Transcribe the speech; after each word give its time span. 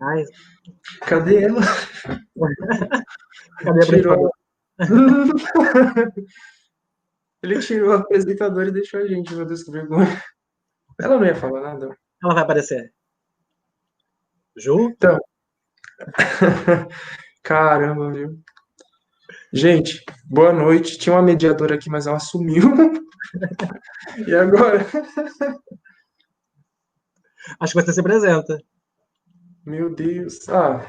Ai, 0.00 0.24
Cadê 1.02 1.44
ela? 1.44 1.60
cadê 3.60 3.80
a 3.80 3.86
Tirou. 3.86 4.30
Ele 7.42 7.58
tirou 7.60 7.90
o 7.90 7.94
apresentador 7.94 8.66
e 8.66 8.70
deixou 8.70 9.00
a 9.00 9.06
gente, 9.06 9.34
meu 9.34 9.46
Deus, 9.46 9.62
que 9.62 9.70
vergonha. 9.70 10.22
Ela 11.00 11.18
não 11.18 11.24
ia 11.24 11.34
falar 11.34 11.62
nada. 11.62 11.96
Ela 12.22 12.34
vai 12.34 12.42
aparecer. 12.42 12.92
Ju? 14.56 14.94
Caramba, 17.42 18.12
viu? 18.12 18.38
Gente, 19.52 20.04
boa 20.26 20.52
noite. 20.52 20.98
Tinha 20.98 21.14
uma 21.14 21.22
mediadora 21.22 21.76
aqui, 21.76 21.88
mas 21.88 22.06
ela 22.06 22.20
sumiu. 22.20 22.62
E 24.26 24.34
agora? 24.34 24.86
Acho 27.58 27.72
que 27.72 27.82
você 27.82 27.92
se 27.94 28.00
apresenta. 28.00 28.62
Meu 29.64 29.94
Deus. 29.94 30.48
Ah, 30.48 30.80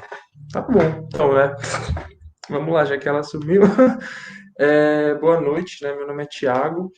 tá 0.52 0.60
bom. 0.62 0.80
Então, 1.08 1.34
né? 1.34 1.54
Vamos 2.50 2.74
lá, 2.74 2.84
já 2.84 2.98
que 2.98 3.08
ela 3.08 3.22
sumiu. 3.22 3.62
É, 4.58 5.14
boa 5.14 5.40
noite, 5.40 5.82
né? 5.82 5.94
Meu 5.96 6.06
nome 6.06 6.24
é 6.24 6.26
Thiago. 6.26 6.92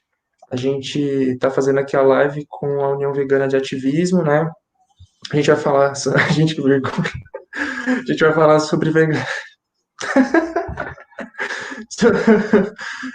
A 0.50 0.56
gente 0.56 0.98
está 1.00 1.50
fazendo 1.50 1.80
aqui 1.80 1.96
a 1.96 2.02
live 2.02 2.46
com 2.48 2.66
a 2.84 2.90
União 2.94 3.12
Vegana 3.12 3.48
de 3.48 3.56
Ativismo, 3.56 4.22
né? 4.24 4.50
A 5.32 5.36
gente 5.36 5.48
vai 5.50 5.56
falar. 5.56 5.92
A 5.94 6.32
gente. 6.32 6.56
A 7.86 8.04
gente 8.06 8.24
vai 8.24 8.32
falar 8.32 8.60
sobre 8.60 8.90
vega- 8.90 9.24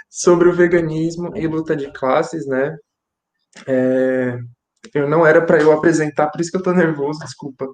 sobre 0.09 0.49
o 0.49 0.53
veganismo 0.53 1.35
e 1.35 1.47
luta 1.47 1.75
de 1.75 1.91
classes, 1.93 2.45
né? 2.47 2.75
É, 3.67 4.37
eu 4.93 5.09
não 5.09 5.25
era 5.25 5.45
para 5.45 5.61
eu 5.61 5.71
apresentar, 5.71 6.29
por 6.29 6.41
isso 6.41 6.51
que 6.51 6.57
eu 6.57 6.63
tô 6.63 6.73
nervoso, 6.73 7.19
desculpa. 7.19 7.67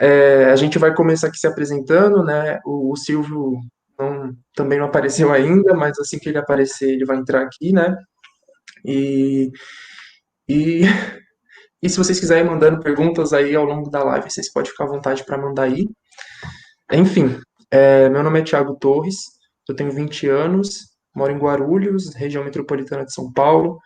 É, 0.00 0.46
a 0.46 0.56
gente 0.56 0.78
vai 0.78 0.94
começar 0.94 1.28
aqui 1.28 1.38
se 1.38 1.46
apresentando, 1.46 2.22
né? 2.24 2.60
O, 2.64 2.92
o 2.92 2.96
Silvio 2.96 3.54
não- 3.98 4.34
também 4.54 4.78
não 4.78 4.86
apareceu 4.86 5.32
ainda, 5.32 5.74
mas 5.74 5.98
assim 5.98 6.18
que 6.18 6.28
ele 6.28 6.38
aparecer, 6.38 6.90
ele 6.90 7.04
vai 7.06 7.16
entrar 7.18 7.42
aqui, 7.42 7.72
né? 7.72 7.96
E, 8.84 9.50
e, 10.48 10.82
e 11.82 11.88
se 11.88 11.98
vocês 11.98 12.20
quiserem 12.20 12.44
mandando 12.46 12.80
perguntas 12.82 13.32
aí 13.32 13.54
ao 13.56 13.64
longo 13.64 13.90
da 13.90 14.04
live, 14.04 14.30
vocês 14.30 14.52
podem 14.52 14.70
ficar 14.70 14.84
à 14.84 14.88
vontade 14.88 15.24
para 15.24 15.38
mandar 15.38 15.64
aí. 15.64 15.86
Enfim, 16.92 17.40
é, 17.70 18.08
meu 18.08 18.22
nome 18.22 18.40
é 18.40 18.44
Thiago 18.44 18.76
Torres, 18.76 19.18
eu 19.68 19.74
tenho 19.74 19.90
20 19.90 20.28
anos, 20.28 20.86
moro 21.14 21.32
em 21.32 21.38
Guarulhos, 21.38 22.14
região 22.14 22.44
metropolitana 22.44 23.04
de 23.04 23.12
São 23.12 23.32
Paulo, 23.32 23.78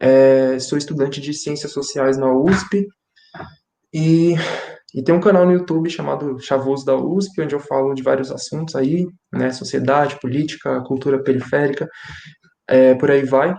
é, 0.00 0.58
sou 0.58 0.76
estudante 0.78 1.20
de 1.20 1.32
Ciências 1.34 1.72
Sociais 1.72 2.16
na 2.18 2.32
USP 2.32 2.86
e, 3.92 4.34
e 4.94 5.02
tenho 5.02 5.18
um 5.18 5.20
canal 5.20 5.44
no 5.44 5.52
YouTube 5.52 5.90
chamado 5.90 6.38
Chavoso 6.40 6.84
da 6.84 6.96
USP, 6.96 7.42
onde 7.42 7.54
eu 7.54 7.60
falo 7.60 7.94
de 7.94 8.02
vários 8.02 8.32
assuntos 8.32 8.74
aí, 8.74 9.06
né, 9.32 9.50
sociedade, 9.50 10.18
política, 10.18 10.80
cultura 10.82 11.22
periférica, 11.22 11.88
é, 12.66 12.94
por 12.94 13.10
aí 13.10 13.24
vai. 13.24 13.54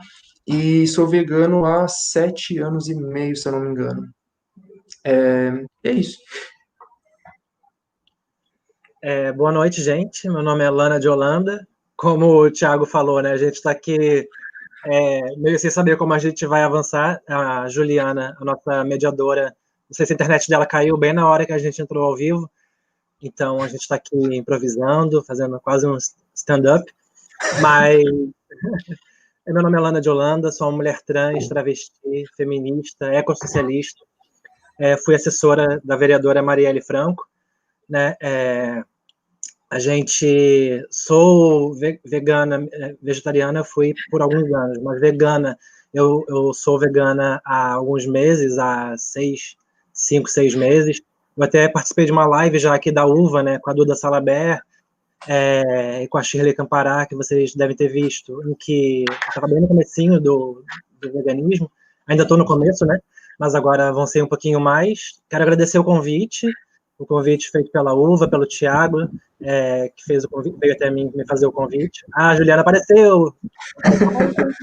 E 0.48 0.88
sou 0.88 1.08
vegano 1.08 1.66
há 1.66 1.88
sete 1.88 2.58
anos 2.58 2.90
e 2.90 2.96
meio, 2.96 3.36
se 3.36 3.48
eu 3.48 3.52
não 3.52 3.60
me 3.60 3.70
engano. 3.70 4.10
É, 5.06 5.64
é 5.84 5.92
isso. 5.92 6.18
É, 9.02 9.32
boa 9.32 9.52
noite, 9.52 9.82
gente. 9.82 10.28
Meu 10.28 10.42
nome 10.42 10.64
é 10.64 10.70
Lana 10.70 11.00
de 11.00 11.08
Holanda. 11.08 11.66
Como 11.96 12.26
o 12.26 12.52
Thiago 12.52 12.86
falou, 12.86 13.22
né? 13.22 13.32
A 13.32 13.38
gente 13.38 13.54
está 13.56 13.72
aqui 13.72 14.28
é, 14.86 15.22
meio 15.38 15.60
sem 15.60 15.70
saber 15.70 15.98
como 15.98 16.14
a 16.14 16.20
gente 16.20 16.46
vai 16.48 16.64
avançar. 16.64 17.22
A 17.28 17.70
Juliana, 17.70 18.36
a 18.42 18.44
nossa 18.44 18.84
mediadora, 18.84 19.56
não 19.90 19.96
sei 19.96 20.06
se 20.06 20.14
a 20.14 20.16
internet 20.16 20.48
dela 20.50 20.66
caiu 20.66 20.98
bem 20.98 21.14
na 21.14 21.28
hora 21.28 21.46
que 21.46 21.54
a 21.54 21.58
gente 21.58 21.82
entrou 21.82 22.06
ao 22.06 22.16
vivo. 22.16 22.50
Então 23.22 23.62
a 23.62 23.68
gente 23.68 23.82
está 23.82 23.96
aqui 23.96 24.16
improvisando, 24.36 25.24
fazendo 25.24 25.60
quase 25.60 25.88
um 25.88 25.98
stand-up. 26.34 26.86
Mas 27.62 28.04
meu 29.48 29.64
nome 29.64 29.78
é 29.78 29.82
Lana 29.82 30.00
de 30.00 30.10
Holanda, 30.10 30.52
sou 30.52 30.70
uma 30.70 30.78
mulher 30.78 31.02
trans, 31.02 31.48
travesti, 31.48 32.26
feminista, 32.38 33.08
ecossocialista. 33.14 34.06
É, 34.80 34.96
fui 34.96 35.16
assessora 35.16 35.82
da 35.84 35.98
vereadora 35.98 36.42
Marielle 36.42 36.82
Franco 36.82 37.30
né? 37.90 38.16
É, 38.22 38.84
a 39.70 39.80
gente 39.80 40.86
sou 40.90 41.74
ve- 41.74 42.00
vegana, 42.06 42.68
eh, 42.72 42.96
vegetariana 43.02 43.64
fui 43.64 43.94
por 44.12 44.22
alguns 44.22 44.52
anos, 44.54 44.78
mas 44.82 45.00
vegana 45.00 45.58
eu, 45.94 46.24
eu 46.28 46.54
sou 46.54 46.80
vegana 46.80 47.42
há 47.44 47.74
alguns 47.74 48.06
meses, 48.06 48.58
há 48.60 48.96
seis, 48.98 49.56
cinco, 50.10 50.30
seis 50.30 50.56
meses. 50.56 51.02
Eu 51.38 51.44
até 51.44 51.70
participei 51.70 52.06
de 52.06 52.12
uma 52.12 52.26
live 52.26 52.60
já 52.60 52.74
aqui 52.74 52.92
da 52.92 53.06
Uva, 53.06 53.42
né, 53.42 53.60
com 53.60 53.70
a 53.70 53.74
Duda 53.74 53.96
Salaber 53.96 54.62
é, 55.28 56.04
e 56.04 56.08
com 56.08 56.18
a 56.18 56.24
Shirley 56.24 56.54
Campará, 56.54 57.06
que 57.06 57.16
vocês 57.16 57.56
devem 57.56 57.76
ter 57.76 57.88
visto, 57.88 58.42
em 58.48 58.54
que 58.56 59.06
estava 59.28 59.48
bem 59.48 59.62
no 59.62 59.68
comecinho 59.68 60.20
do, 60.20 60.64
do 61.00 61.14
veganismo. 61.14 61.72
Ainda 62.08 62.24
estou 62.24 62.38
no 62.38 62.46
começo, 62.46 62.86
né? 62.86 63.00
Mas 63.40 63.56
agora 63.56 63.88
avancei 63.88 64.22
um 64.22 64.28
pouquinho 64.28 64.60
mais. 64.60 65.22
Quero 65.30 65.44
agradecer 65.44 65.80
o 65.80 65.84
convite 65.84 66.48
o 67.00 67.06
convite 67.06 67.50
feito 67.50 67.72
pela 67.72 67.94
Uva, 67.94 68.30
pelo 68.30 68.46
Tiago, 68.46 69.10
é, 69.42 69.90
que 69.96 70.04
fez 70.04 70.26
o 70.26 70.30
convite, 70.30 70.58
veio 70.60 70.74
até 70.74 70.92
mim 70.92 71.10
me 71.16 71.26
fazer 71.26 71.46
o 71.46 71.52
convite. 71.52 72.06
Ah, 72.14 72.32
a 72.32 72.36
Juliana 72.36 72.62
apareceu! 72.62 73.34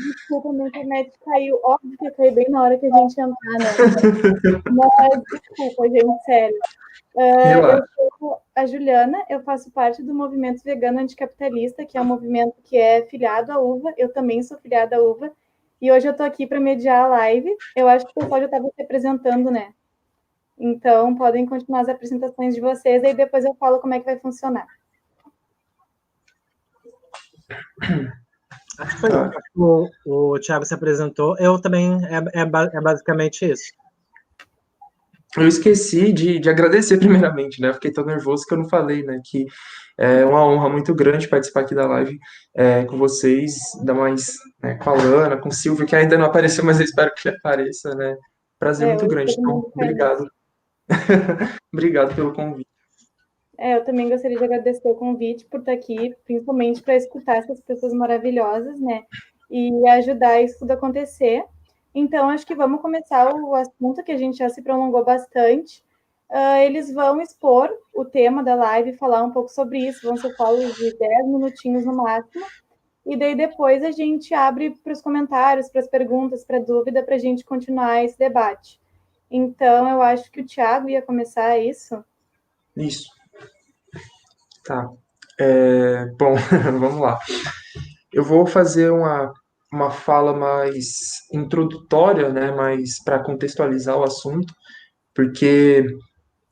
Desculpa, 0.05 0.53
minha 0.53 0.69
internet 0.69 1.13
caiu. 1.25 1.59
Óbvio 1.65 1.97
que 1.99 2.11
caiu 2.11 2.33
bem 2.33 2.47
na 2.51 2.63
hora 2.63 2.79
que 2.79 2.87
a 2.87 2.91
gente 2.91 3.19
entrar, 3.19 3.59
né? 3.59 4.63
Mas, 4.71 5.23
desculpa, 5.33 5.89
gente, 5.89 6.25
sério. 6.27 6.59
Relaxa. 7.17 7.89
eu 7.99 8.09
sou 8.19 8.43
a 8.55 8.67
Juliana, 8.67 9.25
eu 9.31 9.41
faço 9.41 9.71
parte 9.71 10.03
do 10.03 10.15
movimento 10.15 10.63
vegano 10.63 11.01
anticapitalista, 11.01 11.87
que 11.87 11.97
é 11.97 12.01
um 12.01 12.05
movimento 12.05 12.55
que 12.63 12.77
é 12.77 13.03
filiado 13.07 13.51
à 13.51 13.59
UVA. 13.59 13.95
Eu 13.97 14.13
também 14.13 14.43
sou 14.43 14.59
filiada 14.59 14.97
à 14.97 15.03
UVA. 15.03 15.33
E 15.81 15.91
hoje 15.91 16.07
eu 16.07 16.15
tô 16.15 16.23
aqui 16.23 16.47
para 16.47 16.61
mediar 16.61 17.07
a 17.07 17.09
live. 17.09 17.51
Eu 17.75 17.89
acho 17.89 18.05
que 18.05 18.13
o 18.15 18.21
pessoal 18.21 18.41
já 18.41 18.47
estava 18.47 18.69
se 18.75 18.83
apresentando, 18.83 19.51
né? 19.51 19.73
Então, 20.59 21.15
podem 21.15 21.45
continuar 21.45 21.81
as 21.81 21.89
apresentações 21.89 22.55
de 22.55 22.61
vocês, 22.61 23.05
aí 23.05 23.15
depois 23.15 23.45
eu 23.45 23.55
falo 23.55 23.79
como 23.79 23.95
é 23.95 23.99
que 23.99 24.07
vai 24.07 24.19
funcionar. 24.19 24.67
Acho 28.79 28.95
que 28.95 29.01
foi 29.01 29.11
o, 29.55 29.89
o 30.05 30.39
Tiago 30.39 30.65
se 30.65 30.75
apresentou. 30.75 31.37
Eu 31.39 31.61
também, 31.61 31.99
é, 32.07 32.19
é, 32.41 32.43
é 32.43 32.81
basicamente 32.81 33.45
isso. 33.51 33.73
Eu 35.37 35.47
esqueci 35.47 36.13
de, 36.13 36.39
de 36.39 36.49
agradecer 36.49 36.97
primeiramente, 36.99 37.61
né? 37.61 37.69
Eu 37.69 37.75
Fiquei 37.75 37.93
tão 37.93 38.05
nervoso 38.05 38.47
que 38.47 38.55
eu 38.55 38.59
não 38.59 38.69
falei, 38.69 39.03
né? 39.03 39.21
Que 39.25 39.45
é 39.99 40.25
uma 40.25 40.45
honra 40.45 40.71
muito 40.71 40.95
grande 40.95 41.29
participar 41.29 41.61
aqui 41.61 41.75
da 41.75 41.87
live 41.87 42.19
é, 42.55 42.85
com 42.85 42.97
vocês, 42.97 43.55
ainda 43.79 43.95
mais 43.95 44.35
né, 44.63 44.77
com 44.77 44.91
a 44.91 44.95
Lana, 44.95 45.37
com 45.37 45.49
o 45.49 45.53
Silvio, 45.53 45.87
que 45.87 45.95
ainda 45.95 46.17
não 46.17 46.27
apareceu, 46.27 46.65
mas 46.65 46.79
eu 46.79 46.85
espero 46.85 47.13
que 47.15 47.29
ele 47.29 47.37
apareça, 47.37 47.95
né? 47.95 48.17
Prazer 48.59 48.89
É, 48.89 48.91
muito 48.93 49.07
grande. 49.07 49.35
Então, 49.39 49.71
obrigado. 49.75 50.27
Obrigado 51.73 52.15
pelo 52.15 52.33
convite. 52.33 52.69
É, 53.59 53.77
eu 53.77 53.85
também 53.85 54.09
gostaria 54.09 54.37
de 54.37 54.45
agradecer 54.45 54.89
o 54.89 54.95
convite 54.95 55.47
por 55.47 55.61
estar 55.61 55.73
aqui, 55.73 56.15
principalmente 56.25 56.83
para 56.83 56.97
escutar 56.97 57.37
essas 57.37 57.61
pessoas 57.61 57.93
maravilhosas, 57.95 58.79
né? 58.79 59.05
E 59.51 59.71
ajudar 59.89 60.43
isso 60.43 60.59
tudo 60.59 60.73
acontecer. 60.73 61.43
Então, 61.95 62.29
acho 62.29 62.47
que 62.47 62.55
vamos 62.55 62.83
começar 62.83 63.35
o 63.35 63.55
assunto 63.55 64.05
que 64.05 64.13
a 64.13 64.19
gente 64.19 64.37
já 64.37 64.49
se 64.51 64.63
prolongou 64.63 65.03
bastante. 65.03 65.83
Ah, 66.29 66.63
eles 66.63 66.93
vão 66.93 67.21
expor 67.21 67.71
o 67.95 68.05
tema 68.05 68.43
da 68.43 68.55
live, 68.55 68.99
falar 68.99 69.23
um 69.23 69.31
pouco 69.31 69.49
sobre 69.49 69.79
isso, 69.79 70.07
vão 70.07 70.17
ser 70.17 70.35
falas 70.37 70.75
de 70.75 70.95
10 70.99 71.27
minutinhos 71.27 71.87
no 71.87 71.97
máximo. 71.97 72.45
E 73.07 73.17
daí 73.17 73.35
depois 73.35 73.83
a 73.85 73.93
gente 73.93 74.35
abre 74.35 74.71
para 74.83 74.93
os 74.93 75.01
comentários, 75.01 75.71
para 75.71 75.81
as 75.81 75.89
perguntas, 75.89 76.45
para 76.45 76.59
dúvida, 76.59 77.03
para 77.03 77.15
a 77.15 77.19
gente 77.19 77.45
continuar 77.45 78.05
esse 78.05 78.19
debate. 78.19 78.81
Então, 79.31 79.89
eu 79.89 80.01
acho 80.03 80.31
que 80.31 80.41
o 80.41 80.47
Thiago 80.47 80.89
ia 80.89 81.03
começar 81.03 81.59
isso. 81.59 82.03
Isso. 82.77 83.09
Tá. 84.65 84.89
É, 85.39 86.07
bom, 86.19 86.35
vamos 86.79 87.01
lá. 87.01 87.19
Eu 88.13 88.25
vou 88.25 88.47
fazer 88.47 88.91
uma, 88.91 89.33
uma 89.73 89.91
fala 89.91 90.33
mais 90.33 90.87
introdutória, 91.33 92.31
né? 92.31 92.53
Mais 92.53 93.03
para 93.05 93.23
contextualizar 93.23 93.97
o 93.97 94.05
assunto, 94.05 94.53
porque 95.15 95.85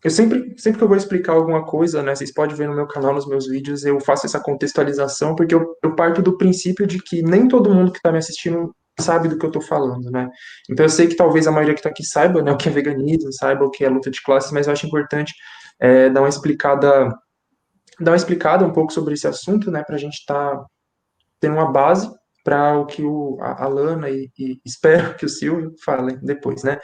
eu 0.02 0.10
sempre, 0.10 0.54
sempre 0.58 0.78
que 0.78 0.84
eu 0.84 0.88
vou 0.88 0.96
explicar 0.96 1.32
alguma 1.32 1.64
coisa, 1.64 2.02
né? 2.02 2.14
Vocês 2.14 2.32
podem 2.32 2.54
ver 2.54 2.68
no 2.68 2.74
meu 2.74 2.86
canal, 2.86 3.14
nos 3.14 3.26
meus 3.26 3.48
vídeos, 3.48 3.84
eu 3.84 3.98
faço 4.00 4.26
essa 4.26 4.38
contextualização, 4.38 5.34
porque 5.34 5.54
eu, 5.54 5.74
eu 5.82 5.94
parto 5.94 6.20
do 6.20 6.36
princípio 6.36 6.86
de 6.86 7.02
que 7.02 7.22
nem 7.22 7.48
todo 7.48 7.72
mundo 7.72 7.90
que 7.90 7.98
está 7.98 8.12
me 8.12 8.18
assistindo 8.18 8.74
sabe 9.00 9.28
do 9.28 9.38
que 9.38 9.44
eu 9.44 9.48
estou 9.48 9.62
falando, 9.62 10.10
né? 10.10 10.28
Então 10.70 10.84
eu 10.84 10.90
sei 10.90 11.06
que 11.06 11.16
talvez 11.16 11.46
a 11.46 11.52
maioria 11.52 11.74
que 11.74 11.80
está 11.80 11.90
aqui 11.90 12.04
saiba, 12.04 12.42
né, 12.42 12.52
o 12.52 12.56
que 12.56 12.68
é 12.68 12.72
veganismo, 12.72 13.32
saiba 13.32 13.64
o 13.64 13.70
que 13.70 13.84
é 13.84 13.88
luta 13.88 14.10
de 14.10 14.22
classes, 14.22 14.52
mas 14.52 14.66
eu 14.66 14.72
acho 14.72 14.86
importante 14.86 15.34
é, 15.80 16.08
dar 16.10 16.20
uma 16.20 16.28
explicada, 16.28 17.08
dar 18.00 18.10
uma 18.12 18.16
explicada 18.16 18.64
um 18.64 18.72
pouco 18.72 18.92
sobre 18.92 19.14
esse 19.14 19.26
assunto, 19.26 19.70
né, 19.70 19.82
para 19.82 19.96
a 19.96 19.98
gente 19.98 20.14
estar 20.14 20.56
tá 20.56 20.64
tendo 21.40 21.54
uma 21.54 21.70
base 21.70 22.08
para 22.44 22.78
o 22.78 22.86
que 22.86 23.02
o, 23.02 23.38
a, 23.40 23.64
a 23.64 23.68
Lana 23.68 24.10
e, 24.10 24.30
e 24.38 24.60
espero 24.64 25.14
que 25.16 25.26
o 25.26 25.28
Silvio 25.28 25.72
falem 25.84 26.18
depois, 26.22 26.62
né? 26.62 26.78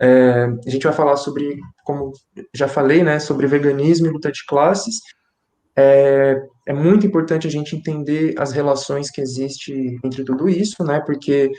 É, 0.00 0.44
a 0.66 0.70
gente 0.70 0.84
vai 0.84 0.92
falar 0.92 1.16
sobre, 1.16 1.58
como 1.84 2.12
já 2.54 2.68
falei, 2.68 3.02
né, 3.02 3.18
sobre 3.18 3.46
veganismo 3.46 4.06
e 4.06 4.10
luta 4.10 4.30
de 4.30 4.44
classes. 4.46 4.96
É, 5.76 6.36
é 6.66 6.72
muito 6.72 7.06
importante 7.06 7.46
a 7.46 7.50
gente 7.50 7.76
entender 7.76 8.34
as 8.36 8.52
relações 8.52 9.08
que 9.08 9.20
existem 9.20 9.98
entre 10.04 10.24
tudo 10.24 10.48
isso, 10.48 10.82
né, 10.84 11.00
porque 11.00 11.52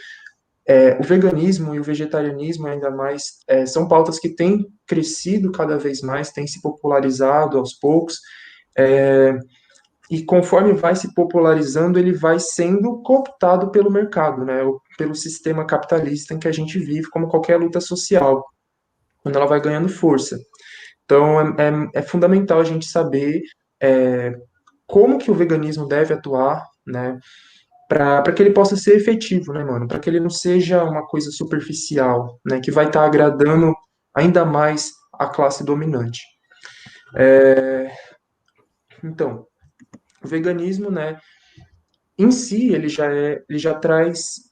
é, 0.68 0.98
o 1.00 1.04
veganismo 1.04 1.74
e 1.74 1.80
o 1.80 1.84
vegetarianismo, 1.84 2.68
ainda 2.68 2.92
mais, 2.92 3.40
é, 3.48 3.66
são 3.66 3.88
pautas 3.88 4.20
que 4.20 4.28
têm 4.28 4.68
crescido 4.86 5.50
cada 5.52 5.78
vez 5.78 6.02
mais, 6.02 6.32
têm 6.32 6.46
se 6.46 6.62
popularizado 6.62 7.58
aos 7.58 7.74
poucos, 7.74 8.20
é, 8.78 9.34
e 10.12 10.24
conforme 10.24 10.74
vai 10.74 10.96
se 10.96 11.14
popularizando, 11.14 11.98
ele 11.98 12.14
vai 12.14 12.38
sendo 12.40 13.02
cooptado 13.02 13.72
pelo 13.72 13.92
mercado, 13.92 14.44
né, 14.44 14.60
pelo 14.98 15.16
sistema 15.16 15.66
capitalista 15.66 16.34
em 16.34 16.40
que 16.40 16.50
a 16.50 16.52
gente 16.52 16.78
vive, 16.78 17.10
como 17.10 17.30
qualquer 17.30 17.58
luta 17.58 17.80
social, 17.80 18.46
quando 19.24 19.38
ela 19.38 19.46
vai 19.46 19.62
ganhando 19.62 19.88
força. 19.88 20.38
Então, 21.06 21.40
é, 21.40 21.70
é, 21.96 22.00
é 22.00 22.02
fundamental 22.02 22.60
a 22.60 22.66
gente 22.66 22.86
saber 22.86 23.42
é, 23.82 24.34
como 24.88 25.18
que 25.18 25.30
o 25.30 25.36
veganismo 25.36 25.88
deve 25.88 26.14
atuar, 26.14 26.66
né, 26.86 27.20
para 27.90 28.32
que 28.32 28.42
ele 28.42 28.52
possa 28.52 28.76
ser 28.76 28.96
efetivo, 28.96 29.54
né, 29.54 29.64
mano, 29.64 29.88
para 29.88 30.00
que 30.00 30.10
ele 30.10 30.20
não 30.20 30.30
seja 30.30 30.84
uma 30.84 31.06
coisa 31.06 31.30
superficial, 31.32 32.40
né, 32.46 32.60
que 32.60 32.72
vai 32.72 32.88
estar 32.88 33.02
tá 33.02 33.06
agradando 33.06 33.74
ainda 34.16 34.46
mais 34.46 34.92
a 35.14 35.28
classe 35.28 35.64
dominante. 35.64 36.22
É, 37.16 37.92
então, 39.04 39.46
o 40.24 40.28
veganismo, 40.28 40.90
né, 40.90 41.20
em 42.18 42.32
si, 42.32 42.74
ele 42.74 42.90
já 42.90 43.14
é, 43.14 43.44
ele 43.48 43.60
já 43.60 43.76
traz 43.76 44.48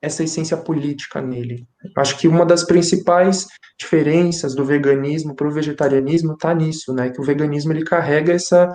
essa 0.00 0.22
essência 0.22 0.56
política 0.56 1.20
nele. 1.20 1.66
Acho 1.96 2.16
que 2.18 2.28
uma 2.28 2.44
das 2.46 2.64
principais 2.64 3.46
diferenças 3.78 4.54
do 4.54 4.64
veganismo 4.64 5.34
para 5.34 5.46
o 5.46 5.52
vegetarianismo 5.52 6.34
está 6.34 6.54
nisso, 6.54 6.92
né? 6.92 7.10
Que 7.10 7.20
o 7.20 7.24
veganismo 7.24 7.72
ele 7.72 7.84
carrega 7.84 8.32
essa 8.32 8.72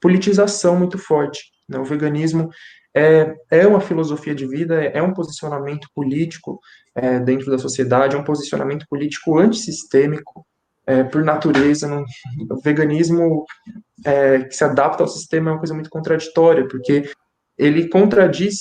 politização 0.00 0.76
muito 0.76 0.98
forte. 0.98 1.44
Né? 1.68 1.78
O 1.78 1.84
veganismo 1.84 2.50
é, 2.94 3.34
é 3.50 3.66
uma 3.66 3.80
filosofia 3.80 4.34
de 4.34 4.46
vida, 4.46 4.82
é 4.82 5.02
um 5.02 5.12
posicionamento 5.12 5.88
político 5.94 6.60
é, 6.94 7.18
dentro 7.18 7.50
da 7.50 7.58
sociedade, 7.58 8.16
é 8.16 8.18
um 8.18 8.24
posicionamento 8.24 8.86
político 8.88 9.38
antissistêmico, 9.38 10.46
é, 10.86 11.02
por 11.02 11.24
natureza. 11.24 11.88
Não, 11.88 12.04
o 12.50 12.60
veganismo 12.62 13.44
é, 14.04 14.44
que 14.44 14.54
se 14.54 14.64
adapta 14.64 15.02
ao 15.02 15.08
sistema 15.08 15.50
é 15.50 15.52
uma 15.54 15.58
coisa 15.58 15.74
muito 15.74 15.90
contraditória, 15.90 16.66
porque 16.68 17.10
ele 17.58 17.88
contradiz 17.88 18.60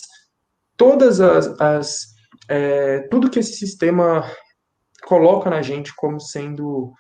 todas 0.76 1.22
as, 1.22 1.48
as 1.62 2.16
é, 2.50 3.00
tudo 3.10 3.30
que 3.30 3.40
esse 3.40 3.54
sistema 3.54 4.30
coloca 5.04 5.50
na 5.50 5.62
gente 5.62 5.96
como 5.96 6.20
sendo 6.20 6.94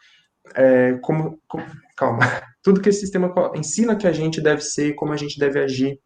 é, 0.56 0.94
como, 1.02 1.40
como, 1.48 1.66
calma 1.98 2.20
tudo 2.66 2.82
que 2.82 2.90
esse 2.90 3.00
sistema 3.00 3.34
ensina 3.56 3.96
que 3.96 4.08
a 4.08 4.12
gente 4.12 4.42
deve 4.42 4.62
ser 4.62 4.94
como 4.96 5.14
a 5.14 5.18
gente 5.18 5.40
deve 5.40 5.60
agir 5.60 5.98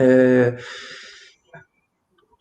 é, 0.00 0.56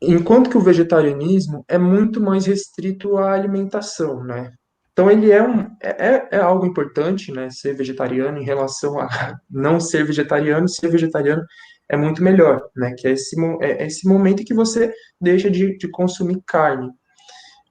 enquanto 0.01 0.49
que 0.49 0.57
o 0.57 0.61
vegetarianismo 0.61 1.65
é 1.67 1.77
muito 1.77 2.21
mais 2.21 2.45
restrito 2.45 3.17
à 3.17 3.33
alimentação 3.33 4.23
né 4.23 4.53
então 4.93 5.11
ele 5.11 5.29
é, 5.29 5.43
um, 5.45 5.61
é, 5.83 6.07
é, 6.07 6.27
é 6.31 6.37
algo 6.37 6.65
importante 6.65 7.33
né 7.33 7.49
ser 7.49 7.75
vegetariano 7.75 8.37
em 8.37 8.45
relação 8.45 8.97
a 8.97 9.09
não 9.49 9.79
ser 9.79 10.05
vegetariano 10.05 10.69
ser 10.69 10.89
vegetariano 10.89 11.43
é 11.89 11.95
muito 11.95 12.23
melhor, 12.23 12.61
né? 12.75 12.93
Que 12.97 13.07
é 13.07 13.11
esse, 13.11 13.35
é 13.61 13.85
esse 13.85 14.07
momento 14.07 14.43
que 14.43 14.53
você 14.53 14.91
deixa 15.19 15.49
de, 15.49 15.77
de 15.77 15.89
consumir 15.89 16.41
carne. 16.45 16.89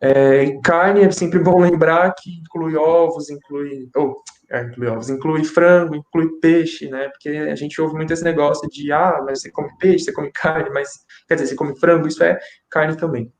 É, 0.01 0.59
carne 0.63 1.03
é 1.03 1.11
sempre 1.11 1.39
bom 1.39 1.59
lembrar 1.61 2.15
que 2.15 2.31
inclui 2.31 2.77
ovos, 2.77 3.31
inclui, 3.31 3.89
oh, 3.97 4.11
é, 4.11 4.15
inclui 4.53 4.89
ovos, 4.89 5.11
inclui 5.11 5.45
frango, 5.45 5.97
inclui 5.97 6.29
peixe, 6.41 6.89
né? 6.89 7.09
Porque 7.09 7.29
a 7.29 7.55
gente 7.55 7.81
ouve 7.81 7.95
muito 7.95 8.13
esse 8.13 8.25
negócio 8.25 8.69
de 8.69 8.93
ah, 8.93 9.23
mas 9.25 9.41
você 9.41 9.51
come 9.51 9.71
peixe, 9.79 10.05
você 10.05 10.13
come 10.13 10.31
carne, 10.35 10.71
mas 10.71 10.91
quer 11.29 11.35
dizer, 11.35 11.49
você 11.49 11.55
come 11.55 11.79
frango, 11.79 12.09
isso 12.09 12.23
é 12.23 12.39
carne 12.71 12.97
também. 12.97 13.33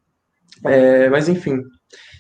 É, 0.65 1.09
mas 1.09 1.29
enfim. 1.29 1.63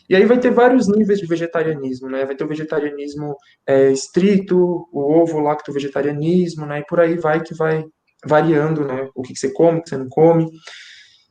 E 0.08 0.14
aí 0.14 0.26
vai 0.26 0.38
ter 0.38 0.50
vários 0.50 0.86
níveis 0.86 1.18
de 1.18 1.26
vegetarianismo, 1.26 2.10
né? 2.10 2.26
Vai 2.26 2.36
ter 2.36 2.44
o 2.44 2.48
vegetarianismo 2.48 3.36
é, 3.66 3.90
estrito, 3.90 4.86
o 4.92 5.20
ovo 5.20 5.40
lacto 5.40 5.72
vegetarianismo, 5.72 6.66
né? 6.66 6.80
E 6.80 6.86
por 6.86 7.00
aí 7.00 7.16
vai 7.16 7.42
que 7.42 7.54
vai 7.54 7.84
variando, 8.26 8.84
né, 8.84 9.08
o 9.14 9.22
que 9.22 9.36
você 9.36 9.52
come, 9.52 9.78
o 9.78 9.82
que 9.82 9.90
você 9.90 9.96
não 9.96 10.08
come. 10.08 10.50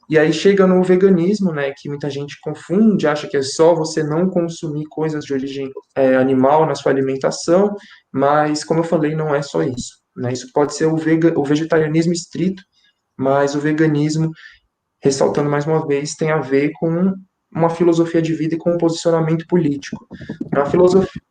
E 0.10 0.18
aí 0.18 0.34
chega 0.34 0.68
no 0.68 0.84
veganismo, 0.84 1.52
né, 1.52 1.74
que 1.76 1.88
muita 1.88 2.10
gente 2.10 2.40
confunde, 2.42 3.08
acha 3.08 3.28
que 3.28 3.38
é 3.38 3.42
só 3.42 3.74
você 3.74 4.04
não 4.04 4.30
consumir 4.30 4.86
coisas 4.86 5.24
de 5.24 5.34
origem 5.34 5.72
é, 5.96 6.16
animal 6.16 6.66
na 6.66 6.76
sua 6.76 6.92
alimentação, 6.92 7.76
mas 8.12 8.64
como 8.64 8.82
eu 8.82 8.84
falei, 8.84 9.16
não 9.16 9.34
é 9.34 9.42
só 9.42 9.64
isso. 9.64 10.02
Né, 10.16 10.34
isso 10.34 10.52
pode 10.54 10.76
ser 10.76 10.86
o, 10.86 10.98
vega, 10.98 11.34
o 11.40 11.44
vegetarianismo 11.44 12.14
estrito, 12.14 12.62
mas 13.18 13.56
o 13.56 13.60
veganismo, 13.60 14.32
ressaltando 15.02 15.50
mais 15.50 15.66
uma 15.66 15.86
vez, 15.88 16.16
tem 16.16 16.32
a 16.32 16.40
ver 16.40 16.72
com 16.74 17.14
uma 17.56 17.70
filosofia 17.70 18.22
de 18.22 18.34
vida 18.34 18.56
e 18.56 18.58
com 18.58 18.72
um 18.72 18.78
posicionamento 18.78 19.46
político. 19.48 20.08
A 20.56 20.66
filosofia, 20.66 21.22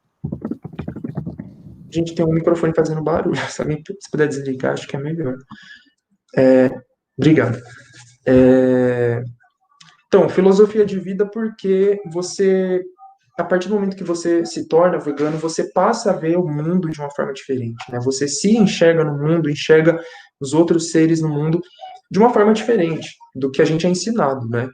a 1.92 1.94
gente 1.94 2.14
tem 2.14 2.24
um 2.24 2.32
microfone 2.32 2.72
fazendo 2.74 3.02
barulho. 3.02 3.36
Se 3.50 4.10
puder 4.10 4.28
desligar, 4.28 4.72
acho 4.72 4.86
que 4.86 4.96
é 4.96 5.00
melhor. 5.00 5.36
É, 6.36 6.70
obrigado. 7.18 7.60
É, 8.26 9.22
então, 10.06 10.28
filosofia 10.28 10.84
de 10.84 10.98
vida, 10.98 11.24
porque 11.24 11.98
você, 12.12 12.82
a 13.38 13.42
partir 13.42 13.68
do 13.68 13.74
momento 13.74 13.96
que 13.96 14.04
você 14.04 14.44
se 14.44 14.68
torna 14.68 14.98
vegano, 14.98 15.38
você 15.38 15.72
passa 15.72 16.10
a 16.10 16.16
ver 16.16 16.36
o 16.36 16.46
mundo 16.46 16.90
de 16.90 17.00
uma 17.00 17.10
forma 17.10 17.32
diferente. 17.32 17.82
Né? 17.90 17.98
Você 18.04 18.28
se 18.28 18.56
enxerga 18.56 19.04
no 19.04 19.16
mundo, 19.16 19.48
enxerga 19.48 19.98
os 20.38 20.52
outros 20.52 20.90
seres 20.90 21.22
no 21.22 21.28
mundo 21.28 21.62
de 22.10 22.18
uma 22.18 22.30
forma 22.30 22.52
diferente 22.52 23.16
do 23.34 23.50
que 23.50 23.62
a 23.62 23.64
gente 23.64 23.86
é 23.86 23.90
ensinado, 23.90 24.46
né? 24.50 24.68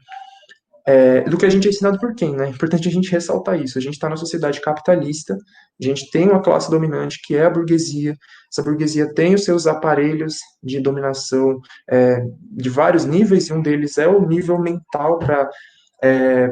É, 0.88 1.20
do 1.20 1.36
que 1.36 1.44
a 1.44 1.50
gente 1.50 1.66
é 1.68 1.70
ensinado 1.70 1.98
por 1.98 2.14
quem, 2.14 2.34
né? 2.34 2.46
É 2.46 2.48
importante 2.48 2.88
a 2.88 2.90
gente 2.90 3.10
ressaltar 3.12 3.60
isso. 3.60 3.76
A 3.76 3.80
gente 3.80 3.92
está 3.92 4.08
na 4.08 4.16
sociedade 4.16 4.58
capitalista, 4.58 5.34
a 5.34 5.84
gente 5.84 6.10
tem 6.10 6.26
uma 6.26 6.40
classe 6.40 6.70
dominante 6.70 7.20
que 7.22 7.36
é 7.36 7.44
a 7.44 7.50
burguesia. 7.50 8.16
Essa 8.50 8.62
burguesia 8.62 9.12
tem 9.12 9.34
os 9.34 9.44
seus 9.44 9.66
aparelhos 9.66 10.38
de 10.62 10.80
dominação 10.80 11.60
é, 11.90 12.22
de 12.52 12.70
vários 12.70 13.04
níveis, 13.04 13.48
e 13.48 13.52
um 13.52 13.60
deles 13.60 13.98
é 13.98 14.08
o 14.08 14.26
nível 14.26 14.58
mental 14.58 15.18
para 15.18 15.50
é, 16.02 16.48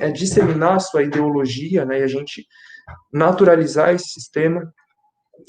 é, 0.00 0.10
disseminar 0.10 0.74
a 0.74 0.80
sua 0.80 1.04
ideologia, 1.04 1.84
né? 1.84 2.00
E 2.00 2.02
a 2.02 2.08
gente 2.08 2.44
naturalizar 3.12 3.94
esse 3.94 4.08
sistema. 4.08 4.60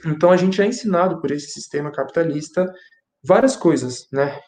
Então 0.05 0.29
a 0.29 0.37
gente 0.37 0.61
é 0.61 0.67
ensinado 0.67 1.19
por 1.19 1.31
esse 1.31 1.47
sistema 1.47 1.91
capitalista 1.91 2.71
várias 3.23 3.55
coisas, 3.55 4.05
né? 4.11 4.39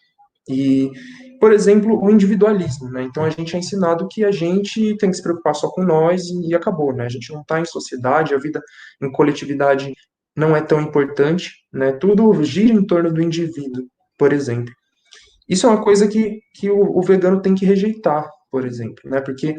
E 0.47 0.91
por 1.39 1.51
exemplo, 1.51 2.01
o 2.01 2.09
individualismo, 2.09 2.89
né? 2.89 3.03
Então 3.03 3.23
a 3.23 3.29
gente 3.29 3.55
é 3.55 3.59
ensinado 3.59 4.07
que 4.07 4.23
a 4.23 4.31
gente 4.31 4.95
tem 4.97 5.09
que 5.09 5.17
se 5.17 5.23
preocupar 5.23 5.55
só 5.55 5.69
com 5.69 5.83
nós 5.83 6.23
e 6.29 6.53
acabou, 6.55 6.93
né? 6.93 7.05
A 7.05 7.09
gente 7.09 7.31
não 7.33 7.41
está 7.41 7.59
em 7.59 7.65
sociedade, 7.65 8.33
a 8.33 8.37
vida 8.37 8.61
em 9.01 9.11
coletividade 9.11 9.93
não 10.35 10.55
é 10.55 10.61
tão 10.61 10.81
importante, 10.81 11.51
né? 11.71 11.93
Tudo 11.93 12.43
gira 12.43 12.73
em 12.73 12.85
torno 12.85 13.13
do 13.13 13.21
indivíduo, 13.21 13.85
por 14.17 14.33
exemplo. 14.33 14.73
Isso 15.47 15.65
é 15.65 15.69
uma 15.69 15.83
coisa 15.83 16.07
que, 16.07 16.39
que 16.55 16.69
o, 16.69 16.97
o 16.97 17.01
vegano 17.01 17.41
tem 17.41 17.53
que 17.55 17.65
rejeitar, 17.65 18.29
por 18.51 18.65
exemplo, 18.65 19.09
né? 19.09 19.21
Porque 19.21 19.55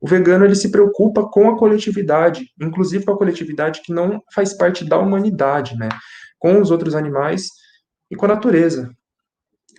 o 0.00 0.08
vegano 0.08 0.44
ele 0.44 0.54
se 0.54 0.70
preocupa 0.70 1.28
com 1.28 1.48
a 1.48 1.56
coletividade, 1.56 2.46
inclusive 2.60 3.04
com 3.04 3.12
a 3.12 3.18
coletividade 3.18 3.80
que 3.82 3.92
não 3.92 4.22
faz 4.34 4.52
parte 4.52 4.84
da 4.84 4.98
humanidade, 4.98 5.76
né? 5.76 5.88
Com 6.38 6.60
os 6.60 6.70
outros 6.70 6.94
animais 6.94 7.48
e 8.10 8.16
com 8.16 8.26
a 8.26 8.28
natureza. 8.28 8.90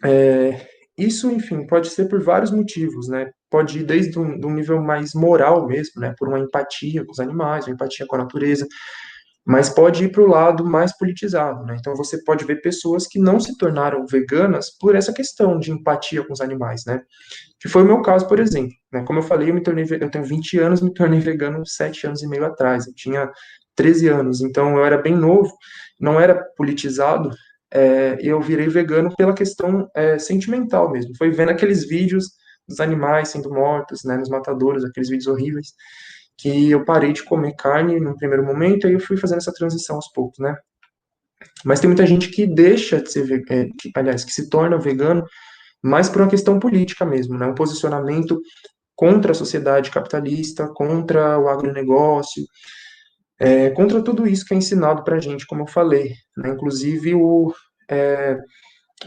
É, 0.03 0.68
isso, 0.99 1.31
enfim, 1.31 1.65
pode 1.65 1.89
ser 1.89 2.09
por 2.09 2.21
vários 2.21 2.51
motivos, 2.51 3.07
né? 3.07 3.31
Pode 3.49 3.79
ir 3.79 3.83
desde 3.83 4.19
um, 4.19 4.39
um 4.45 4.53
nível 4.53 4.81
mais 4.81 5.13
moral 5.13 5.67
mesmo, 5.67 6.01
né? 6.01 6.13
Por 6.17 6.27
uma 6.27 6.39
empatia 6.39 7.05
com 7.05 7.11
os 7.11 7.19
animais, 7.19 7.65
uma 7.65 7.73
empatia 7.73 8.05
com 8.05 8.15
a 8.15 8.19
natureza, 8.19 8.67
mas 9.45 9.69
pode 9.69 10.03
ir 10.03 10.11
para 10.11 10.21
o 10.21 10.27
lado 10.27 10.63
mais 10.63 10.95
politizado, 10.97 11.65
né? 11.65 11.75
Então 11.79 11.95
você 11.95 12.23
pode 12.23 12.45
ver 12.45 12.61
pessoas 12.61 13.07
que 13.07 13.17
não 13.17 13.39
se 13.39 13.57
tornaram 13.57 14.05
veganas 14.05 14.69
por 14.79 14.95
essa 14.95 15.11
questão 15.11 15.57
de 15.57 15.71
empatia 15.71 16.23
com 16.23 16.33
os 16.33 16.41
animais, 16.41 16.83
né? 16.85 17.01
Que 17.59 17.67
foi 17.67 17.81
o 17.81 17.85
meu 17.85 18.01
caso, 18.01 18.27
por 18.27 18.39
exemplo. 18.39 18.75
Né? 18.91 19.03
Como 19.05 19.19
eu 19.19 19.23
falei, 19.23 19.49
eu 19.49 19.53
me 19.53 19.63
tornei, 19.63 19.85
eu 19.89 20.11
tenho 20.11 20.23
20 20.23 20.59
anos, 20.59 20.81
me 20.81 20.93
tornei 20.93 21.19
vegano 21.19 21.65
7 21.65 22.07
anos 22.07 22.21
e 22.21 22.27
meio 22.27 22.45
atrás. 22.45 22.85
Eu 22.85 22.93
tinha 22.93 23.29
13 23.75 24.07
anos, 24.09 24.41
então 24.41 24.77
eu 24.77 24.85
era 24.85 24.97
bem 24.97 25.15
novo, 25.15 25.51
não 25.99 26.19
era 26.19 26.35
politizado, 26.55 27.31
é, 27.71 28.17
eu 28.21 28.41
virei 28.41 28.67
vegano 28.67 29.15
pela 29.15 29.33
questão 29.33 29.89
é, 29.95 30.17
sentimental 30.17 30.91
mesmo. 30.91 31.15
Foi 31.17 31.29
vendo 31.31 31.49
aqueles 31.49 31.88
vídeos 31.88 32.31
dos 32.67 32.79
animais 32.79 33.29
sendo 33.29 33.49
mortos, 33.49 34.03
né, 34.03 34.17
nos 34.17 34.29
matadouros, 34.29 34.85
aqueles 34.85 35.09
vídeos 35.09 35.27
horríveis, 35.27 35.73
que 36.38 36.71
eu 36.71 36.85
parei 36.85 37.11
de 37.11 37.23
comer 37.23 37.53
carne 37.55 37.99
no 37.99 38.15
primeiro 38.15 38.45
momento, 38.45 38.88
aí 38.88 38.93
eu 38.93 38.99
fui 38.99 39.17
fazendo 39.17 39.39
essa 39.39 39.53
transição 39.53 39.95
aos 39.95 40.11
poucos, 40.11 40.39
né. 40.39 40.55
Mas 41.65 41.79
tem 41.79 41.88
muita 41.88 42.05
gente 42.05 42.29
que 42.29 42.45
deixa 42.45 43.01
de 43.01 43.11
ser, 43.11 43.43
é, 43.49 43.65
que, 43.79 43.91
aliás, 43.95 44.23
que 44.23 44.31
se 44.31 44.49
torna 44.49 44.77
vegano 44.77 45.23
mais 45.81 46.09
por 46.09 46.21
uma 46.21 46.29
questão 46.29 46.59
política 46.59 47.05
mesmo, 47.05 47.38
né, 47.38 47.47
um 47.47 47.55
posicionamento 47.55 48.39
contra 48.95 49.31
a 49.31 49.35
sociedade 49.35 49.91
capitalista, 49.91 50.67
contra 50.67 51.39
o 51.39 51.47
agronegócio, 51.47 52.43
é, 53.39 53.69
contra 53.69 54.01
tudo 54.01 54.27
isso 54.27 54.46
que 54.46 54.53
é 54.53 54.58
ensinado 54.58 55.03
para 55.03 55.15
a 55.15 55.19
gente, 55.19 55.48
como 55.48 55.63
eu 55.63 55.67
falei, 55.67 56.13
né? 56.38 56.50
inclusive 56.50 57.15
o, 57.15 57.53
é, 57.89 58.38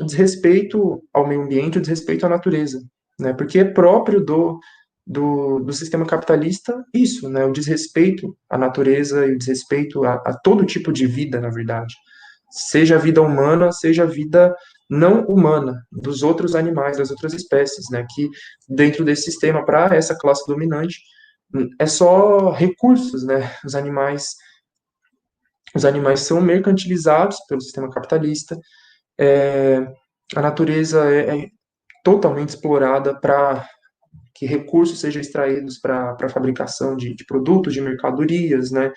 o 0.00 0.04
desrespeito 0.04 1.02
ao 1.12 1.26
meio 1.26 1.42
ambiente, 1.42 1.78
o 1.78 1.80
desrespeito 1.80 2.24
à 2.24 2.28
natureza, 2.28 2.80
né? 3.20 3.34
porque 3.34 3.58
é 3.58 3.64
próprio 3.64 4.24
do, 4.24 4.58
do, 5.06 5.60
do 5.60 5.72
sistema 5.72 6.06
capitalista 6.06 6.82
isso, 6.94 7.28
né? 7.28 7.44
o 7.44 7.52
desrespeito 7.52 8.34
à 8.48 8.56
natureza 8.56 9.26
e 9.26 9.32
o 9.32 9.38
desrespeito 9.38 10.04
a, 10.04 10.14
a 10.14 10.34
todo 10.42 10.64
tipo 10.64 10.92
de 10.92 11.06
vida, 11.06 11.40
na 11.40 11.50
verdade, 11.50 11.94
seja 12.50 12.96
a 12.96 12.98
vida 12.98 13.20
humana, 13.20 13.70
seja 13.70 14.04
a 14.04 14.06
vida 14.06 14.54
não 14.88 15.24
humana 15.24 15.82
dos 15.90 16.22
outros 16.22 16.54
animais, 16.54 16.98
das 16.98 17.10
outras 17.10 17.32
espécies, 17.32 17.86
né? 17.90 18.06
Que 18.14 18.28
dentro 18.68 19.02
desse 19.04 19.22
sistema 19.22 19.64
para 19.64 19.96
essa 19.96 20.14
classe 20.14 20.46
dominante 20.46 20.98
é 21.78 21.86
só 21.86 22.50
recursos, 22.50 23.24
né? 23.24 23.54
Os 23.64 23.74
animais 23.74 24.36
os 25.74 25.84
animais 25.84 26.20
são 26.20 26.40
mercantilizados 26.40 27.38
pelo 27.48 27.60
sistema 27.60 27.88
capitalista. 27.90 28.58
É, 29.18 29.86
a 30.34 30.42
natureza 30.42 31.10
é, 31.10 31.38
é 31.38 31.48
totalmente 32.04 32.50
explorada 32.50 33.18
para 33.18 33.66
que 34.34 34.46
recursos 34.46 35.00
sejam 35.00 35.20
extraídos 35.20 35.78
para 35.78 36.16
a 36.20 36.28
fabricação 36.28 36.96
de, 36.96 37.14
de, 37.14 37.24
produtos, 37.24 37.72
de 37.72 37.80
mercadorias, 37.80 38.70
né? 38.70 38.92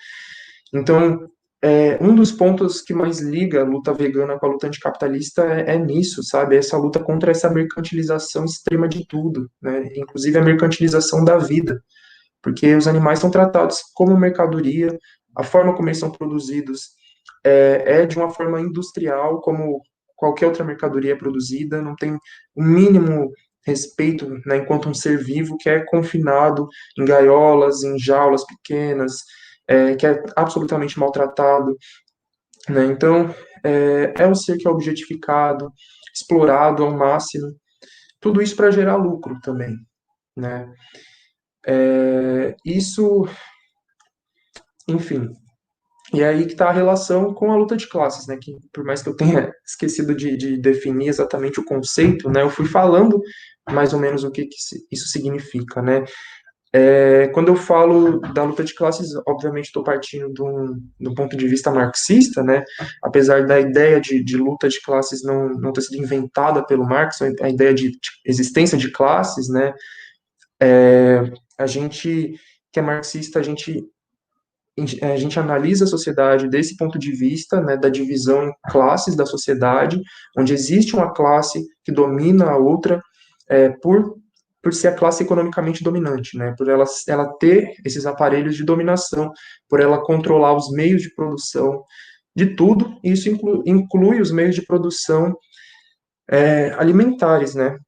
Então, 0.74 1.28
é, 1.62 1.96
um 2.02 2.14
dos 2.14 2.32
pontos 2.32 2.82
que 2.82 2.92
mais 2.92 3.20
liga 3.20 3.60
a 3.62 3.64
luta 3.64 3.92
vegana 3.92 4.38
com 4.38 4.46
a 4.46 4.48
luta 4.50 4.66
anticapitalista 4.66 5.44
é, 5.44 5.74
é 5.74 5.78
nisso, 5.78 6.22
sabe? 6.22 6.56
Essa 6.56 6.76
luta 6.76 6.98
contra 7.02 7.30
essa 7.30 7.48
mercantilização 7.48 8.44
extrema 8.44 8.88
de 8.88 9.06
tudo, 9.06 9.50
né? 9.62 9.88
Inclusive 9.96 10.38
a 10.38 10.42
mercantilização 10.42 11.24
da 11.24 11.38
vida, 11.38 11.82
porque 12.42 12.74
os 12.74 12.86
animais 12.86 13.18
são 13.18 13.30
tratados 13.30 13.80
como 13.94 14.16
mercadoria, 14.16 14.96
a 15.36 15.42
forma 15.42 15.74
como 15.74 15.88
eles 15.88 15.98
são 15.98 16.10
produzidos 16.10 16.90
é, 17.44 18.02
é 18.02 18.06
de 18.06 18.16
uma 18.16 18.30
forma 18.30 18.60
industrial, 18.60 19.40
como 19.40 19.82
qualquer 20.16 20.46
outra 20.46 20.64
mercadoria 20.64 21.12
é 21.12 21.16
produzida, 21.16 21.82
não 21.82 21.94
tem 21.94 22.14
o 22.54 22.62
mínimo 22.62 23.30
respeito, 23.66 24.28
né, 24.46 24.58
enquanto 24.58 24.88
um 24.88 24.94
ser 24.94 25.18
vivo 25.18 25.56
que 25.58 25.68
é 25.68 25.84
confinado 25.84 26.68
em 26.98 27.04
gaiolas, 27.04 27.82
em 27.82 27.98
jaulas 27.98 28.44
pequenas, 28.46 29.22
é, 29.66 29.96
que 29.96 30.06
é 30.06 30.22
absolutamente 30.36 30.98
maltratado. 30.98 31.76
Né? 32.68 32.86
Então, 32.86 33.34
é, 33.64 34.14
é 34.16 34.26
um 34.26 34.34
ser 34.34 34.56
que 34.56 34.66
é 34.66 34.70
objetificado, 34.70 35.70
explorado 36.14 36.84
ao 36.84 36.96
máximo, 36.96 37.52
tudo 38.20 38.40
isso 38.40 38.56
para 38.56 38.70
gerar 38.70 38.96
lucro 38.96 39.38
também. 39.40 39.76
Né? 40.36 40.72
É, 41.66 42.54
isso, 42.64 43.28
enfim, 44.88 45.30
e 46.14 46.22
é 46.22 46.28
aí 46.28 46.46
que 46.46 46.52
está 46.52 46.68
a 46.68 46.72
relação 46.72 47.34
com 47.34 47.50
a 47.50 47.56
luta 47.56 47.76
de 47.76 47.88
classes, 47.88 48.26
né? 48.26 48.38
Que 48.40 48.56
por 48.72 48.84
mais 48.84 49.02
que 49.02 49.08
eu 49.08 49.16
tenha 49.16 49.52
esquecido 49.66 50.14
de, 50.14 50.36
de, 50.36 50.56
definir 50.56 51.08
exatamente 51.08 51.58
o 51.58 51.64
conceito, 51.64 52.30
né? 52.30 52.42
Eu 52.42 52.50
fui 52.50 52.66
falando 52.66 53.20
mais 53.70 53.92
ou 53.92 53.98
menos 53.98 54.22
o 54.22 54.30
que, 54.30 54.46
que 54.46 54.56
isso 54.92 55.08
significa, 55.08 55.82
né? 55.82 56.04
É, 56.72 57.28
quando 57.28 57.48
eu 57.48 57.56
falo 57.56 58.20
da 58.20 58.44
luta 58.44 58.62
de 58.62 58.74
classes, 58.74 59.08
obviamente 59.26 59.66
estou 59.66 59.82
partindo 59.82 60.32
de 60.32 60.42
um, 61.08 61.14
ponto 61.14 61.36
de 61.36 61.48
vista 61.48 61.70
marxista, 61.70 62.42
né? 62.42 62.62
Apesar 63.02 63.46
da 63.46 63.58
ideia 63.58 64.00
de, 64.00 64.22
de, 64.22 64.36
luta 64.36 64.68
de 64.68 64.80
classes 64.82 65.22
não, 65.22 65.48
não 65.48 65.72
ter 65.72 65.80
sido 65.80 65.96
inventada 65.96 66.64
pelo 66.64 66.84
Marx, 66.84 67.20
a 67.22 67.48
ideia 67.48 67.72
de, 67.72 67.92
de 67.92 67.98
existência 68.24 68.76
de 68.76 68.90
classes, 68.92 69.48
né? 69.48 69.72
É, 70.60 71.22
a 71.58 71.66
gente 71.66 72.34
que 72.72 72.80
é 72.80 72.82
marxista, 72.82 73.38
a 73.38 73.42
gente 73.42 73.84
a 75.00 75.16
gente 75.16 75.40
analisa 75.40 75.84
a 75.84 75.88
sociedade 75.88 76.50
desse 76.50 76.76
ponto 76.76 76.98
de 76.98 77.10
vista, 77.10 77.62
né, 77.62 77.78
da 77.78 77.88
divisão 77.88 78.46
em 78.46 78.52
classes 78.68 79.16
da 79.16 79.24
sociedade, 79.24 79.98
onde 80.36 80.52
existe 80.52 80.94
uma 80.94 81.14
classe 81.14 81.64
que 81.82 81.90
domina 81.90 82.50
a 82.50 82.58
outra 82.58 83.00
é, 83.48 83.70
por 83.70 84.16
por 84.66 84.74
ser 84.74 84.88
a 84.88 84.94
classe 84.96 85.22
economicamente 85.22 85.84
dominante, 85.84 86.36
né? 86.36 86.52
Por 86.58 86.68
ela, 86.68 86.84
ela 87.06 87.32
ter 87.38 87.76
esses 87.84 88.04
aparelhos 88.04 88.56
de 88.56 88.64
dominação, 88.64 89.30
por 89.68 89.78
ela 89.78 90.04
controlar 90.04 90.56
os 90.56 90.72
meios 90.72 91.02
de 91.02 91.14
produção 91.14 91.84
de 92.34 92.56
tudo, 92.56 92.98
e 93.04 93.12
isso 93.12 93.28
inclui, 93.28 93.62
inclui 93.64 94.20
os 94.20 94.32
meios 94.32 94.56
de 94.56 94.66
produção 94.66 95.36
é, 96.28 96.72
alimentares, 96.72 97.54
né? 97.54 97.78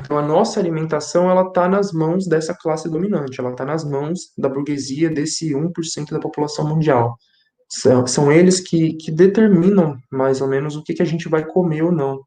Então, 0.00 0.18
a 0.18 0.22
nossa 0.22 0.58
alimentação, 0.58 1.30
ela 1.30 1.42
está 1.42 1.68
nas 1.68 1.92
mãos 1.92 2.26
dessa 2.26 2.54
classe 2.54 2.90
dominante, 2.90 3.40
ela 3.40 3.50
está 3.50 3.64
nas 3.64 3.84
mãos 3.84 4.32
da 4.36 4.48
burguesia, 4.48 5.10
desse 5.10 5.54
1% 5.54 6.10
da 6.10 6.20
população 6.20 6.68
mundial. 6.68 7.16
São, 7.68 8.06
são 8.06 8.32
eles 8.32 8.60
que, 8.60 8.94
que 8.94 9.10
determinam, 9.10 9.96
mais 10.10 10.40
ou 10.40 10.48
menos, 10.48 10.76
o 10.76 10.82
que, 10.82 10.94
que 10.94 11.02
a 11.02 11.06
gente 11.06 11.28
vai 11.28 11.44
comer 11.44 11.82
ou 11.82 11.92
não. 11.92 12.20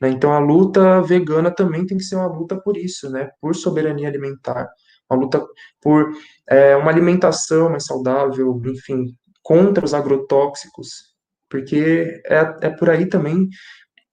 Né? 0.00 0.10
Então, 0.10 0.32
a 0.32 0.38
luta 0.38 1.00
vegana 1.02 1.50
também 1.50 1.86
tem 1.86 1.96
que 1.96 2.04
ser 2.04 2.16
uma 2.16 2.26
luta 2.26 2.60
por 2.60 2.76
isso, 2.76 3.10
né? 3.10 3.30
por 3.40 3.54
soberania 3.54 4.08
alimentar, 4.08 4.68
uma 5.10 5.20
luta 5.20 5.44
por 5.80 6.12
é, 6.48 6.74
uma 6.76 6.90
alimentação 6.90 7.70
mais 7.70 7.84
saudável, 7.84 8.60
enfim, 8.66 9.14
contra 9.42 9.84
os 9.84 9.94
agrotóxicos, 9.94 11.10
porque 11.48 12.22
é, 12.26 12.56
é 12.62 12.70
por 12.70 12.88
aí 12.88 13.06
também 13.06 13.48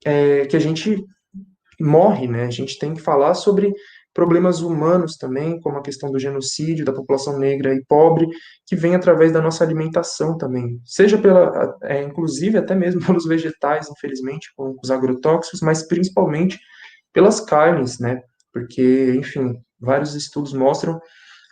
é, 0.04 0.46
que 0.46 0.56
a 0.56 0.60
gente 0.60 1.04
morre, 1.80 2.26
né? 2.26 2.44
A 2.44 2.50
gente 2.50 2.78
tem 2.78 2.94
que 2.94 3.00
falar 3.00 3.34
sobre 3.34 3.72
problemas 4.18 4.60
humanos 4.62 5.16
também, 5.16 5.60
como 5.60 5.78
a 5.78 5.82
questão 5.82 6.10
do 6.10 6.18
genocídio 6.18 6.84
da 6.84 6.92
população 6.92 7.38
negra 7.38 7.72
e 7.72 7.84
pobre, 7.84 8.26
que 8.66 8.74
vem 8.74 8.96
através 8.96 9.30
da 9.30 9.40
nossa 9.40 9.62
alimentação 9.62 10.36
também, 10.36 10.80
seja 10.84 11.16
pela, 11.16 11.76
é, 11.84 12.02
inclusive 12.02 12.58
até 12.58 12.74
mesmo 12.74 13.00
pelos 13.06 13.26
vegetais, 13.26 13.88
infelizmente, 13.88 14.52
com 14.56 14.74
os 14.82 14.90
agrotóxicos, 14.90 15.60
mas 15.60 15.86
principalmente 15.86 16.58
pelas 17.12 17.40
carnes, 17.40 18.00
né? 18.00 18.20
Porque, 18.52 19.14
enfim, 19.16 19.54
vários 19.80 20.14
estudos 20.16 20.52
mostram 20.52 21.00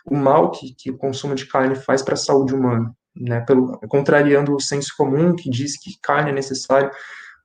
o 0.05 0.15
mal 0.15 0.51
que, 0.51 0.73
que 0.77 0.91
o 0.91 0.97
consumo 0.97 1.35
de 1.35 1.45
carne 1.45 1.75
faz 1.75 2.01
para 2.01 2.15
a 2.15 2.17
saúde 2.17 2.53
humana, 2.53 2.93
né? 3.15 3.41
Pelo, 3.41 3.79
contrariando 3.87 4.53
o 4.53 4.59
senso 4.59 4.93
comum 4.97 5.35
que 5.35 5.49
diz 5.49 5.79
que 5.79 5.91
carne 6.01 6.31
é 6.31 6.33
necessário 6.33 6.91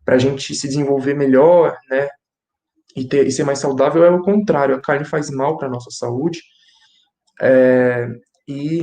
para 0.05 0.17
a 0.17 0.19
gente 0.19 0.53
se 0.55 0.67
desenvolver 0.67 1.15
melhor, 1.15 1.77
né? 1.89 2.09
E, 2.97 3.07
ter, 3.07 3.27
e 3.27 3.33
ser 3.33 3.45
mais 3.45 3.59
saudável 3.59 4.05
é 4.05 4.11
o 4.11 4.23
contrário, 4.23 4.75
a 4.75 4.81
carne 4.81 5.05
faz 5.05 5.31
mal 5.31 5.57
para 5.57 5.69
a 5.69 5.71
nossa 5.71 5.91
saúde, 5.91 6.41
é, 7.41 8.09
e, 8.47 8.83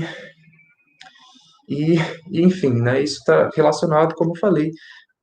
e, 1.67 1.97
enfim, 2.31 2.81
né, 2.81 3.01
isso 3.01 3.19
está 3.19 3.49
relacionado, 3.55 4.15
como 4.15 4.31
eu 4.31 4.39
falei, 4.39 4.71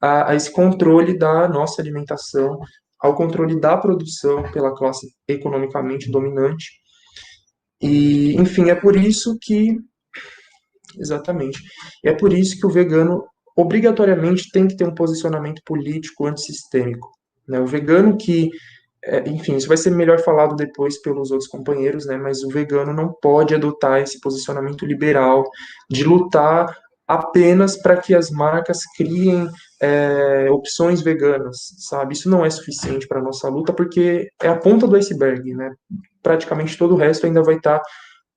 a, 0.01 0.31
a, 0.31 0.35
esse 0.35 0.51
controle 0.51 1.19
da 1.19 1.49
nossa 1.49 1.83
alimentação, 1.83 2.59
ao 2.99 3.15
controle 3.15 3.61
da 3.61 3.77
produção 3.77 4.51
pela 4.53 4.75
classe 4.75 5.07
economicamente 5.29 6.11
dominante, 6.11 6.67
e, 7.81 8.35
enfim, 8.37 8.71
é 8.71 8.75
por 8.75 8.97
isso 8.97 9.37
que, 9.41 9.77
exatamente, 10.99 11.61
é 12.05 12.13
por 12.15 12.33
isso 12.33 12.59
que 12.59 12.67
o 12.67 12.71
vegano 12.71 13.25
obrigatoriamente 13.57 14.51
tem 14.51 14.69
que 14.69 14.77
ter 14.77 14.87
um 14.87 14.95
posicionamento 14.95 15.61
político 15.65 16.27
antissistêmico, 16.27 17.11
né, 17.49 17.59
o 17.61 17.67
vegano 17.67 18.17
que 18.17 18.51
é, 19.07 19.29
enfim, 19.29 19.57
isso 19.57 19.69
vai 19.69 19.77
ser 19.77 19.91
melhor 19.91 20.21
falado 20.21 20.57
depois 20.57 21.01
pelos 21.01 21.31
outros 21.31 21.49
companheiros, 21.49 22.07
né? 22.07 22.17
Mas 22.17 22.43
o 22.43 22.49
vegano 22.49 22.93
não 22.93 23.13
pode 23.23 23.55
adotar 23.55 24.01
esse 24.01 24.21
posicionamento 24.21 24.85
liberal 24.85 25.45
de 25.89 26.03
lutar 26.05 26.77
apenas 27.07 27.77
para 27.77 27.97
que 27.97 28.15
as 28.15 28.31
marcas 28.31 28.81
criem 28.97 29.49
é, 29.81 30.49
opções 30.51 31.03
veganas, 31.03 31.57
sabe? 31.79 32.15
Isso 32.15 32.29
não 32.29 32.45
é 32.45 32.51
suficiente 32.51 33.07
para 33.07 33.21
a 33.21 33.23
nossa 33.23 33.49
luta, 33.49 33.73
porque 33.73 34.29
é 34.43 34.49
a 34.49 34.59
ponta 34.59 34.89
do 34.89 34.97
iceberg, 34.97 35.55
né? 35.55 35.73
Praticamente 36.21 36.77
todo 36.77 36.95
o 36.95 36.99
resto 36.99 37.27
ainda 37.27 37.43
vai 37.43 37.57
estar 37.57 37.79
tá 37.79 37.85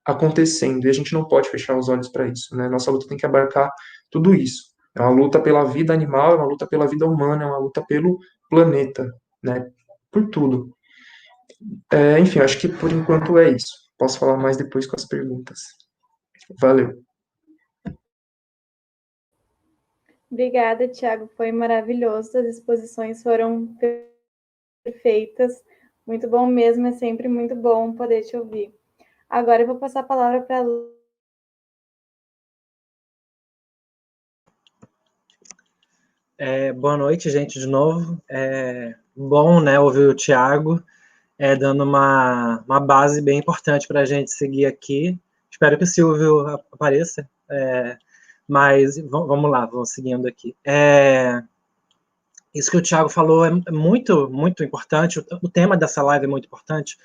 acontecendo, 0.05 0.85
e 0.85 0.89
a 0.89 0.93
gente 0.93 1.13
não 1.13 1.27
pode 1.27 1.49
fechar 1.49 1.75
os 1.77 1.89
olhos 1.89 2.09
para 2.09 2.27
isso, 2.27 2.55
né? 2.55 2.69
Nossa 2.69 2.91
luta 2.91 3.07
tem 3.07 3.17
que 3.17 3.25
abarcar 3.25 3.71
tudo 4.11 4.35
isso. 4.35 4.69
É 4.95 5.01
uma 5.01 5.11
luta 5.11 5.39
pela 5.39 5.63
vida 5.65 5.93
animal, 5.93 6.33
é 6.33 6.35
uma 6.35 6.45
luta 6.45 6.67
pela 6.67 6.87
vida 6.87 7.07
humana, 7.07 7.43
é 7.43 7.47
uma 7.47 7.59
luta 7.59 7.83
pelo 7.87 8.19
planeta, 8.49 9.07
né? 9.41 9.65
Por 10.11 10.29
tudo. 10.29 10.75
É, 11.91 12.19
enfim, 12.19 12.39
acho 12.39 12.59
que 12.59 12.67
por 12.67 12.91
enquanto 12.91 13.37
é 13.37 13.51
isso. 13.51 13.73
Posso 13.97 14.19
falar 14.19 14.37
mais 14.37 14.57
depois 14.57 14.87
com 14.87 14.95
as 14.95 15.05
perguntas. 15.05 15.59
Valeu. 16.59 17.03
Obrigada, 20.31 20.87
Tiago. 20.87 21.27
Foi 21.35 21.51
maravilhoso. 21.51 22.37
As 22.37 22.45
exposições 22.45 23.21
foram 23.21 23.75
perfeitas. 24.83 25.53
Muito 26.05 26.29
bom 26.29 26.45
mesmo. 26.45 26.87
É 26.87 26.91
sempre 26.93 27.27
muito 27.27 27.55
bom 27.55 27.93
poder 27.93 28.21
te 28.21 28.37
ouvir. 28.37 28.73
Agora 29.29 29.63
eu 29.63 29.67
vou 29.67 29.77
passar 29.77 29.99
a 30.01 30.03
palavra 30.03 30.41
para 30.41 30.61
a 30.61 30.99
É, 36.41 36.71
boa 36.71 36.95
noite, 36.95 37.29
gente, 37.29 37.59
de 37.59 37.67
novo. 37.67 38.23
É 38.29 38.95
bom, 39.27 39.59
né, 39.59 39.79
ouvir 39.79 40.07
o 40.07 40.15
Tiago. 40.15 40.81
é, 41.37 41.55
dando 41.55 41.83
uma, 41.83 42.63
uma 42.67 42.79
base 42.81 43.21
bem 43.21 43.39
importante 43.39 43.87
para 43.87 44.01
a 44.01 44.05
gente 44.05 44.31
seguir 44.31 44.65
aqui. 44.65 45.17
Espero 45.49 45.77
que 45.77 45.85
o 45.85 45.87
Silvio 45.87 46.47
apareça, 46.71 47.29
é, 47.49 47.97
mas 48.47 48.97
vamos 48.97 49.49
lá, 49.49 49.65
vamos 49.65 49.91
seguindo 49.91 50.27
aqui. 50.27 50.55
É, 50.65 51.41
isso 52.53 52.69
que 52.69 52.77
o 52.77 52.81
Thiago 52.81 53.09
falou 53.09 53.45
é 53.45 53.51
muito, 53.71 54.29
muito 54.29 54.63
importante. 54.63 55.19
O, 55.41 55.49
tema 55.49 55.77
dessa 55.77 56.01
live 56.01 56.25
é 56.25 56.27
muito 56.27 56.45
importante. 56.45 56.97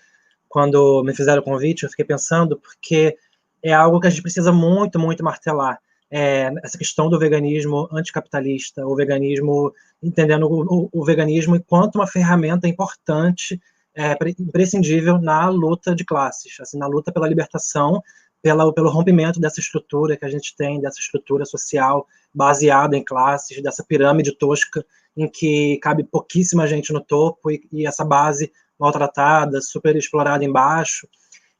Quando 0.48 1.02
me 1.04 1.14
fizeram 1.14 1.40
o 1.40 1.44
convite, 1.44 1.84
eu 1.84 1.90
fiquei 1.90 2.04
pensando, 2.04 2.58
porque 2.58 3.16
é 3.62 3.72
algo 3.72 4.00
que 4.00 4.08
a 4.08 4.10
gente 4.10 4.22
precisa 4.22 4.52
muito, 4.52 4.98
muito 4.98 5.22
martelar. 5.22 5.78
É, 6.16 6.48
essa 6.62 6.78
questão 6.78 7.10
do 7.10 7.18
veganismo 7.18 7.88
anticapitalista, 7.90 8.86
o 8.86 8.94
veganismo, 8.94 9.72
entendendo 10.00 10.46
o, 10.46 10.88
o, 10.92 11.04
veganismo 11.04 11.56
enquanto 11.56 11.96
uma 11.96 12.06
ferramenta 12.06 12.68
importante, 12.68 13.60
é, 13.96 14.16
imprescindível 14.38 15.18
na 15.18 15.48
luta 15.48 15.92
de 15.92 16.04
classes, 16.04 16.60
assim, 16.60 16.78
na 16.78 16.86
luta 16.86 17.10
pela 17.10 17.26
libertação, 17.26 18.00
pela, 18.40 18.72
pelo 18.72 18.90
rompimento 18.90 19.40
dessa 19.40 19.58
estrutura 19.58 20.16
que 20.16 20.24
a 20.24 20.28
gente 20.28 20.54
tem, 20.56 20.80
dessa 20.80 21.00
estrutura 21.00 21.44
social 21.44 22.06
baseada 22.32 22.96
em 22.96 23.04
classes, 23.04 23.60
dessa 23.60 23.82
pirâmide 23.82 24.36
tosca 24.38 24.86
em 25.16 25.28
que 25.28 25.78
cabe 25.78 26.04
pouquíssima 26.04 26.66
gente 26.68 26.92
no 26.92 27.00
topo 27.00 27.50
e, 27.50 27.66
e 27.72 27.86
essa 27.88 28.04
base 28.04 28.52
maltratada, 28.78 29.60
super 29.60 29.96
explorada 29.96 30.44
embaixo. 30.44 31.08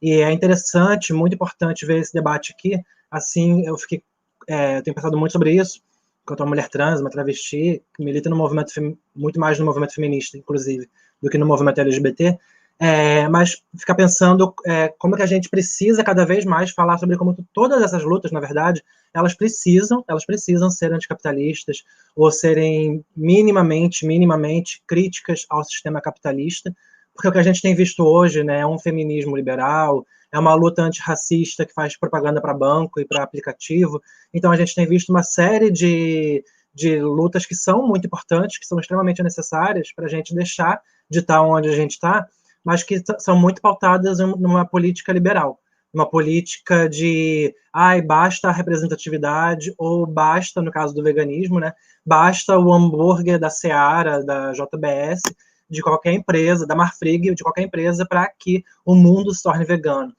E 0.01 0.13
é 0.21 0.31
interessante, 0.31 1.11
muito 1.11 1.33
importante 1.33 1.85
ver 1.85 1.99
esse 1.99 2.13
debate 2.13 2.53
aqui. 2.53 2.79
Assim, 3.11 3.65
eu 3.65 3.77
fiquei, 3.77 4.01
é, 4.47 4.77
eu 4.77 4.83
tenho 4.83 4.95
pensado 4.95 5.17
muito 5.17 5.31
sobre 5.31 5.51
isso, 5.51 5.81
quanto 6.25 6.41
uma 6.41 6.49
mulher 6.49 6.69
trans, 6.69 7.01
uma 7.01 7.09
travesti, 7.09 7.81
que 7.95 8.03
milita 8.03 8.29
no 8.29 8.35
movimento 8.35 8.71
muito 9.15 9.39
mais 9.39 9.59
no 9.59 9.65
movimento 9.65 9.93
feminista, 9.93 10.37
inclusive, 10.37 10.89
do 11.21 11.29
que 11.29 11.37
no 11.37 11.45
movimento 11.45 11.79
LGBT. 11.79 12.37
É, 12.77 13.29
mas 13.29 13.63
ficar 13.77 13.95
pensando 13.95 14.53
é, 14.65 14.89
como 14.97 15.15
que 15.15 15.21
a 15.21 15.27
gente 15.27 15.49
precisa 15.49 16.03
cada 16.03 16.25
vez 16.25 16.43
mais 16.43 16.71
falar 16.71 16.97
sobre 16.97 17.15
como 17.15 17.37
todas 17.53 17.81
essas 17.81 18.03
lutas, 18.03 18.33
na 18.33 18.41
verdade, 18.41 18.83
elas 19.13 19.33
precisam, 19.33 20.03
elas 20.07 20.25
precisam 20.25 20.69
ser 20.69 20.91
anticapitalistas 20.91 21.85
ou 22.13 22.29
serem 22.31 23.05
minimamente, 23.15 24.05
minimamente 24.05 24.83
críticas 24.85 25.45
ao 25.49 25.63
sistema 25.63 26.01
capitalista, 26.01 26.75
porque 27.15 27.29
o 27.29 27.31
que 27.31 27.39
a 27.39 27.43
gente 27.43 27.61
tem 27.61 27.73
visto 27.73 28.03
hoje, 28.03 28.43
né, 28.43 28.59
é 28.59 28.67
um 28.67 28.77
feminismo 28.77 29.35
liberal, 29.35 30.05
é 30.31 30.37
uma 30.37 30.53
luta 30.53 30.81
antirracista 30.81 31.65
que 31.65 31.73
faz 31.73 31.97
propaganda 31.97 32.41
para 32.41 32.53
banco 32.53 32.99
e 32.99 33.05
para 33.05 33.23
aplicativo. 33.23 34.01
Então 34.33 34.51
a 34.51 34.57
gente 34.57 34.75
tem 34.75 34.85
visto 34.85 35.09
uma 35.09 35.23
série 35.23 35.71
de, 35.71 36.43
de 36.73 36.99
lutas 36.99 37.45
que 37.45 37.55
são 37.55 37.87
muito 37.87 38.05
importantes, 38.05 38.59
que 38.59 38.65
são 38.67 38.79
extremamente 38.79 39.23
necessárias 39.23 39.93
para 39.95 40.05
a 40.05 40.09
gente 40.09 40.35
deixar 40.35 40.81
de 41.09 41.19
estar 41.19 41.41
onde 41.41 41.69
a 41.69 41.75
gente 41.75 41.91
está, 41.91 42.27
mas 42.63 42.83
que 42.83 43.01
são 43.19 43.37
muito 43.37 43.61
pautadas 43.61 44.19
numa 44.19 44.65
política 44.65 45.13
liberal, 45.13 45.59
uma 45.93 46.09
política 46.09 46.89
de, 46.89 47.55
ai, 47.71 48.01
basta 48.01 48.49
a 48.49 48.51
representatividade, 48.51 49.73
ou 49.77 50.05
basta, 50.05 50.61
no 50.61 50.71
caso 50.71 50.93
do 50.93 51.03
veganismo, 51.03 51.59
né, 51.59 51.71
basta 52.05 52.57
o 52.57 52.73
hambúrguer 52.73 53.39
da 53.39 53.49
Seara, 53.49 54.21
da 54.21 54.51
JBS, 54.51 55.21
de 55.69 55.81
qualquer 55.81 56.13
empresa, 56.13 56.65
da 56.65 56.75
Marfrig, 56.75 57.33
de 57.33 57.43
qualquer 57.43 57.63
empresa, 57.63 58.05
para 58.05 58.27
que 58.27 58.63
o 58.85 58.95
mundo 58.95 59.33
se 59.33 59.43
torne 59.43 59.65
vegano. 59.65 60.13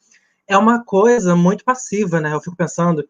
É 0.49 0.57
uma 0.57 0.85
coisa 0.85 1.35
muito 1.35 1.65
passiva, 1.65 2.21
né? 2.21 2.33
Eu 2.33 2.41
fico 2.41 2.57
pensando 2.57 3.07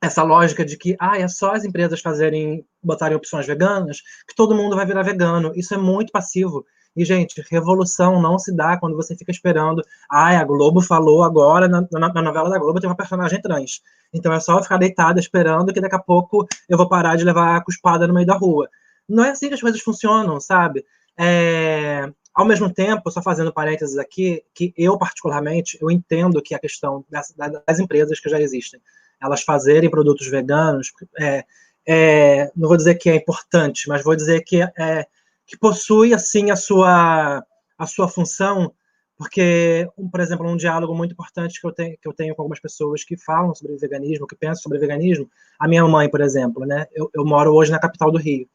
essa 0.00 0.22
lógica 0.22 0.64
de 0.64 0.76
que 0.76 0.96
ah, 0.98 1.18
é 1.18 1.26
só 1.28 1.54
as 1.54 1.64
empresas 1.64 2.00
fazerem, 2.00 2.64
botarem 2.82 3.16
opções 3.16 3.46
veganas, 3.46 4.02
que 4.28 4.34
todo 4.34 4.54
mundo 4.54 4.76
vai 4.76 4.86
virar 4.86 5.02
vegano. 5.02 5.52
Isso 5.54 5.74
é 5.74 5.78
muito 5.78 6.12
passivo. 6.12 6.64
E, 6.96 7.04
gente, 7.04 7.44
revolução 7.50 8.22
não 8.22 8.38
se 8.38 8.54
dá 8.54 8.78
quando 8.78 8.96
você 8.96 9.16
fica 9.16 9.32
esperando. 9.32 9.82
Ah, 10.08 10.38
a 10.38 10.44
Globo 10.44 10.80
falou 10.80 11.24
agora, 11.24 11.66
na, 11.66 11.86
na, 11.90 12.12
na, 12.12 12.22
novela 12.22 12.48
da 12.48 12.58
Globo 12.58 12.80
tem 12.80 12.88
uma 12.88 12.96
personagem 12.96 13.40
trans. 13.40 13.82
Então 14.12 14.32
é 14.32 14.38
só 14.38 14.62
ficar 14.62 14.78
deitada 14.78 15.18
esperando 15.18 15.72
que 15.72 15.80
daqui 15.80 15.96
a 15.96 15.98
pouco 15.98 16.46
eu 16.68 16.78
vou 16.78 16.88
parar 16.88 17.16
de 17.16 17.24
levar 17.24 17.56
a 17.56 17.60
cuspada 17.60 18.06
no 18.06 18.14
meio 18.14 18.26
da 18.26 18.36
rua. 18.36 18.68
Não 19.08 19.24
é 19.24 19.30
assim 19.30 19.48
que 19.48 19.54
as 19.54 19.60
coisas 19.60 19.80
funcionam, 19.80 20.38
sabe? 20.40 20.84
É, 21.18 22.10
ao 22.34 22.44
mesmo 22.44 22.72
tempo, 22.72 23.10
só 23.10 23.22
fazendo 23.22 23.52
parênteses 23.52 23.96
aqui, 23.96 24.42
que 24.52 24.74
eu, 24.76 24.98
particularmente, 24.98 25.78
eu 25.80 25.90
entendo 25.90 26.42
que 26.42 26.54
a 26.54 26.58
questão 26.58 27.04
das, 27.08 27.32
das 27.66 27.78
empresas 27.78 28.18
que 28.18 28.28
já 28.28 28.40
existem, 28.40 28.80
elas 29.22 29.42
fazerem 29.42 29.88
produtos 29.88 30.26
veganos, 30.28 30.92
é, 31.18 31.44
é, 31.86 32.50
não 32.56 32.68
vou 32.68 32.76
dizer 32.76 32.96
que 32.96 33.08
é 33.08 33.14
importante, 33.14 33.88
mas 33.88 34.02
vou 34.02 34.16
dizer 34.16 34.42
que 34.42 34.62
é, 34.62 35.06
que 35.46 35.56
possui 35.58 36.14
assim 36.14 36.50
a 36.50 36.56
sua 36.56 37.44
a 37.76 37.86
sua 37.86 38.08
função, 38.08 38.72
porque, 39.16 39.88
por 40.10 40.20
exemplo, 40.20 40.48
um 40.48 40.56
diálogo 40.56 40.94
muito 40.94 41.12
importante 41.12 41.60
que 41.60 41.66
eu 41.66 41.72
tenho 41.72 41.96
que 42.00 42.08
eu 42.08 42.12
tenho 42.12 42.34
com 42.34 42.42
algumas 42.42 42.60
pessoas 42.60 43.04
que 43.04 43.16
falam 43.16 43.54
sobre 43.54 43.76
veganismo, 43.76 44.26
que 44.26 44.36
pensam 44.36 44.62
sobre 44.62 44.78
veganismo, 44.78 45.30
a 45.58 45.68
minha 45.68 45.86
mãe, 45.86 46.08
por 46.08 46.20
exemplo, 46.20 46.64
né? 46.66 46.86
Eu, 46.92 47.10
eu 47.14 47.24
moro 47.24 47.54
hoje 47.54 47.70
na 47.70 47.78
capital 47.78 48.10
do 48.10 48.18
Rio, 48.18 48.48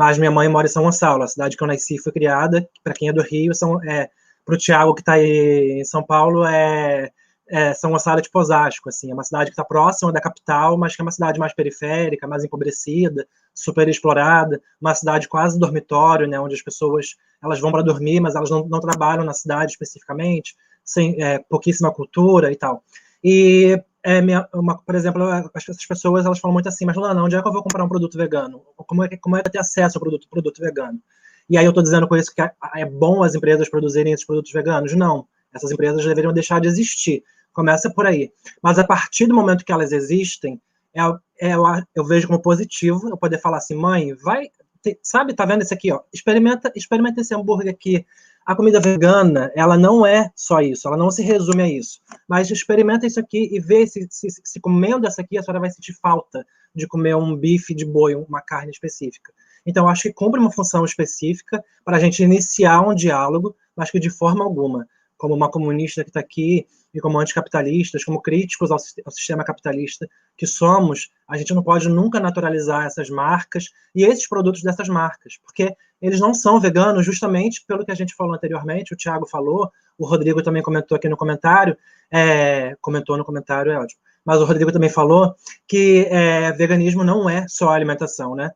mas 0.00 0.16
minha 0.16 0.30
mãe 0.30 0.48
mora 0.48 0.66
em 0.66 0.70
São 0.70 0.84
Gonçalo, 0.84 1.22
a 1.22 1.28
cidade 1.28 1.58
que 1.58 1.62
eu 1.62 1.68
nasci 1.68 1.98
foi 1.98 2.10
criada, 2.10 2.66
para 2.82 2.94
quem 2.94 3.10
é 3.10 3.12
do 3.12 3.20
Rio, 3.20 3.54
são 3.54 3.78
é, 3.84 4.08
para 4.46 4.54
o 4.54 4.56
Tiago 4.56 4.94
que 4.94 5.02
está 5.02 5.22
em 5.22 5.84
São 5.84 6.02
Paulo 6.02 6.42
é 6.46 7.10
é, 7.50 7.74
São 7.74 7.90
Gonçalo 7.90 8.22
de 8.22 8.30
Posasco, 8.30 8.88
assim, 8.88 9.10
é 9.10 9.14
uma 9.14 9.24
cidade 9.24 9.50
que 9.50 9.54
está 9.54 9.64
próxima 9.64 10.10
da 10.10 10.20
capital, 10.22 10.78
mas 10.78 10.96
que 10.96 11.02
é 11.02 11.04
uma 11.04 11.10
cidade 11.10 11.38
mais 11.38 11.52
periférica, 11.52 12.26
mais 12.26 12.44
empobrecida, 12.44 13.26
super 13.52 13.88
explorada, 13.88 14.62
uma 14.80 14.94
cidade 14.94 15.28
quase 15.28 15.58
dormitório, 15.58 16.26
né, 16.26 16.40
onde 16.40 16.54
as 16.54 16.62
pessoas 16.62 17.16
elas 17.42 17.60
vão 17.60 17.72
para 17.72 17.82
dormir, 17.82 18.20
mas 18.20 18.36
elas 18.36 18.48
não, 18.48 18.66
não, 18.66 18.80
trabalham 18.80 19.24
na 19.24 19.34
cidade 19.34 19.72
especificamente, 19.72 20.54
sem 20.82 21.22
é, 21.22 21.40
pouquíssima 21.40 21.92
cultura 21.92 22.50
e 22.50 22.56
tal. 22.56 22.82
E 23.22 23.82
é, 24.02 24.20
minha, 24.20 24.48
uma, 24.54 24.78
por 24.78 24.94
exemplo, 24.94 25.22
essas 25.54 25.86
pessoas 25.86 26.24
elas 26.24 26.38
falam 26.38 26.52
muito 26.52 26.68
assim, 26.68 26.84
mas 26.84 26.96
não, 26.96 27.24
onde 27.24 27.36
é 27.36 27.42
que 27.42 27.48
eu 27.48 27.52
vou 27.52 27.62
comprar 27.62 27.84
um 27.84 27.88
produto 27.88 28.16
vegano? 28.16 28.62
Como 28.76 29.04
é 29.04 29.08
que 29.08 29.16
como 29.16 29.36
é 29.36 29.42
ter 29.42 29.58
acesso 29.58 29.98
ao 29.98 30.00
produto 30.00 30.28
produto 30.28 30.60
vegano? 30.60 31.00
E 31.48 31.58
aí 31.58 31.64
eu 31.64 31.70
estou 31.70 31.82
dizendo 31.82 32.06
com 32.08 32.16
isso 32.16 32.34
que 32.34 32.40
é 32.40 32.84
bom 32.84 33.22
as 33.22 33.34
empresas 33.34 33.68
produzirem 33.68 34.12
esses 34.12 34.26
produtos 34.26 34.52
veganos? 34.52 34.94
Não, 34.94 35.26
essas 35.54 35.70
empresas 35.70 36.04
deveriam 36.04 36.32
deixar 36.32 36.60
de 36.60 36.68
existir 36.68 37.22
Começa 37.52 37.90
por 37.90 38.06
aí. 38.06 38.32
Mas 38.62 38.78
a 38.78 38.84
partir 38.84 39.26
do 39.26 39.34
momento 39.34 39.64
que 39.64 39.72
elas 39.72 39.92
existem, 39.92 40.60
é, 40.94 41.00
é, 41.40 41.54
eu 41.94 42.04
vejo 42.04 42.28
como 42.28 42.40
positivo 42.40 43.08
eu 43.08 43.16
poder 43.16 43.40
falar 43.40 43.58
assim, 43.58 43.74
mãe, 43.74 44.14
vai, 44.14 44.50
te, 44.82 44.98
sabe, 45.02 45.34
tá 45.34 45.44
vendo 45.44 45.62
esse 45.62 45.74
aqui, 45.74 45.92
ó? 45.92 46.00
Experimenta, 46.12 46.72
experimenta 46.76 47.20
esse 47.20 47.34
hambúrguer 47.34 47.72
aqui. 47.72 48.06
A 48.46 48.56
comida 48.56 48.80
vegana, 48.80 49.52
ela 49.54 49.76
não 49.76 50.04
é 50.04 50.30
só 50.34 50.60
isso, 50.60 50.88
ela 50.88 50.96
não 50.96 51.10
se 51.10 51.22
resume 51.22 51.62
a 51.62 51.68
isso. 51.68 52.00
Mas 52.28 52.50
experimenta 52.50 53.06
isso 53.06 53.20
aqui 53.20 53.48
e 53.52 53.60
vê 53.60 53.86
se, 53.86 54.06
se, 54.10 54.28
se 54.42 54.60
comendo 54.60 55.06
essa 55.06 55.22
aqui, 55.22 55.38
a 55.38 55.42
senhora 55.42 55.60
vai 55.60 55.70
sentir 55.70 55.92
falta 55.92 56.44
de 56.74 56.86
comer 56.86 57.16
um 57.16 57.36
bife 57.36 57.74
de 57.74 57.84
boi, 57.84 58.14
uma 58.14 58.40
carne 58.40 58.70
específica. 58.70 59.32
Então, 59.66 59.88
acho 59.88 60.02
que 60.02 60.12
cumpre 60.12 60.40
uma 60.40 60.50
função 60.50 60.84
específica 60.84 61.62
para 61.84 61.96
a 61.96 62.00
gente 62.00 62.22
iniciar 62.22 62.80
um 62.80 62.94
diálogo, 62.94 63.54
mas 63.76 63.90
que 63.90 64.00
de 64.00 64.10
forma 64.10 64.44
alguma, 64.44 64.86
como 65.20 65.34
uma 65.34 65.50
comunista 65.50 66.02
que 66.02 66.08
está 66.08 66.20
aqui 66.20 66.66
e 66.94 66.98
como 66.98 67.20
anticapitalistas, 67.20 68.02
como 68.02 68.22
críticos 68.22 68.70
ao, 68.70 68.78
ao, 69.04 69.12
sistema 69.12 69.44
capitalista 69.44 70.08
que 70.34 70.46
somos, 70.46 71.10
a 71.28 71.36
gente 71.36 71.52
não 71.54 71.62
pode 71.62 71.90
nunca 71.90 72.18
naturalizar 72.18 72.86
essas 72.86 73.10
marcas 73.10 73.66
e 73.94 74.02
esses 74.02 74.26
produtos 74.26 74.62
dessas 74.62 74.88
marcas, 74.88 75.38
porque 75.42 75.76
eles 76.00 76.18
não 76.18 76.32
são 76.32 76.58
veganos 76.58 77.04
justamente 77.04 77.62
pelo 77.66 77.84
que 77.84 77.92
a 77.92 77.94
gente 77.94 78.14
falou 78.14 78.34
anteriormente, 78.34 78.94
o 78.94 78.96
Thiago 78.96 79.26
falou, 79.26 79.70
o 79.98 80.06
Rodrigo 80.06 80.42
também 80.42 80.62
comentou 80.62 80.96
aqui 80.96 81.08
no 81.08 81.18
comentário, 81.18 81.76
é, 82.10 82.74
comentou 82.80 83.18
no 83.18 83.24
comentário, 83.24 83.70
é 83.70 83.78
ótimo, 83.78 84.00
mas 84.24 84.40
o 84.40 84.46
Rodrigo 84.46 84.72
também 84.72 84.88
falou 84.88 85.34
que 85.68 86.06
é, 86.10 86.50
veganismo 86.52 87.04
não 87.04 87.28
é 87.28 87.44
só 87.46 87.68
alimentação, 87.68 88.34
né? 88.34 88.50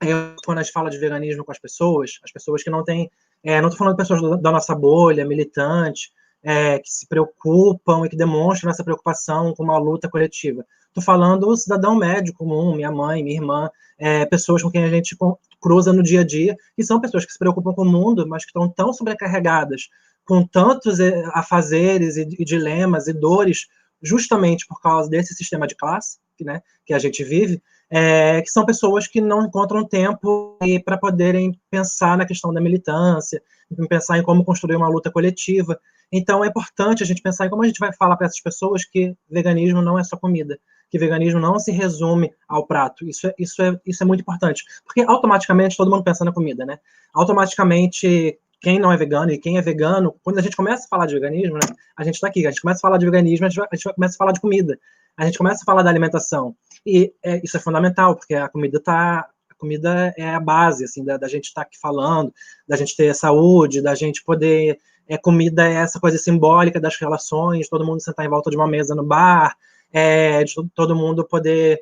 Eu, 0.00 0.34
quando 0.44 0.58
a 0.58 0.62
gente 0.62 0.72
fala 0.72 0.90
de 0.90 0.98
veganismo 0.98 1.44
com 1.44 1.52
as 1.52 1.60
pessoas, 1.60 2.18
as 2.24 2.32
pessoas 2.32 2.62
que 2.62 2.70
não 2.70 2.82
têm, 2.82 3.08
é, 3.42 3.60
não 3.60 3.68
estou 3.68 3.78
falando 3.78 3.96
de 3.96 4.02
pessoas 4.02 4.40
da 4.40 4.50
nossa 4.50 4.74
bolha, 4.74 5.24
militante, 5.24 6.10
é, 6.42 6.78
que 6.78 6.90
se 6.90 7.06
preocupam 7.06 8.04
e 8.04 8.08
que 8.08 8.16
demonstram 8.16 8.70
essa 8.70 8.84
preocupação 8.84 9.54
com 9.54 9.62
uma 9.62 9.78
luta 9.78 10.08
coletiva. 10.08 10.64
Estou 10.88 11.02
falando 11.02 11.48
o 11.48 11.56
cidadão 11.56 11.94
médio 11.94 12.34
comum, 12.34 12.74
minha 12.74 12.90
mãe, 12.90 13.22
minha 13.22 13.36
irmã, 13.36 13.70
é, 13.98 14.26
pessoas 14.26 14.62
com 14.62 14.70
quem 14.70 14.84
a 14.84 14.90
gente 14.90 15.16
cruza 15.60 15.92
no 15.92 16.02
dia 16.02 16.20
a 16.20 16.24
dia, 16.24 16.56
que 16.76 16.84
são 16.84 17.00
pessoas 17.00 17.24
que 17.24 17.32
se 17.32 17.38
preocupam 17.38 17.72
com 17.72 17.82
o 17.82 17.90
mundo, 17.90 18.26
mas 18.26 18.44
que 18.44 18.50
estão 18.50 18.68
tão 18.68 18.92
sobrecarregadas 18.92 19.88
com 20.24 20.46
tantos 20.46 21.00
é, 21.00 21.24
afazeres 21.32 22.16
e, 22.16 22.28
e 22.38 22.44
dilemas 22.44 23.06
e 23.06 23.12
dores, 23.12 23.66
justamente 24.02 24.66
por 24.66 24.80
causa 24.80 25.08
desse 25.08 25.34
sistema 25.34 25.66
de 25.66 25.74
classe 25.74 26.18
né, 26.40 26.60
que 26.84 26.92
a 26.92 26.98
gente 26.98 27.22
vive, 27.22 27.62
é, 27.94 28.40
que 28.40 28.48
são 28.48 28.64
pessoas 28.64 29.06
que 29.06 29.20
não 29.20 29.44
encontram 29.44 29.86
tempo 29.86 30.58
para 30.82 30.96
poderem 30.96 31.52
pensar 31.70 32.16
na 32.16 32.24
questão 32.24 32.50
da 32.50 32.58
militância, 32.58 33.42
pensar 33.86 34.16
em 34.16 34.22
como 34.22 34.42
construir 34.46 34.76
uma 34.76 34.88
luta 34.88 35.10
coletiva. 35.10 35.78
Então 36.10 36.42
é 36.42 36.48
importante 36.48 37.02
a 37.02 37.06
gente 37.06 37.20
pensar 37.20 37.44
em 37.44 37.50
como 37.50 37.62
a 37.62 37.66
gente 37.66 37.78
vai 37.78 37.92
falar 37.92 38.16
para 38.16 38.26
essas 38.26 38.40
pessoas 38.40 38.86
que 38.86 39.14
veganismo 39.30 39.82
não 39.82 39.98
é 39.98 40.04
só 40.04 40.16
comida, 40.16 40.58
que 40.90 40.98
veganismo 40.98 41.38
não 41.38 41.58
se 41.58 41.70
resume 41.70 42.32
ao 42.48 42.66
prato. 42.66 43.06
Isso 43.06 43.26
é, 43.26 43.34
isso 43.38 43.60
é, 43.62 43.78
isso 43.84 44.02
é 44.02 44.06
muito 44.06 44.22
importante, 44.22 44.64
porque 44.86 45.02
automaticamente 45.02 45.76
todo 45.76 45.90
mundo 45.90 46.02
pensa 46.02 46.24
na 46.24 46.32
comida, 46.32 46.64
né? 46.64 46.78
Automaticamente 47.12 48.38
quem 48.58 48.78
não 48.78 48.90
é 48.90 48.96
vegano 48.96 49.32
e 49.32 49.38
quem 49.38 49.58
é 49.58 49.60
vegano, 49.60 50.14
quando 50.22 50.38
a 50.38 50.42
gente 50.42 50.56
começa 50.56 50.86
a 50.86 50.88
falar 50.88 51.04
de 51.04 51.14
veganismo, 51.14 51.54
né, 51.54 51.76
a 51.96 52.04
gente 52.04 52.14
está 52.14 52.28
aqui, 52.28 52.46
a 52.46 52.50
gente 52.50 52.62
começa 52.62 52.78
a 52.78 52.82
falar 52.82 52.96
de 52.96 53.04
veganismo, 53.04 53.44
a 53.44 53.48
gente, 53.50 53.60
a 53.60 53.76
gente 53.76 53.94
começa 53.94 54.14
a 54.14 54.18
falar 54.18 54.32
de 54.32 54.40
comida, 54.40 54.78
a 55.16 55.26
gente 55.26 55.36
começa 55.36 55.62
a 55.62 55.66
falar 55.66 55.82
da 55.82 55.90
alimentação. 55.90 56.54
E 56.84 57.14
é, 57.22 57.40
isso 57.44 57.56
é 57.56 57.60
fundamental, 57.60 58.16
porque 58.16 58.34
a 58.34 58.48
comida 58.48 58.80
tá, 58.80 59.28
a 59.50 59.54
comida 59.56 60.12
é 60.16 60.28
a 60.28 60.40
base, 60.40 60.84
assim, 60.84 61.04
da, 61.04 61.16
da 61.16 61.28
gente 61.28 61.44
estar 61.44 61.62
tá 61.62 61.66
aqui 61.66 61.78
falando, 61.78 62.32
da 62.66 62.76
gente 62.76 62.96
ter 62.96 63.14
saúde, 63.14 63.82
da 63.82 63.94
gente 63.94 64.22
poder 64.24 64.78
é, 65.08 65.18
comida 65.18 65.68
é 65.68 65.74
essa 65.74 66.00
coisa 66.00 66.18
simbólica 66.18 66.80
das 66.80 66.96
relações, 66.96 67.68
todo 67.68 67.84
mundo 67.84 68.00
sentar 68.00 68.24
em 68.24 68.28
volta 68.28 68.50
de 68.50 68.56
uma 68.56 68.66
mesa 68.66 68.94
no 68.94 69.04
bar, 69.04 69.56
é, 69.92 70.42
de 70.44 70.54
todo 70.74 70.96
mundo 70.96 71.24
poder, 71.24 71.80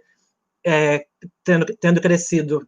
é, 0.64 1.06
tendo, 1.44 1.66
tendo 1.76 2.00
crescido 2.00 2.66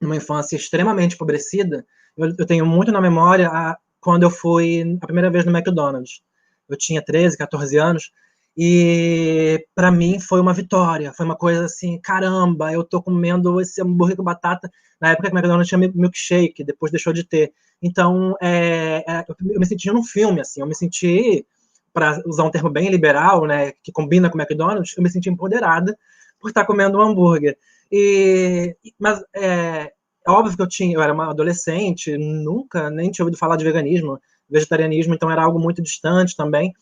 numa 0.00 0.16
infância 0.16 0.56
extremamente 0.56 1.14
empobrecida, 1.14 1.86
eu, 2.16 2.34
eu 2.38 2.46
tenho 2.46 2.66
muito 2.66 2.92
na 2.92 3.00
memória 3.00 3.48
a, 3.48 3.78
quando 4.00 4.24
eu 4.24 4.30
fui 4.30 4.98
a 5.00 5.06
primeira 5.06 5.30
vez 5.30 5.44
no 5.44 5.56
McDonald's. 5.56 6.22
Eu 6.68 6.76
tinha 6.76 7.02
13, 7.02 7.38
14 7.38 7.78
anos, 7.78 8.12
e 8.56 9.64
para 9.74 9.90
mim 9.90 10.18
foi 10.18 10.40
uma 10.40 10.52
vitória, 10.52 11.12
foi 11.12 11.24
uma 11.24 11.36
coisa 11.36 11.66
assim, 11.66 11.98
caramba, 12.00 12.72
eu 12.72 12.82
tô 12.82 13.02
comendo 13.02 13.60
esse 13.60 13.80
hambúrguer 13.80 14.16
com 14.16 14.24
batata. 14.24 14.70
Na 15.00 15.10
época 15.10 15.28
que 15.28 15.34
o 15.34 15.38
McDonald's 15.38 15.68
tinha 15.68 15.78
milkshake, 15.78 16.64
depois 16.64 16.90
deixou 16.90 17.12
de 17.12 17.22
ter. 17.24 17.52
Então, 17.80 18.34
é, 18.40 19.04
é, 19.06 19.24
eu 19.50 19.60
me 19.60 19.66
senti 19.66 19.90
num 19.92 20.02
filme, 20.02 20.40
assim, 20.40 20.60
eu 20.60 20.66
me 20.66 20.74
senti, 20.74 21.46
para 21.92 22.20
usar 22.26 22.44
um 22.44 22.50
termo 22.50 22.68
bem 22.68 22.90
liberal, 22.90 23.46
né, 23.46 23.72
que 23.82 23.92
combina 23.92 24.28
com 24.28 24.36
o 24.36 24.40
McDonald's, 24.40 24.96
eu 24.96 25.02
me 25.02 25.10
senti 25.10 25.30
empoderada 25.30 25.96
por 26.40 26.48
estar 26.48 26.64
comendo 26.64 26.98
um 26.98 27.02
hambúrguer. 27.02 27.56
E, 27.90 28.76
mas 28.98 29.22
é, 29.34 29.92
é 30.26 30.30
óbvio 30.30 30.56
que 30.56 30.62
eu 30.62 30.68
tinha, 30.68 30.94
eu 30.94 31.02
era 31.02 31.12
uma 31.12 31.30
adolescente, 31.30 32.16
nunca 32.18 32.90
nem 32.90 33.10
tinha 33.10 33.24
ouvido 33.24 33.38
falar 33.38 33.56
de 33.56 33.64
veganismo, 33.64 34.20
vegetarianismo, 34.50 35.14
então 35.14 35.30
era 35.30 35.42
algo 35.42 35.58
muito 35.58 35.82
distante 35.82 36.36
também. 36.36 36.72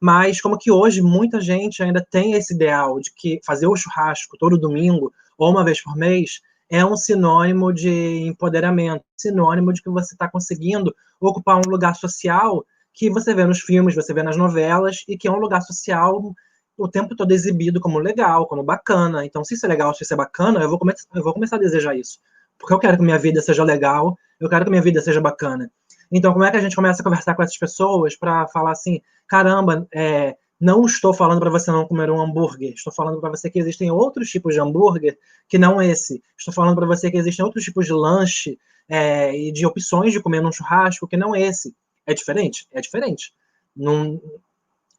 Mas 0.00 0.40
como 0.40 0.58
que 0.58 0.70
hoje 0.70 1.00
muita 1.00 1.40
gente 1.40 1.82
ainda 1.82 2.04
tem 2.10 2.32
esse 2.32 2.54
ideal 2.54 3.00
de 3.00 3.12
que 3.14 3.40
fazer 3.44 3.66
o 3.66 3.76
churrasco 3.76 4.36
todo 4.38 4.58
domingo 4.58 5.12
ou 5.38 5.50
uma 5.50 5.64
vez 5.64 5.82
por 5.82 5.96
mês 5.96 6.40
é 6.68 6.84
um 6.84 6.96
sinônimo 6.96 7.72
de 7.72 8.26
empoderamento, 8.26 9.04
sinônimo 9.16 9.72
de 9.72 9.82
que 9.82 9.88
você 9.88 10.14
está 10.14 10.28
conseguindo 10.28 10.94
ocupar 11.20 11.56
um 11.56 11.70
lugar 11.70 11.94
social 11.94 12.64
que 12.92 13.10
você 13.10 13.34
vê 13.34 13.44
nos 13.44 13.60
filmes, 13.60 13.94
você 13.94 14.12
vê 14.14 14.22
nas 14.22 14.36
novelas, 14.36 15.04
e 15.06 15.18
que 15.18 15.28
é 15.28 15.30
um 15.30 15.38
lugar 15.38 15.60
social 15.60 16.34
o 16.78 16.88
tempo 16.88 17.14
todo 17.14 17.32
exibido 17.32 17.80
como 17.80 17.98
legal, 17.98 18.46
como 18.46 18.62
bacana. 18.62 19.24
Então, 19.24 19.44
se 19.44 19.54
isso 19.54 19.66
é 19.66 19.68
legal, 19.68 19.94
se 19.94 20.02
isso 20.02 20.12
é 20.12 20.16
bacana, 20.16 20.60
eu 20.60 20.68
vou, 20.68 20.78
come 20.78 20.92
eu 21.14 21.22
vou 21.22 21.32
começar 21.32 21.56
a 21.56 21.58
desejar 21.58 21.94
isso. 21.94 22.18
Porque 22.58 22.72
eu 22.72 22.78
quero 22.78 22.96
que 22.96 23.02
minha 23.02 23.18
vida 23.18 23.40
seja 23.40 23.62
legal, 23.64 24.18
eu 24.40 24.48
quero 24.48 24.64
que 24.64 24.70
minha 24.70 24.82
vida 24.82 25.00
seja 25.00 25.20
bacana. 25.20 25.70
Então, 26.10 26.32
como 26.32 26.44
é 26.44 26.50
que 26.50 26.56
a 26.56 26.60
gente 26.60 26.76
começa 26.76 27.00
a 27.00 27.04
conversar 27.04 27.34
com 27.34 27.42
essas 27.42 27.58
pessoas 27.58 28.16
para 28.16 28.46
falar 28.48 28.72
assim, 28.72 29.00
caramba, 29.26 29.86
é, 29.92 30.36
não 30.60 30.84
estou 30.86 31.12
falando 31.12 31.40
para 31.40 31.50
você 31.50 31.70
não 31.70 31.86
comer 31.86 32.10
um 32.10 32.20
hambúrguer, 32.20 32.72
estou 32.74 32.92
falando 32.92 33.20
para 33.20 33.30
você 33.30 33.50
que 33.50 33.58
existem 33.58 33.90
outros 33.90 34.30
tipos 34.30 34.54
de 34.54 34.60
hambúrguer 34.60 35.18
que 35.48 35.58
não 35.58 35.82
esse. 35.82 36.22
Estou 36.36 36.54
falando 36.54 36.76
para 36.76 36.86
você 36.86 37.10
que 37.10 37.18
existem 37.18 37.44
outros 37.44 37.64
tipos 37.64 37.86
de 37.86 37.92
lanche 37.92 38.58
é, 38.88 39.36
e 39.36 39.52
de 39.52 39.66
opções 39.66 40.12
de 40.12 40.20
comer 40.20 40.40
num 40.40 40.52
churrasco 40.52 41.06
que 41.06 41.16
não 41.16 41.34
esse. 41.34 41.74
É 42.06 42.14
diferente? 42.14 42.66
É 42.72 42.80
diferente. 42.80 43.32
Não, 43.76 44.20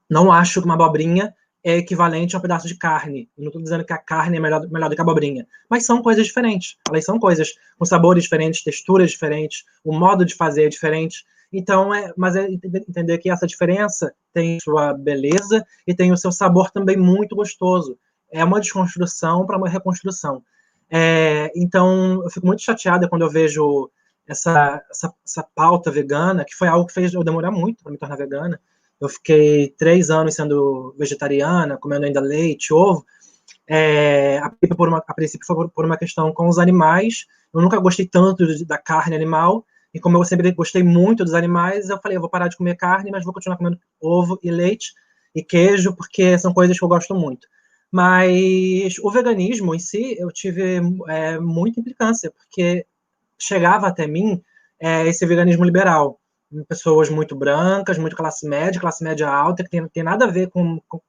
não 0.10 0.32
acho 0.32 0.62
que 0.62 0.66
uma 0.66 0.76
abobrinha 0.76 1.34
é 1.64 1.78
equivalente 1.78 2.36
a 2.36 2.40
um 2.40 2.42
pedaço 2.42 2.68
de 2.68 2.78
carne. 2.78 3.30
não 3.38 3.48
estou 3.48 3.62
dizendo 3.62 3.84
que 3.84 3.94
a 3.94 3.98
carne 3.98 4.38
é 4.38 4.40
melhor, 4.40 4.68
melhor 4.70 4.90
do 4.90 4.96
que 4.96 5.02
a 5.02 5.04
abobrinha. 5.04 5.46
Mas 5.70 5.86
são 5.86 6.02
coisas 6.02 6.26
diferentes. 6.26 6.78
Elas 6.90 7.04
são 7.04 7.20
coisas 7.20 7.50
com 7.78 7.86
sabores 7.86 8.24
diferentes, 8.24 8.64
texturas 8.64 9.12
diferentes, 9.12 9.64
o 9.84 9.98
modo 9.98 10.24
de 10.24 10.36
fazer 10.36 10.66
é 10.66 10.70
diferente. 10.70 11.26
Então, 11.52 11.94
é, 11.94 12.14
mas 12.16 12.36
é 12.36 12.48
entender 12.48 13.18
que 13.18 13.30
essa 13.30 13.48
diferença 13.48 14.14
tem 14.34 14.60
sua 14.62 14.94
beleza 14.94 15.66
e 15.86 15.94
tem 15.94 16.12
o 16.12 16.18
seu 16.18 16.32
sabor 16.32 16.72
também 16.72 16.98
muito 16.98 17.36
gostoso. 17.36 17.98
É 18.32 18.44
uma 18.44 18.60
desconstrução 18.60 19.46
para 19.46 19.58
uma 19.58 19.70
reconstrução. 19.70 20.44
É, 20.90 21.52
então, 21.56 22.24
eu 22.24 22.30
fico 22.30 22.46
muito 22.46 22.62
chateada 22.62 23.08
quando 23.10 23.24
eu 23.24 23.30
vejo 23.30 23.90
essa, 24.28 24.84
essa, 24.90 25.14
essa, 25.26 25.44
pauta 25.56 25.90
vegana, 25.90 26.44
que 26.44 26.54
foi 26.54 26.68
algo 26.68 26.86
que 26.86 26.94
fez 26.94 27.14
eu 27.14 27.24
demorar 27.24 27.52
muito 27.52 27.82
para 27.82 27.92
me 27.92 27.98
tornar 27.98 28.18
vegana. 28.18 28.60
Eu 29.00 29.10
fiquei 29.10 29.70
três 29.78 30.10
anos 30.10 30.36
sendo 30.36 30.96
vegetariana, 30.98 31.78
comendo 31.78 32.06
ainda 32.06 32.20
leite, 32.20 32.74
ovo. 32.74 33.06
É, 33.68 34.40
a, 34.40 34.52
por 34.76 34.88
uma, 34.88 35.04
a 35.06 35.14
princípio 35.14 35.46
foi 35.46 35.68
por, 35.70 35.86
uma 35.86 35.98
questão 35.98 36.32
com 36.34 36.48
os 36.48 36.58
animais. 36.58 37.26
Eu 37.54 37.62
nunca 37.62 37.80
gostei 37.80 38.08
tanto 38.08 38.46
da 38.66 38.78
carne 38.78 39.16
animal, 39.16 39.66
e 39.94 40.00
como 40.00 40.18
eu 40.18 40.24
sempre 40.24 40.52
gostei 40.52 40.84
muito 40.84 41.24
dos 41.24 41.34
animais, 41.34 41.90
eu 41.90 42.00
falei, 42.00 42.18
eu 42.18 42.22
vou 42.22 42.30
parar 42.30 42.48
de 42.48 42.58
comer 42.58 42.76
carne, 42.76 43.12
mas 43.12 43.24
vou 43.24 43.34
continuar 43.34 43.58
comendo 43.58 43.80
ovo 44.02 44.40
e 44.44 44.52
leite 44.52 44.94
e 45.34 45.44
queijo, 45.44 45.96
porque 45.96 46.38
são 46.38 46.54
coisas 46.54 46.78
que 46.78 46.84
eu 46.84 46.90
gosto 46.90 47.16
muito. 47.16 47.48
Mas 47.92 48.98
o 49.02 49.10
veganismo 49.10 49.74
em 49.74 49.80
si, 49.80 50.16
eu 50.20 50.32
tive 50.32 50.82
é, 51.08 51.40
muita 51.40 51.80
implicância, 51.80 52.32
porque 52.32 52.86
chegava 53.40 53.88
até 53.88 54.08
mim 54.08 54.42
é, 54.80 55.08
esse 55.08 55.26
veganismo 55.26 55.64
liberal. 55.64 56.20
Pessoas 56.68 57.10
muito 57.10 57.36
brancas, 57.36 57.98
muito 57.98 58.16
classe 58.16 58.48
média, 58.48 58.80
classe 58.80 59.04
média 59.04 59.30
alta, 59.30 59.64
que 59.64 59.70
tem, 59.70 59.88
tem 59.90 60.04
nada 60.04 60.26
a 60.26 60.32
ver 60.32 60.50
com, 60.50 60.80
com, 60.88 61.00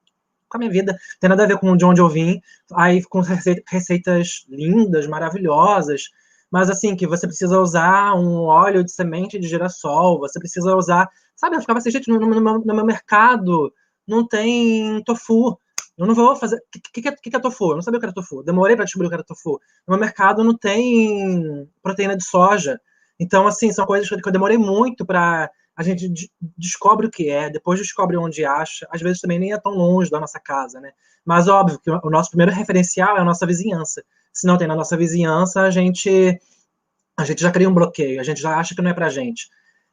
com 0.49 0.57
a 0.57 0.59
minha 0.59 0.71
vida, 0.71 0.99
tem 1.21 1.31
nada 1.31 1.45
a 1.45 1.47
ver 1.47 1.59
com 1.59 1.77
de 1.77 1.85
onde 1.85 2.01
eu 2.01 2.09
vim, 2.09 2.41
aí 2.75 3.03
com 3.05 3.21
receitas 3.21 4.45
lindas, 4.49 5.07
maravilhosas, 5.07 6.11
mas 6.51 6.71
assim, 6.71 6.97
que 6.97 7.07
você 7.07 7.27
precisa 7.27 7.61
usar 7.61 8.15
um 8.15 8.43
óleo 8.45 8.83
de 8.83 8.91
semente 8.91 9.39
de 9.39 9.47
girassol, 9.47 10.19
você 10.19 10.39
precisa 10.39 10.75
usar. 10.75 11.09
Sabe, 11.37 11.57
eu 11.57 11.61
ficava 11.61 11.79
assim, 11.79 11.91
gente, 11.91 12.09
no, 12.09 12.19
no, 12.19 12.41
no, 12.41 12.75
meu 12.75 12.85
mercado 12.85 13.73
não 14.07 14.27
tem 14.27 15.03
tofu. 15.05 15.59
Eu 15.97 16.07
não 16.07 16.15
vou 16.15 16.35
fazer. 16.37 16.57
O 16.57 16.61
que, 16.93 17.03
que, 17.03 17.31
que, 17.31 17.37
é 17.37 17.41
tofu? 17.41 17.73
Eu 17.73 17.75
não 17.77 17.83
sabia 17.83 17.99
o 17.99 18.01
que 18.01 18.07
era 18.07 18.15
tofu. 18.15 18.43
Demorei 18.43 18.77
para 18.77 18.85
descobrir 18.85 19.09
o 19.09 19.11
que 19.11 19.15
era 19.15 19.25
tofu. 19.25 19.61
No 19.87 19.95
meu 19.95 19.99
mercado 19.99 20.43
não 20.43 20.57
tem 20.57 21.69
proteína 21.83 22.17
de 22.17 22.25
soja. 22.25 22.81
Então, 23.19 23.47
assim, 23.47 23.73
são 23.73 23.87
coisas 23.87 24.09
que 24.09 24.29
eu 24.29 24.33
demorei 24.33 24.59
muito 24.59 25.05
para. 25.05 25.51
A 25.77 25.83
gente 25.83 26.13
descobre 26.57 27.07
o 27.07 27.11
que 27.11 27.31
é, 27.31 27.49
depois 27.49 27.79
descobre 27.79 28.17
onde 28.17 28.45
acha. 28.45 28.87
Às 28.91 29.01
vezes 29.01 29.21
também 29.21 29.39
nem 29.39 29.53
é 29.53 29.59
tão 29.59 29.73
longe 29.73 30.11
da 30.11 30.19
nossa 30.19 30.41
casa, 30.41 30.81
né? 30.81 30.91
Mas 31.25 31.47
óbvio 31.47 31.79
que 31.79 31.91
o 31.91 32.11
nosso 32.11 32.31
primeiro 32.31 32.53
referencial 32.53 33.17
é 33.17 33.21
a 33.21 33.25
nossa 33.25 33.47
vizinhança 33.47 34.03
se 34.39 34.47
não 34.47 34.57
tem 34.57 34.69
na 34.69 34.77
nossa 34.77 34.97
vizinhança, 34.97 35.63
a 35.63 35.71
gente, 35.71 36.41
a 37.17 37.25
gente 37.25 37.43
já 37.43 37.51
cria 37.51 37.69
um 37.69 37.75
bloqueio, 37.75 38.21
a 38.21 38.23
gente 38.23 38.41
já 38.41 38.57
acha 38.57 38.73
que 38.73 38.81
não 38.81 38.91
é 38.91 38.95
para 38.95 39.09
gente. 39.09 39.49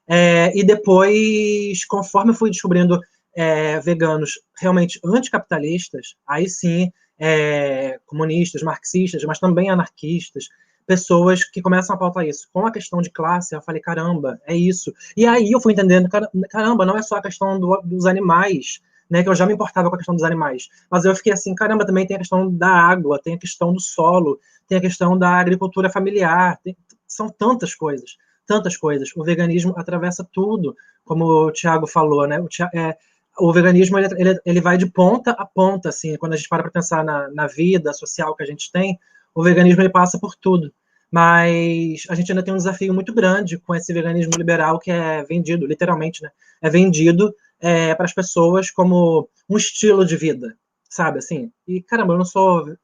É, 0.08 0.56
e 0.56 0.64
depois, 0.64 1.84
conforme 1.86 2.30
eu 2.30 2.36
fui 2.36 2.52
descobrindo 2.52 3.00
é, 3.36 3.80
veganos 3.80 4.34
realmente 4.60 5.00
anticapitalistas, 5.04 6.16
aí 6.28 6.48
sim, 6.48 6.92
é, 7.18 8.00
comunistas, 8.06 8.62
marxistas, 8.62 9.24
mas 9.24 9.40
também 9.40 9.72
anarquistas, 9.72 10.48
pessoas 10.86 11.44
que 11.44 11.62
começam 11.62 11.96
a 11.96 12.00
pautar 12.00 12.26
isso. 12.26 12.48
Com 12.54 12.66
a 12.66 12.72
questão 12.72 13.02
de 13.02 13.10
classe, 13.10 13.56
eu 13.56 13.62
falei, 13.62 13.82
caramba, 13.82 14.40
é 14.46 14.56
isso. 14.56 14.94
E 15.18 15.26
aí 15.26 15.52
eu 15.52 15.60
fui 15.60 15.74
entendendo, 15.74 16.10
caramba, 16.50 16.86
não 16.86 16.98
é 16.98 17.02
só 17.02 17.16
a 17.16 17.22
questão 17.22 17.60
do, 17.60 17.82
dos 17.84 18.06
animais, 18.06 18.82
né, 19.10 19.24
que 19.24 19.30
eu 19.30 19.36
já 19.36 19.46
me 19.46 19.54
importava 19.54 19.90
com 19.90 19.96
a 19.96 19.98
questão 19.98 20.16
dos 20.16 20.24
animais. 20.24 20.70
Mas 20.90 21.06
eu 21.06 21.16
fiquei 21.16 21.34
assim, 21.34 21.54
caramba, 21.56 21.86
também 21.86 22.06
tem 22.06 22.16
a 22.16 22.20
questão 22.20 22.52
da 22.52 22.70
água, 22.70 23.20
tem 23.22 23.36
a 23.36 23.40
questão 23.40 23.74
do 23.74 23.80
solo, 23.80 24.40
tem 24.68 24.78
a 24.78 24.82
questão 24.82 25.18
da 25.18 25.30
agricultura 25.30 25.90
familiar, 25.90 26.60
tem, 26.64 26.76
são 27.08 27.30
tantas 27.30 27.76
coisas, 27.76 28.18
tantas 28.46 28.78
coisas. 28.78 29.10
O 29.16 29.24
veganismo 29.24 29.74
atravessa 29.78 30.28
tudo, 30.32 30.76
como 31.04 31.26
o 31.26 31.52
Tiago 31.52 31.88
falou, 31.88 32.28
né? 32.28 32.40
O, 32.40 32.48
é, 32.76 32.98
o 33.38 33.52
veganismo 33.54 33.98
ele, 34.00 34.08
ele, 34.18 34.40
ele, 34.46 34.62
vai 34.62 34.78
de 34.78 34.86
ponta 34.86 35.32
a 35.32 35.46
ponta, 35.46 35.90
assim, 35.90 36.16
quando 36.18 36.34
a 36.34 36.36
gente 36.36 36.50
para 36.50 36.64
para 36.64 36.72
pensar 36.72 37.04
na, 37.04 37.30
na 37.30 37.48
vida 37.48 37.94
social 37.94 38.36
que 38.36 38.44
a 38.44 38.46
gente 38.46 38.72
tem, 38.72 39.00
o 39.36 39.44
veganismo 39.44 39.88
passa 39.92 40.18
por 40.18 40.34
tudo. 40.36 40.74
Mas 41.12 42.04
a 42.10 42.16
gente 42.16 42.32
ainda 42.32 42.44
tem 42.44 42.54
um 42.54 42.58
desafio 42.58 42.94
muito 42.94 43.14
grande 43.14 43.60
com 43.60 43.76
esse 43.76 43.94
veganismo 43.94 44.34
liberal 44.38 44.80
que 44.80 44.90
é 44.90 45.24
vendido, 45.24 45.68
literalmente, 45.68 46.24
né? 46.24 46.30
É 46.62 46.70
vendido 46.70 47.34
é, 47.60 47.94
para 47.94 48.06
as 48.06 48.14
pessoas 48.14 48.72
como 48.72 49.30
um 49.50 49.58
estilo 49.58 50.06
de 50.06 50.18
vida, 50.18 50.58
sabe? 50.90 51.20
Assim, 51.20 51.52
e 51.68 51.82
caramba, 51.82 52.14
eu 52.14 52.18
não 52.18 52.26
sou 52.26 52.76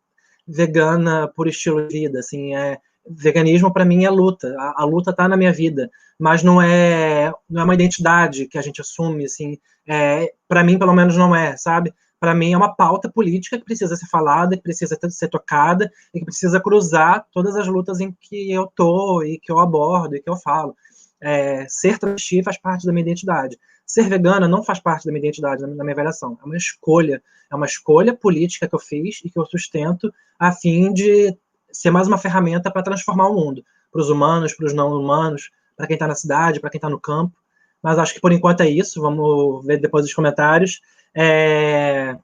vegana 0.48 1.28
por 1.28 1.48
estilo 1.48 1.88
de 1.88 2.00
vida, 2.00 2.20
assim, 2.20 2.56
é 2.56 2.78
veganismo 3.08 3.74
para 3.74 3.86
mim 3.86 4.06
é 4.06 4.10
luta, 4.10 4.56
a, 4.60 4.84
a 4.84 4.86
luta 4.86 5.12
está 5.12 5.28
na 5.28 5.36
minha 5.36 5.52
vida, 5.52 5.90
mas 6.20 6.44
não 6.44 6.62
é 6.62 7.34
não 7.50 7.62
é 7.62 7.64
uma 7.64 7.74
identidade 7.74 8.46
que 8.48 8.58
a 8.58 8.62
gente 8.62 8.82
assume, 8.82 9.26
assim, 9.26 9.58
é, 9.88 10.32
para 10.48 10.64
mim 10.64 10.78
pelo 10.78 10.94
menos 10.94 11.18
não 11.18 11.36
é, 11.36 11.58
sabe? 11.58 11.94
Para 12.22 12.36
mim 12.36 12.54
é 12.54 12.58
uma 12.58 12.76
pauta 12.76 13.10
política 13.10 13.58
que 13.58 13.66
precisa 13.66 13.96
ser 13.96 14.06
falada, 14.06 14.56
que 14.56 14.62
precisa 14.62 14.96
ser 15.10 15.28
tocada 15.28 15.92
e 16.14 16.20
que 16.20 16.26
precisa 16.26 16.62
cruzar 16.62 17.26
todas 17.34 17.56
as 17.56 17.66
lutas 17.66 18.00
em 18.00 18.12
que 18.12 18.52
eu 18.52 18.72
tô 18.76 19.24
e 19.24 19.40
que 19.40 19.52
eu 19.52 19.58
abordo 19.58 20.16
e 20.16 20.22
que 20.22 20.30
eu 20.30 20.36
falo. 20.36 20.76
É, 21.20 21.66
ser 21.68 21.98
travesti 21.98 22.44
faz 22.44 22.60
parte 22.60 22.86
da 22.86 22.94
minha 22.94 23.02
identidade. 23.02 23.58
Ser 23.88 24.08
vegana 24.08 24.48
não 24.48 24.64
faz 24.64 24.80
parte 24.80 25.04
da 25.04 25.12
minha 25.12 25.24
identidade, 25.24 25.62
da 25.62 25.68
minha 25.68 25.94
avaliação. 25.94 26.38
É 26.40 26.46
uma 26.46 26.56
escolha. 26.56 27.24
É 27.52 27.56
uma 27.56 27.66
escolha 27.66 28.16
política 28.16 28.68
que 28.68 28.76
eu 28.76 28.80
fiz 28.80 29.20
e 29.26 29.30
que 29.32 29.40
eu 29.40 29.46
sustento 29.48 30.14
a 30.38 30.52
fim 30.52 30.94
de 30.94 31.36
ser 31.72 31.90
mais 31.90 32.08
uma 32.08 32.20
ferramenta 32.20 32.70
para 32.70 32.84
transformar 32.84 33.30
o 33.30 33.34
mundo. 33.34 33.66
Para 33.92 34.00
os 34.00 34.12
humanos, 34.12 34.54
para 34.54 34.68
os 34.68 34.74
não 34.74 34.94
humanos, 34.94 35.50
para 35.76 35.88
quem 35.88 35.96
está 35.96 36.06
na 36.06 36.14
cidade, 36.14 36.60
para 36.60 36.70
quem 36.70 36.78
está 36.78 36.88
no 36.88 37.00
campo. 37.00 37.36
Mas 37.82 37.98
acho 37.98 38.14
que 38.14 38.22
por 38.22 38.32
enquanto 38.32 38.62
é 38.62 38.70
isso. 38.70 39.02
Vamos 39.02 39.66
ver 39.66 39.80
depois 39.80 40.06
os 40.06 40.14
comentários, 40.14 40.82
é, 41.16 42.18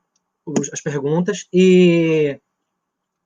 as 0.72 0.82
perguntas. 0.82 1.48
E 1.52 2.40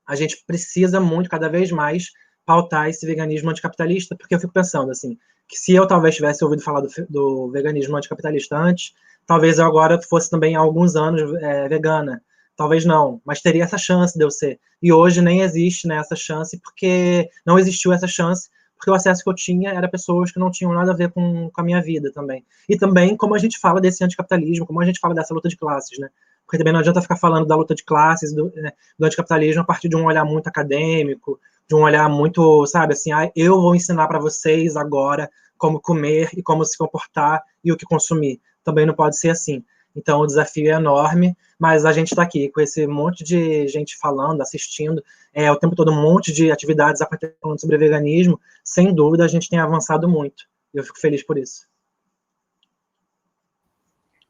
a 0.07 0.15
gente 0.15 0.43
precisa 0.45 0.99
muito, 0.99 1.29
cada 1.29 1.47
vez 1.47 1.71
mais, 1.71 2.11
pautar 2.45 2.89
esse 2.89 3.05
veganismo 3.05 3.49
anticapitalista, 3.49 4.15
porque 4.15 4.35
eu 4.35 4.39
fico 4.39 4.53
pensando 4.53 4.91
assim, 4.91 5.17
que 5.47 5.57
se 5.57 5.73
eu 5.73 5.87
talvez 5.87 6.15
tivesse 6.15 6.43
ouvido 6.43 6.61
falar 6.61 6.81
do, 6.81 6.89
do 7.09 7.51
veganismo 7.51 7.95
anticapitalista 7.95 8.57
antes, 8.57 8.93
talvez 9.25 9.59
eu 9.59 9.65
agora 9.65 10.01
fosse 10.01 10.29
também 10.29 10.55
há 10.55 10.59
alguns 10.59 10.95
anos 10.95 11.33
é, 11.41 11.67
vegana. 11.67 12.21
Talvez 12.55 12.85
não, 12.85 13.21
mas 13.25 13.41
teria 13.41 13.63
essa 13.63 13.77
chance 13.77 14.17
de 14.17 14.23
eu 14.23 14.29
ser. 14.29 14.59
E 14.81 14.91
hoje 14.91 15.21
nem 15.21 15.41
existe 15.41 15.87
né, 15.87 15.97
essa 15.97 16.15
chance, 16.15 16.59
porque 16.59 17.29
não 17.45 17.57
existiu 17.57 17.93
essa 17.93 18.07
chance, 18.07 18.49
porque 18.81 18.89
o 18.89 18.95
acesso 18.95 19.23
que 19.23 19.29
eu 19.29 19.35
tinha 19.35 19.69
era 19.69 19.87
pessoas 19.87 20.31
que 20.31 20.39
não 20.39 20.49
tinham 20.49 20.73
nada 20.73 20.91
a 20.91 20.95
ver 20.95 21.11
com, 21.11 21.51
com 21.51 21.61
a 21.61 21.63
minha 21.63 21.79
vida 21.79 22.11
também. 22.11 22.43
E 22.67 22.75
também 22.75 23.15
como 23.15 23.35
a 23.35 23.37
gente 23.37 23.59
fala 23.59 23.79
desse 23.79 24.03
anticapitalismo, 24.03 24.65
como 24.65 24.81
a 24.81 24.85
gente 24.85 24.99
fala 24.99 25.13
dessa 25.13 25.35
luta 25.35 25.47
de 25.47 25.55
classes, 25.55 25.99
né? 25.99 26.09
Porque 26.47 26.57
também 26.57 26.73
não 26.73 26.79
adianta 26.79 26.99
ficar 26.99 27.15
falando 27.15 27.45
da 27.45 27.55
luta 27.55 27.75
de 27.75 27.83
classes, 27.83 28.33
do, 28.33 28.51
né, 28.55 28.71
do 28.97 29.05
anticapitalismo 29.05 29.61
a 29.61 29.65
partir 29.65 29.87
de 29.87 29.95
um 29.95 30.05
olhar 30.05 30.25
muito 30.25 30.47
acadêmico, 30.47 31.39
de 31.69 31.75
um 31.75 31.83
olhar 31.83 32.09
muito, 32.09 32.65
sabe, 32.65 32.93
assim, 32.93 33.11
ah, 33.11 33.31
eu 33.35 33.61
vou 33.61 33.75
ensinar 33.75 34.07
para 34.07 34.17
vocês 34.17 34.75
agora 34.75 35.29
como 35.59 35.79
comer 35.79 36.31
e 36.35 36.41
como 36.41 36.65
se 36.65 36.75
comportar 36.75 37.43
e 37.63 37.71
o 37.71 37.77
que 37.77 37.85
consumir. 37.85 38.41
Também 38.63 38.87
não 38.87 38.95
pode 38.95 39.15
ser 39.15 39.29
assim. 39.29 39.63
Então, 39.95 40.21
o 40.21 40.25
desafio 40.25 40.71
é 40.71 40.75
enorme, 40.75 41.35
mas 41.59 41.85
a 41.85 41.91
gente 41.91 42.11
está 42.11 42.23
aqui 42.23 42.49
com 42.49 42.61
esse 42.61 42.87
monte 42.87 43.23
de 43.23 43.67
gente 43.67 43.97
falando, 43.97 44.41
assistindo, 44.41 45.03
é, 45.33 45.51
o 45.51 45.55
tempo 45.55 45.75
todo 45.75 45.91
um 45.91 46.01
monte 46.01 46.31
de 46.31 46.51
atividades 46.51 47.01
acontecendo 47.01 47.59
sobre 47.59 47.77
veganismo. 47.77 48.39
Sem 48.63 48.93
dúvida, 48.93 49.25
a 49.25 49.27
gente 49.27 49.49
tem 49.49 49.59
avançado 49.59 50.07
muito. 50.07 50.45
Eu 50.73 50.83
fico 50.83 50.99
feliz 50.99 51.23
por 51.23 51.37
isso. 51.37 51.69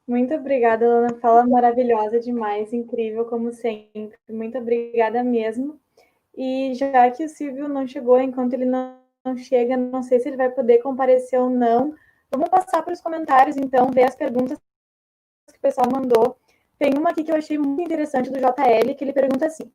Muito 0.07 0.33
obrigada, 0.33 0.87
Lana. 0.87 1.19
Fala 1.21 1.45
maravilhosa 1.47 2.19
demais, 2.19 2.73
incrível 2.73 3.25
como 3.25 3.53
sempre. 3.53 4.17
Muito 4.29 4.57
obrigada 4.57 5.23
mesmo. 5.23 5.79
E 6.35 6.73
já 6.73 7.09
que 7.11 7.23
o 7.23 7.29
Silvio 7.29 7.67
não 7.67 7.87
chegou, 7.87 8.19
enquanto 8.19 8.53
ele 8.53 8.65
não 8.65 8.97
chega, 9.37 9.77
não 9.77 10.01
sei 10.01 10.19
se 10.19 10.27
ele 10.27 10.37
vai 10.37 10.49
poder 10.49 10.79
comparecer 10.79 11.39
ou 11.39 11.49
não. 11.49 11.93
Vamos 12.31 12.49
passar 12.49 12.81
para 12.81 12.93
os 12.93 13.01
comentários, 13.01 13.57
então, 13.57 13.91
ver 13.91 14.03
as 14.03 14.15
perguntas 14.15 14.57
que 15.51 15.57
o 15.59 15.61
pessoal 15.61 15.87
mandou. 15.91 16.37
Tem 16.77 16.93
uma 16.97 17.11
aqui 17.11 17.23
que 17.23 17.31
eu 17.31 17.35
achei 17.35 17.57
muito 17.57 17.81
interessante 17.81 18.29
do 18.31 18.39
JL, 18.39 18.95
que 18.95 19.03
ele 19.03 19.13
pergunta 19.13 19.45
assim: 19.45 19.71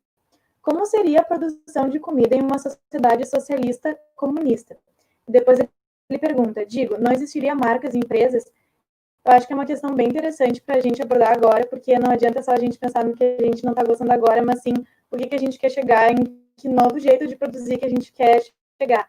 Como 0.61 0.85
seria 0.85 1.21
a 1.21 1.25
produção 1.25 1.89
de 1.89 1.99
comida 1.99 2.35
em 2.35 2.41
uma 2.41 2.59
sociedade 2.59 3.25
socialista 3.25 3.97
comunista? 4.15 4.77
Depois 5.27 5.59
ele 5.59 6.19
pergunta: 6.19 6.65
Digo, 6.65 6.97
não 6.97 7.11
existiria 7.11 7.55
marcas 7.55 7.93
e 7.93 7.99
empresas? 7.99 8.43
Eu 9.25 9.33
acho 9.33 9.45
que 9.45 9.53
é 9.53 9.55
uma 9.55 9.65
questão 9.65 9.93
bem 9.93 10.07
interessante 10.07 10.61
para 10.61 10.77
a 10.77 10.79
gente 10.79 11.01
abordar 11.01 11.33
agora, 11.33 11.65
porque 11.65 11.99
não 11.99 12.11
adianta 12.11 12.41
só 12.41 12.51
a 12.51 12.59
gente 12.59 12.79
pensar 12.79 13.03
no 13.03 13.13
que 13.13 13.23
a 13.23 13.45
gente 13.45 13.63
não 13.63 13.71
está 13.71 13.83
gostando 13.83 14.11
agora, 14.11 14.41
mas 14.41 14.61
sim 14.61 14.73
o 15.11 15.17
que, 15.17 15.27
que 15.27 15.35
a 15.35 15.39
gente 15.39 15.59
quer 15.59 15.69
chegar, 15.69 16.11
em 16.11 16.41
que 16.55 16.67
novo 16.69 16.97
jeito 16.97 17.27
de 17.27 17.35
produzir 17.35 17.77
que 17.77 17.85
a 17.85 17.89
gente 17.89 18.11
quer 18.11 18.41
chegar. 18.81 19.07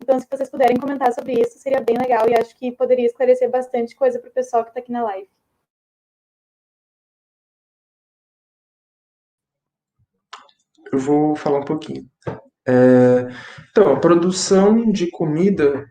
Então, 0.00 0.18
se 0.18 0.26
vocês 0.30 0.48
puderem 0.48 0.76
comentar 0.76 1.12
sobre 1.12 1.32
isso, 1.32 1.58
seria 1.58 1.80
bem 1.80 1.96
legal 1.98 2.28
e 2.28 2.34
acho 2.34 2.56
que 2.56 2.70
poderia 2.72 3.06
esclarecer 3.06 3.50
bastante 3.50 3.96
coisa 3.96 4.18
para 4.18 4.30
o 4.30 4.32
pessoal 4.32 4.62
que 4.62 4.70
está 4.70 4.80
aqui 4.80 4.92
na 4.92 5.02
live. 5.02 5.28
Eu 10.92 10.98
vou 10.98 11.36
falar 11.36 11.60
um 11.60 11.64
pouquinho. 11.64 12.04
É, 12.66 13.28
então, 13.70 13.92
a 13.92 14.00
produção 14.00 14.90
de 14.90 15.10
comida 15.10 15.86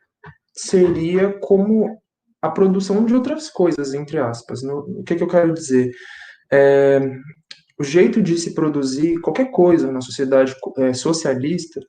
seria 0.53 1.33
como 1.39 1.99
a 2.41 2.49
produção 2.49 3.03
de 3.05 3.13
outras 3.13 3.49
coisas, 3.49 3.93
entre 3.93 4.19
aspas. 4.19 4.61
No, 4.63 4.79
o 4.99 5.03
que, 5.03 5.15
que 5.15 5.23
eu 5.23 5.27
quero 5.27 5.53
dizer? 5.53 5.91
É, 6.51 6.99
o 7.79 7.83
jeito 7.83 8.21
de 8.21 8.37
se 8.37 8.53
produzir 8.53 9.19
qualquer 9.21 9.51
coisa 9.51 9.91
na 9.91 10.01
sociedade 10.01 10.55
é, 10.77 10.93
socialista 10.93 11.79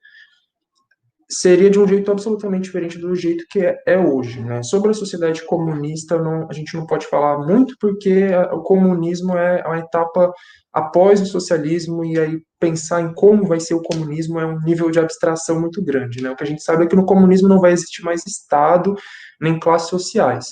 seria 1.30 1.68
de 1.68 1.78
um 1.78 1.86
jeito 1.86 2.10
absolutamente 2.10 2.64
diferente 2.64 2.98
do 2.98 3.14
jeito 3.14 3.44
que 3.50 3.60
é, 3.60 3.76
é 3.86 3.98
hoje. 3.98 4.40
Né? 4.40 4.62
Sobre 4.62 4.90
a 4.90 4.94
sociedade 4.94 5.44
comunista, 5.44 6.18
não, 6.18 6.48
a 6.48 6.52
gente 6.52 6.74
não 6.74 6.86
pode 6.86 7.06
falar 7.06 7.38
muito, 7.46 7.74
porque 7.78 8.28
o 8.52 8.62
comunismo 8.62 9.36
é 9.36 9.62
uma 9.66 9.78
etapa 9.78 10.32
após 10.72 11.20
o 11.20 11.26
socialismo, 11.26 12.04
e 12.04 12.18
aí 12.18 12.40
pensar 12.58 13.02
em 13.02 13.12
como 13.12 13.46
vai 13.46 13.60
ser 13.60 13.74
o 13.74 13.82
comunismo 13.82 14.40
é 14.40 14.46
um 14.46 14.60
nível 14.60 14.90
de 14.90 14.98
abstração 14.98 15.60
muito 15.60 15.82
grande. 15.84 16.22
Né? 16.22 16.30
O 16.30 16.36
que 16.36 16.44
a 16.44 16.46
gente 16.46 16.62
sabe 16.62 16.84
é 16.84 16.86
que 16.86 16.96
no 16.96 17.06
comunismo 17.06 17.48
não 17.48 17.60
vai 17.60 17.72
existir 17.72 18.02
mais 18.02 18.26
Estado 18.26 18.94
nem 19.40 19.58
classes 19.58 19.88
sociais. 19.90 20.46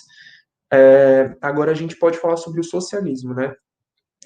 É, 0.70 1.34
agora 1.40 1.70
a 1.70 1.74
gente 1.74 1.96
pode 1.96 2.18
falar 2.18 2.36
sobre 2.36 2.60
o 2.60 2.64
socialismo, 2.64 3.32
né? 3.32 3.52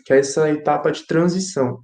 que 0.04 0.12
é 0.12 0.18
essa 0.18 0.50
etapa 0.50 0.90
de 0.90 1.06
transição. 1.06 1.78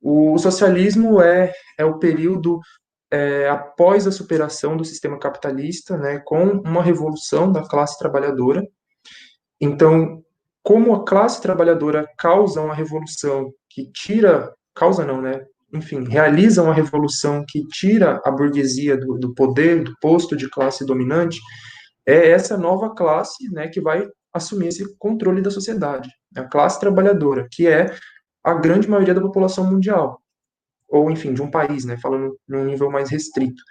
O 0.00 0.38
socialismo 0.38 1.20
é, 1.20 1.52
é 1.76 1.84
o 1.84 1.98
período 1.98 2.60
é, 3.10 3.48
após 3.48 4.06
a 4.06 4.12
superação 4.12 4.76
do 4.76 4.84
sistema 4.84 5.18
capitalista, 5.18 5.96
né, 5.96 6.20
com 6.24 6.44
uma 6.64 6.82
revolução 6.82 7.50
da 7.50 7.66
classe 7.66 7.98
trabalhadora. 7.98 8.66
Então, 9.60 10.22
como 10.62 10.94
a 10.94 11.04
classe 11.04 11.40
trabalhadora 11.40 12.06
causa 12.18 12.60
uma 12.60 12.74
revolução 12.74 13.52
que 13.70 13.90
tira, 13.90 14.52
causa 14.74 15.04
não, 15.04 15.20
né, 15.20 15.44
enfim, 15.72 16.04
realiza 16.08 16.62
uma 16.62 16.74
revolução 16.74 17.44
que 17.46 17.66
tira 17.68 18.20
a 18.24 18.30
burguesia 18.30 18.96
do, 18.96 19.18
do 19.18 19.34
poder, 19.34 19.84
do 19.84 19.94
posto 20.00 20.36
de 20.36 20.48
classe 20.48 20.84
dominante, 20.84 21.40
é 22.06 22.30
essa 22.30 22.56
nova 22.56 22.94
classe, 22.94 23.50
né, 23.52 23.68
que 23.68 23.80
vai 23.80 24.06
assumir 24.32 24.68
esse 24.68 24.96
controle 24.98 25.42
da 25.42 25.50
sociedade, 25.50 26.10
a 26.36 26.44
classe 26.44 26.78
trabalhadora, 26.78 27.48
que 27.50 27.66
é 27.66 27.94
a 28.44 28.54
grande 28.54 28.88
maioria 28.88 29.14
da 29.14 29.20
população 29.20 29.64
mundial 29.64 30.22
ou 30.88 31.10
enfim, 31.10 31.34
de 31.34 31.42
um 31.42 31.50
país, 31.50 31.84
né, 31.84 31.96
falando 31.98 32.38
num 32.48 32.64
nível 32.64 32.90
mais 32.90 33.10
restrito. 33.10 33.62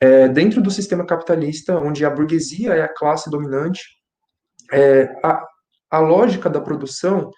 É, 0.00 0.28
dentro 0.28 0.62
do 0.62 0.70
sistema 0.70 1.04
capitalista, 1.04 1.76
onde 1.76 2.04
a 2.04 2.10
burguesia 2.10 2.74
é 2.74 2.82
a 2.82 2.92
classe 2.92 3.28
dominante, 3.28 3.82
é, 4.72 5.04
a, 5.24 5.44
a 5.90 5.98
lógica 5.98 6.48
da 6.48 6.60
produção, 6.60 7.30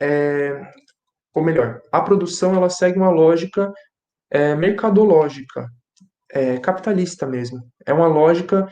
é, 0.00 0.60
ou 1.32 1.44
melhor, 1.44 1.80
a 1.92 2.00
produção 2.00 2.54
ela 2.54 2.68
segue 2.68 2.98
uma 2.98 3.10
lógica 3.10 3.72
é, 4.30 4.54
mercadológica, 4.54 5.68
é, 6.32 6.58
capitalista 6.58 7.26
mesmo. 7.26 7.62
É 7.86 7.92
uma 7.92 8.08
lógica 8.08 8.66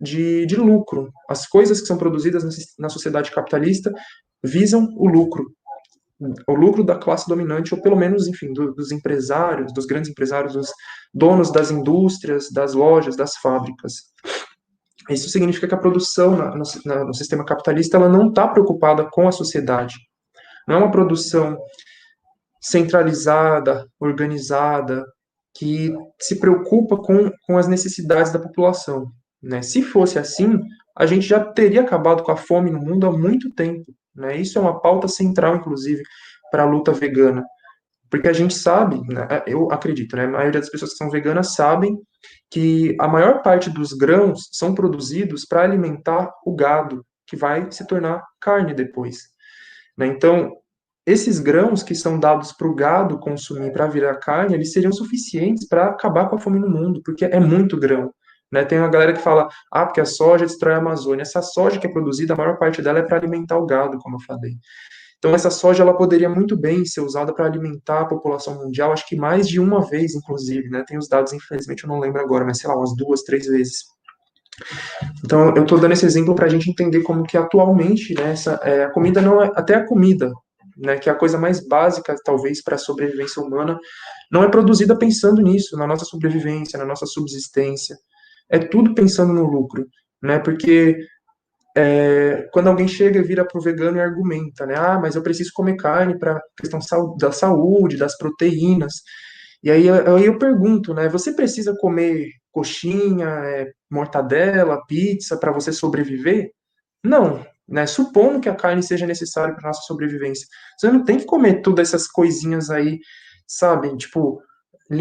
de, 0.00 0.44
de 0.46 0.56
lucro. 0.56 1.12
As 1.28 1.46
coisas 1.46 1.80
que 1.80 1.86
são 1.86 1.98
produzidas 1.98 2.42
na, 2.42 2.50
na 2.78 2.88
sociedade 2.88 3.30
capitalista 3.30 3.92
visam 4.42 4.88
o 4.96 5.06
lucro 5.06 5.54
o 6.46 6.54
lucro 6.54 6.84
da 6.84 6.96
classe 6.96 7.28
dominante, 7.28 7.74
ou 7.74 7.80
pelo 7.80 7.96
menos, 7.96 8.26
enfim, 8.26 8.52
do, 8.52 8.72
dos 8.72 8.92
empresários, 8.92 9.72
dos 9.72 9.86
grandes 9.86 10.10
empresários, 10.10 10.54
dos 10.54 10.70
donos 11.12 11.50
das 11.50 11.70
indústrias, 11.70 12.50
das 12.50 12.74
lojas, 12.74 13.16
das 13.16 13.36
fábricas. 13.36 13.94
Isso 15.10 15.28
significa 15.28 15.66
que 15.66 15.74
a 15.74 15.78
produção 15.78 16.36
na, 16.36 16.54
na, 16.84 17.04
no 17.04 17.14
sistema 17.14 17.44
capitalista 17.44 17.96
ela 17.96 18.08
não 18.08 18.28
está 18.28 18.46
preocupada 18.46 19.08
com 19.10 19.26
a 19.26 19.32
sociedade. 19.32 19.96
Não 20.66 20.76
é 20.76 20.78
uma 20.78 20.90
produção 20.90 21.58
centralizada, 22.60 23.86
organizada, 23.98 25.04
que 25.54 25.92
se 26.20 26.38
preocupa 26.38 26.96
com, 26.96 27.30
com 27.46 27.58
as 27.58 27.66
necessidades 27.66 28.32
da 28.32 28.38
população. 28.38 29.10
Né? 29.42 29.60
Se 29.60 29.82
fosse 29.82 30.18
assim, 30.18 30.60
a 30.96 31.04
gente 31.04 31.26
já 31.26 31.44
teria 31.44 31.80
acabado 31.80 32.22
com 32.22 32.30
a 32.30 32.36
fome 32.36 32.70
no 32.70 32.78
mundo 32.78 33.06
há 33.06 33.12
muito 33.12 33.52
tempo. 33.52 33.92
Né? 34.14 34.36
Isso 34.36 34.58
é 34.58 34.60
uma 34.60 34.80
pauta 34.80 35.08
central, 35.08 35.56
inclusive, 35.56 36.02
para 36.50 36.62
a 36.64 36.66
luta 36.66 36.92
vegana. 36.92 37.44
Porque 38.10 38.28
a 38.28 38.32
gente 38.32 38.54
sabe, 38.54 39.00
né, 39.08 39.42
eu 39.46 39.72
acredito, 39.72 40.14
né, 40.16 40.26
a 40.26 40.28
maioria 40.28 40.60
das 40.60 40.68
pessoas 40.68 40.92
que 40.92 40.98
são 40.98 41.08
veganas 41.08 41.54
sabem 41.54 41.96
que 42.50 42.94
a 43.00 43.08
maior 43.08 43.40
parte 43.40 43.70
dos 43.70 43.94
grãos 43.94 44.50
são 44.52 44.74
produzidos 44.74 45.46
para 45.46 45.62
alimentar 45.62 46.30
o 46.44 46.54
gado, 46.54 47.04
que 47.26 47.34
vai 47.34 47.72
se 47.72 47.86
tornar 47.86 48.22
carne 48.38 48.74
depois. 48.74 49.16
Né? 49.96 50.06
Então, 50.08 50.52
esses 51.06 51.38
grãos 51.38 51.82
que 51.82 51.94
são 51.94 52.20
dados 52.20 52.52
para 52.52 52.68
o 52.68 52.74
gado 52.74 53.18
consumir 53.18 53.72
para 53.72 53.86
virar 53.86 54.16
carne, 54.16 54.54
eles 54.54 54.72
seriam 54.72 54.92
suficientes 54.92 55.66
para 55.66 55.86
acabar 55.86 56.28
com 56.28 56.36
a 56.36 56.38
fome 56.38 56.58
no 56.58 56.68
mundo, 56.68 57.00
porque 57.02 57.24
é 57.24 57.40
muito 57.40 57.78
grão. 57.78 58.12
Né? 58.52 58.64
Tem 58.64 58.78
uma 58.78 58.88
galera 58.88 59.14
que 59.14 59.22
fala, 59.22 59.48
ah, 59.70 59.86
porque 59.86 60.00
a 60.00 60.04
soja 60.04 60.44
destrói 60.44 60.74
a 60.74 60.78
Amazônia. 60.78 61.22
Essa 61.22 61.40
soja 61.40 61.78
que 61.78 61.86
é 61.86 61.90
produzida, 61.90 62.34
a 62.34 62.36
maior 62.36 62.58
parte 62.58 62.82
dela 62.82 62.98
é 62.98 63.02
para 63.02 63.16
alimentar 63.16 63.56
o 63.56 63.64
gado, 63.64 63.98
como 63.98 64.16
eu 64.16 64.20
falei. 64.20 64.52
Então, 65.18 65.34
essa 65.34 65.50
soja 65.50 65.84
ela 65.84 65.96
poderia 65.96 66.28
muito 66.28 66.56
bem 66.56 66.84
ser 66.84 67.00
usada 67.00 67.32
para 67.32 67.46
alimentar 67.46 68.00
a 68.00 68.06
população 68.06 68.56
mundial, 68.56 68.92
acho 68.92 69.06
que 69.06 69.16
mais 69.16 69.48
de 69.48 69.60
uma 69.60 69.88
vez, 69.88 70.14
inclusive. 70.14 70.68
Né? 70.68 70.84
Tem 70.86 70.98
os 70.98 71.08
dados, 71.08 71.32
infelizmente, 71.32 71.84
eu 71.84 71.88
não 71.88 72.00
lembro 72.00 72.20
agora, 72.20 72.44
mas 72.44 72.58
sei 72.58 72.68
lá, 72.68 72.76
umas 72.76 72.94
duas, 72.96 73.22
três 73.22 73.46
vezes. 73.46 73.84
Então, 75.24 75.54
eu 75.54 75.62
estou 75.62 75.78
dando 75.78 75.92
esse 75.92 76.04
exemplo 76.04 76.34
para 76.34 76.46
a 76.46 76.48
gente 76.48 76.68
entender 76.68 77.02
como 77.02 77.22
que 77.22 77.38
atualmente, 77.38 78.14
né, 78.14 78.32
essa, 78.32 78.60
é, 78.64 78.84
a 78.84 78.90
comida 78.90 79.22
não 79.22 79.42
é, 79.42 79.50
até 79.54 79.76
a 79.76 79.86
comida, 79.86 80.30
né, 80.76 80.98
que 80.98 81.08
é 81.08 81.12
a 81.12 81.16
coisa 81.16 81.38
mais 81.38 81.66
básica, 81.66 82.14
talvez, 82.24 82.62
para 82.62 82.74
a 82.74 82.78
sobrevivência 82.78 83.42
humana, 83.42 83.78
não 84.30 84.42
é 84.42 84.48
produzida 84.48 84.96
pensando 84.96 85.40
nisso, 85.40 85.76
na 85.76 85.86
nossa 85.86 86.04
sobrevivência, 86.04 86.78
na 86.78 86.84
nossa 86.84 87.06
subsistência. 87.06 87.96
É 88.52 88.58
tudo 88.58 88.94
pensando 88.94 89.32
no 89.32 89.46
lucro, 89.46 89.88
né? 90.22 90.38
Porque 90.38 90.98
é, 91.74 92.48
quando 92.52 92.68
alguém 92.68 92.86
chega 92.86 93.18
e 93.18 93.22
vira 93.22 93.46
pro 93.46 93.60
vegano 93.60 93.96
e 93.96 94.00
argumenta, 94.00 94.66
né? 94.66 94.74
Ah, 94.76 94.98
mas 95.00 95.14
eu 95.16 95.22
preciso 95.22 95.50
comer 95.54 95.76
carne 95.76 96.18
para 96.18 96.40
questão 96.56 96.78
da 97.18 97.32
saúde, 97.32 97.96
das 97.96 98.16
proteínas. 98.16 98.96
E 99.62 99.70
aí, 99.70 99.88
aí 99.88 100.26
eu 100.26 100.38
pergunto, 100.38 100.92
né? 100.92 101.08
Você 101.08 101.32
precisa 101.32 101.74
comer 101.80 102.28
coxinha, 102.50 103.26
é, 103.26 103.72
mortadela, 103.90 104.84
pizza 104.86 105.36
para 105.38 105.50
você 105.50 105.72
sobreviver? 105.72 106.50
Não, 107.02 107.44
né? 107.66 107.86
Supondo 107.86 108.40
que 108.40 108.50
a 108.50 108.54
carne 108.54 108.82
seja 108.82 109.06
necessária 109.06 109.54
para 109.54 109.68
nossa 109.68 109.82
sobrevivência. 109.82 110.46
Você 110.78 110.92
não 110.92 111.04
tem 111.04 111.18
que 111.18 111.24
comer 111.24 111.62
todas 111.62 111.88
essas 111.88 112.06
coisinhas 112.06 112.68
aí, 112.70 112.98
sabe? 113.46 113.96
Tipo, 113.96 114.42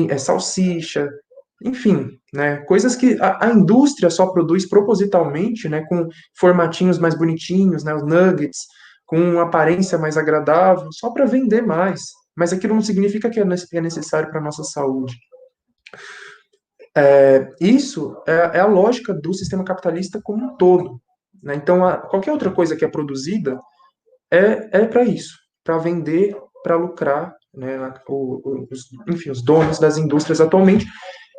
é, 0.10 0.18
salsicha, 0.18 1.10
enfim, 1.63 2.19
né, 2.34 2.58
coisas 2.65 2.95
que 2.95 3.17
a, 3.21 3.45
a, 3.45 3.52
indústria 3.52 4.10
só 4.10 4.28
produz 4.28 4.67
propositalmente, 4.67 5.69
né, 5.69 5.86
com 5.88 6.08
formatinhos 6.38 6.97
mais 6.97 7.15
bonitinhos, 7.15 7.84
né, 7.84 7.93
os 7.93 8.04
nuggets, 8.04 8.65
com 9.06 9.39
aparência 9.39 9.97
mais 9.97 10.17
agradável, 10.17 10.88
só 10.91 11.12
para 11.12 11.26
vender 11.26 11.62
mais. 11.62 12.02
Mas 12.36 12.54
aquilo 12.54 12.74
não 12.74 12.82
significa 12.82 13.30
que 13.30 13.39
é, 13.39 13.43
é 13.43 13.82
necessário 13.82 14.30
para 14.30 14.39
a 14.39 14.43
nossa 14.43 14.63
saúde. 14.63 15.15
É, 16.95 17.50
isso 17.60 18.21
é, 18.28 18.58
é, 18.58 18.60
a 18.60 18.65
lógica 18.65 19.13
do 19.13 19.34
sistema 19.34 19.63
capitalista 19.63 20.19
como 20.24 20.45
um 20.45 20.58
todo. 20.58 21.02
Né? 21.43 21.56
Então, 21.56 21.86
a, 21.86 21.97
qualquer 21.97 22.32
outra 22.32 22.52
coisa 22.52 22.76
que 22.76 22.86
é 22.86 22.88
produzida 22.88 23.60
é, 24.32 24.80
é 24.84 24.86
para 24.88 25.04
isso, 25.04 25.38
para 25.63 25.78
vender, 25.78 26.36
para 26.63 26.78
lucrar, 26.78 27.36
né, 27.54 27.93
o, 28.08 28.67
os, 28.71 28.88
enfim, 29.10 29.30
os 29.30 29.43
donos 29.43 29.78
das 29.78 29.97
indústrias 29.97 30.39
atualmente 30.39 30.88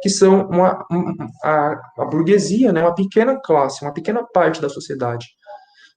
que 0.02 0.10
são 0.10 0.48
uma, 0.48 0.84
a, 1.44 1.80
a 1.98 2.04
burguesia, 2.04 2.72
né, 2.72 2.82
uma 2.82 2.94
pequena 2.94 3.40
classe, 3.40 3.84
uma 3.84 3.94
pequena 3.94 4.24
parte 4.24 4.60
da 4.60 4.68
sociedade. 4.68 5.28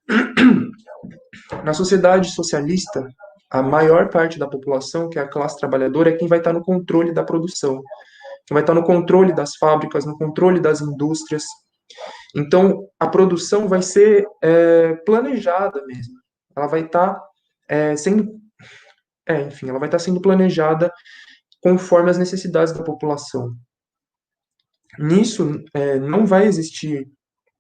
Na 1.64 1.74
sociedade 1.74 2.32
socialista, 2.32 3.06
a 3.50 3.62
maior 3.62 4.10
parte 4.10 4.38
da 4.40 4.48
população, 4.48 5.10
que 5.10 5.20
é 5.20 5.22
a 5.22 5.28
classe 5.28 5.58
trabalhadora, 5.58 6.10
é 6.10 6.14
quem 6.16 6.28
vai 6.28 6.38
estar 6.38 6.54
no 6.54 6.64
controle 6.64 7.14
da 7.14 7.24
produção, 7.24 7.82
quem 8.46 8.54
vai 8.54 8.62
estar 8.62 8.74
no 8.74 8.84
controle 8.84 9.34
das 9.34 9.56
fábricas, 9.56 10.06
no 10.06 10.18
controle 10.18 10.60
das 10.60 10.82
indústrias. 10.82 11.44
Então, 12.36 12.88
a 13.00 13.08
produção 13.08 13.68
vai 13.68 13.82
ser 13.82 14.26
é, 14.42 14.94
planejada 15.06 15.84
mesmo. 15.86 16.14
Ela 16.56 16.68
vai 16.68 16.82
estar 16.82 17.20
é, 17.68 17.96
sendo, 17.96 18.30
é, 19.28 19.42
enfim, 19.42 19.70
ela 19.70 19.80
vai 19.80 19.88
estar 19.88 20.00
sendo 20.00 20.22
planejada 20.22 20.92
conforme 21.62 22.12
as 22.12 22.18
necessidades 22.18 22.74
da 22.74 22.84
população. 22.84 23.52
Nisso, 25.00 25.64
é, 25.74 26.00
não 26.00 26.26
vai 26.26 26.48
existir 26.48 27.08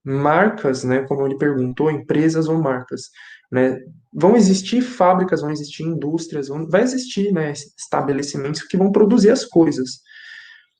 marcas, 0.06 0.84
né, 0.84 1.04
como 1.08 1.26
ele 1.26 1.38
perguntou, 1.38 1.90
empresas 1.90 2.48
ou 2.48 2.62
marcas, 2.62 3.10
né, 3.52 3.80
vão 4.14 4.36
existir 4.36 4.82
fábricas, 4.82 5.42
vão 5.42 5.52
existir 5.52 5.84
indústrias, 5.84 6.48
vão, 6.48 6.68
vai 6.70 6.84
existir, 6.84 7.32
né, 7.32 7.52
estabelecimentos 7.52 8.62
que 8.62 8.78
vão 8.78 8.92
produzir 8.92 9.32
as 9.32 9.44
coisas, 9.44 10.02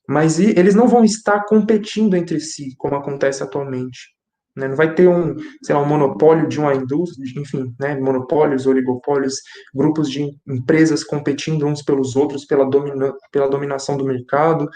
mas 0.08 0.38
e, 0.38 0.50
eles 0.56 0.74
não 0.74 0.86
vão 0.86 1.04
estar 1.04 1.44
competindo 1.46 2.14
entre 2.14 2.38
si, 2.38 2.74
como 2.78 2.94
acontece 2.94 3.42
atualmente, 3.42 4.14
né, 4.56 4.68
não 4.68 4.76
vai 4.76 4.94
ter 4.94 5.08
um, 5.08 5.34
sei 5.62 5.74
lá, 5.74 5.82
um 5.82 5.88
monopólio 5.88 6.48
de 6.48 6.58
uma 6.58 6.74
indústria, 6.74 7.24
enfim, 7.36 7.74
né, 7.78 7.98
monopólios, 7.98 8.66
oligopólios, 8.66 9.34
grupos 9.74 10.08
de 10.08 10.30
empresas 10.46 11.02
competindo 11.02 11.66
uns 11.66 11.82
pelos 11.82 12.16
outros 12.16 12.46
pela, 12.46 12.64
domina, 12.64 13.12
pela 13.32 13.50
dominação 13.50 13.96
do 13.96 14.04
mercado, 14.04 14.68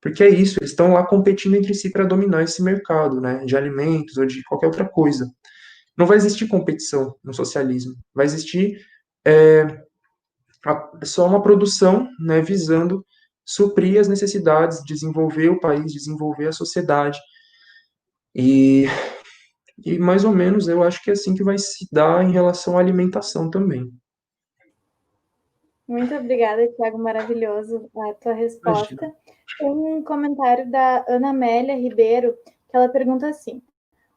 porque 0.00 0.22
é 0.22 0.28
isso, 0.28 0.58
eles 0.60 0.70
estão 0.70 0.92
lá 0.92 1.04
competindo 1.06 1.56
entre 1.56 1.74
si 1.74 1.90
para 1.90 2.04
dominar 2.04 2.42
esse 2.42 2.62
mercado, 2.62 3.20
né, 3.20 3.44
de 3.44 3.56
alimentos 3.56 4.16
ou 4.16 4.26
de 4.26 4.42
qualquer 4.44 4.66
outra 4.66 4.88
coisa. 4.88 5.30
Não 5.96 6.06
vai 6.06 6.16
existir 6.16 6.46
competição 6.46 7.14
no 7.24 7.32
socialismo, 7.32 7.94
vai 8.14 8.26
existir 8.26 8.78
é, 9.26 9.66
a, 10.64 10.90
só 11.04 11.26
uma 11.26 11.42
produção, 11.42 12.08
né, 12.20 12.40
visando 12.40 13.04
suprir 13.44 14.00
as 14.00 14.08
necessidades, 14.08 14.82
desenvolver 14.84 15.48
o 15.48 15.60
país, 15.60 15.92
desenvolver 15.92 16.48
a 16.48 16.52
sociedade. 16.52 17.18
E, 18.34 18.86
e 19.84 19.98
mais 19.98 20.24
ou 20.24 20.32
menos 20.32 20.68
eu 20.68 20.82
acho 20.82 21.02
que 21.02 21.10
é 21.10 21.12
assim 21.12 21.34
que 21.34 21.44
vai 21.44 21.56
se 21.56 21.86
dar 21.90 22.22
em 22.24 22.32
relação 22.32 22.76
à 22.76 22.80
alimentação 22.80 23.48
também. 23.48 23.90
Muito 25.88 26.12
obrigada, 26.14 26.66
Tiago, 26.72 26.98
maravilhoso 26.98 27.88
a 27.96 28.14
tua 28.14 28.32
resposta. 28.32 28.92
Imagina. 28.92 29.16
Um 29.62 30.02
comentário 30.02 30.70
da 30.70 31.04
Ana 31.08 31.30
Amélia 31.30 31.76
Ribeiro, 31.76 32.36
que 32.68 32.76
ela 32.76 32.88
pergunta 32.88 33.28
assim: 33.28 33.62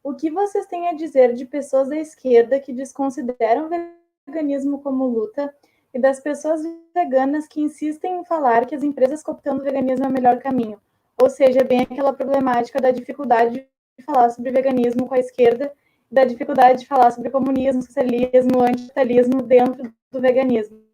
O 0.03 0.13
que 0.13 0.29
vocês 0.29 0.65
têm 0.65 0.87
a 0.89 0.93
dizer 0.93 1.33
de 1.33 1.45
pessoas 1.45 1.89
da 1.89 1.97
esquerda 1.97 2.59
que 2.59 2.73
desconsideram 2.73 3.67
o 3.67 3.69
veganismo 4.27 4.81
como 4.81 5.05
luta 5.05 5.53
e 5.93 5.99
das 5.99 6.19
pessoas 6.19 6.61
veganas 6.93 7.47
que 7.47 7.61
insistem 7.61 8.19
em 8.19 8.25
falar 8.25 8.65
que 8.65 8.75
as 8.75 8.83
empresas 8.83 9.23
cooptando 9.23 9.61
o 9.61 9.63
veganismo 9.63 10.05
é 10.05 10.09
o 10.09 10.11
melhor 10.11 10.39
caminho? 10.39 10.79
Ou 11.21 11.29
seja, 11.29 11.63
bem 11.63 11.81
aquela 11.81 12.13
problemática 12.13 12.79
da 12.81 12.91
dificuldade 12.91 13.67
de 13.97 14.05
falar 14.05 14.29
sobre 14.29 14.51
veganismo 14.51 15.07
com 15.07 15.15
a 15.15 15.19
esquerda 15.19 15.71
e 16.09 16.15
da 16.15 16.25
dificuldade 16.25 16.79
de 16.79 16.87
falar 16.87 17.11
sobre 17.11 17.29
comunismo, 17.29 17.81
socialismo, 17.81 18.61
anticapitalismo 18.61 19.41
dentro 19.41 19.93
do 20.11 20.21
veganismo. 20.21 20.88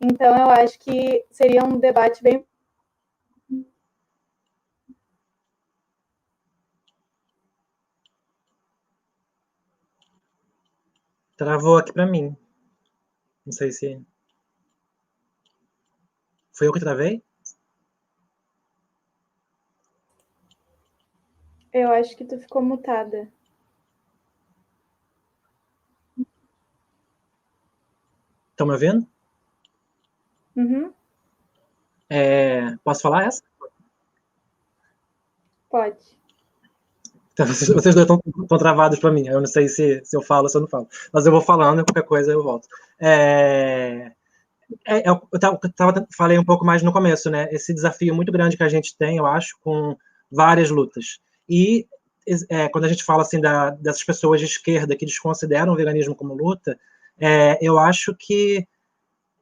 Então, 0.00 0.36
eu 0.36 0.50
acho 0.50 0.78
que 0.78 1.24
seria 1.30 1.64
um 1.64 1.78
debate 1.78 2.22
bem. 2.22 2.46
Travou 11.36 11.76
aqui 11.78 11.92
para 11.92 12.06
mim. 12.06 12.36
Não 13.44 13.52
sei 13.52 13.70
se. 13.70 14.02
Foi 16.52 16.66
eu 16.66 16.72
que 16.72 16.80
travei? 16.80 17.22
Eu 21.72 21.92
acho 21.92 22.16
que 22.16 22.24
tu 22.24 22.38
ficou 22.38 22.62
mutada. 22.62 23.30
Estão 28.50 28.66
me 28.66 28.72
ouvindo? 28.72 29.06
Uhum. 30.56 30.92
É, 32.08 32.74
posso 32.82 33.02
falar 33.02 33.26
essa? 33.26 33.42
Pode. 35.70 36.16
Então, 37.32 37.46
vocês, 37.46 37.68
vocês 37.68 37.94
dois 37.94 38.08
estão 38.08 38.58
travados 38.58 38.98
para 38.98 39.12
mim. 39.12 39.28
Eu 39.28 39.40
não 39.40 39.46
sei 39.46 39.68
se, 39.68 40.02
se 40.04 40.16
eu 40.16 40.22
falo 40.22 40.44
ou 40.44 40.48
se 40.48 40.56
eu 40.56 40.62
não 40.62 40.68
falo. 40.68 40.88
Mas 41.12 41.26
eu 41.26 41.32
vou 41.32 41.42
falando 41.42 41.84
qualquer 41.84 42.04
coisa 42.04 42.32
eu 42.32 42.42
volto. 42.42 42.66
É, 42.98 44.10
é, 44.86 45.08
eu, 45.08 45.20
tava, 45.74 46.06
falei 46.16 46.38
um 46.38 46.44
pouco 46.44 46.64
mais 46.64 46.82
no 46.82 46.92
começo, 46.92 47.30
né? 47.30 47.48
Esse 47.52 47.74
desafio 47.74 48.14
muito 48.14 48.32
grande 48.32 48.56
que 48.56 48.62
a 48.62 48.68
gente 48.68 48.96
tem, 48.96 49.18
eu 49.18 49.26
acho, 49.26 49.58
com 49.60 49.96
várias 50.30 50.70
lutas. 50.70 51.18
E 51.48 51.86
é, 52.48 52.68
quando 52.68 52.84
a 52.84 52.88
gente 52.88 53.04
fala 53.04 53.22
assim 53.22 53.40
da, 53.40 53.70
dessas 53.70 54.02
pessoas 54.02 54.40
de 54.40 54.46
esquerda 54.46 54.96
que 54.96 55.06
desconsideram 55.06 55.72
o 55.72 55.76
veganismo 55.76 56.14
como 56.14 56.34
luta, 56.34 56.78
é, 57.18 57.58
eu 57.60 57.78
acho 57.78 58.14
que 58.18 58.66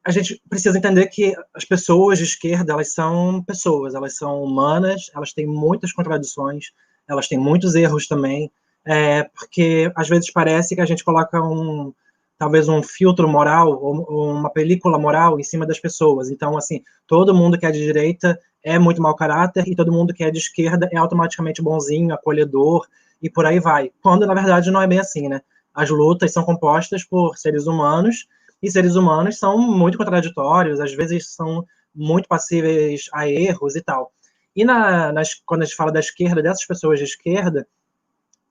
a 0.04 0.10
gente 0.10 0.40
precisa 0.48 0.76
entender 0.76 1.06
que 1.06 1.34
as 1.54 1.64
pessoas 1.64 2.18
de 2.18 2.24
esquerda, 2.24 2.74
elas 2.74 2.92
são 2.92 3.42
pessoas, 3.42 3.94
elas 3.94 4.16
são 4.16 4.42
humanas, 4.42 5.10
elas 5.14 5.32
têm 5.32 5.46
muitas 5.46 5.92
contradições, 5.92 6.66
elas 7.08 7.26
têm 7.26 7.38
muitos 7.38 7.74
erros 7.74 8.06
também, 8.06 8.52
é, 8.84 9.22
porque 9.22 9.90
às 9.96 10.06
vezes 10.06 10.30
parece 10.30 10.74
que 10.74 10.80
a 10.82 10.86
gente 10.86 11.02
coloca 11.02 11.42
um, 11.42 11.92
talvez 12.38 12.68
um 12.68 12.82
filtro 12.82 13.26
moral 13.26 13.72
ou, 13.82 14.30
uma 14.30 14.50
película 14.50 14.98
moral 14.98 15.40
em 15.40 15.42
cima 15.42 15.66
das 15.66 15.80
pessoas. 15.80 16.30
Então, 16.30 16.56
assim, 16.58 16.82
todo 17.06 17.34
mundo 17.34 17.58
que 17.58 17.64
é 17.64 17.70
de 17.70 17.78
direita 17.78 18.38
é 18.62 18.78
muito 18.78 19.00
mau 19.00 19.16
caráter 19.16 19.66
e 19.66 19.74
todo 19.74 19.92
mundo 19.92 20.12
que 20.12 20.22
é 20.22 20.30
de 20.30 20.38
esquerda 20.38 20.86
é 20.92 20.98
automaticamente 20.98 21.62
bonzinho, 21.62 22.12
acolhedor 22.12 22.86
e 23.22 23.30
por 23.30 23.46
aí 23.46 23.58
vai. 23.58 23.90
Quando 24.02 24.26
na 24.26 24.34
verdade 24.34 24.70
não 24.70 24.82
é 24.82 24.86
bem 24.86 24.98
assim, 24.98 25.28
né? 25.28 25.40
As 25.72 25.88
lutas 25.88 26.30
são 26.30 26.44
compostas 26.44 27.02
por 27.04 27.38
seres 27.38 27.66
humanos 27.66 28.26
e 28.64 28.70
seres 28.70 28.96
humanos 28.96 29.38
são 29.38 29.58
muito 29.58 29.98
contraditórios, 29.98 30.80
às 30.80 30.92
vezes 30.94 31.34
são 31.34 31.64
muito 31.94 32.26
passíveis 32.26 33.08
a 33.12 33.28
erros 33.28 33.76
e 33.76 33.82
tal. 33.82 34.10
E 34.56 34.64
na, 34.64 35.12
nas, 35.12 35.34
quando 35.46 35.62
a 35.62 35.64
gente 35.64 35.76
fala 35.76 35.92
da 35.92 36.00
esquerda, 36.00 36.42
dessas 36.42 36.64
pessoas 36.64 36.98
de 36.98 37.04
esquerda, 37.04 37.66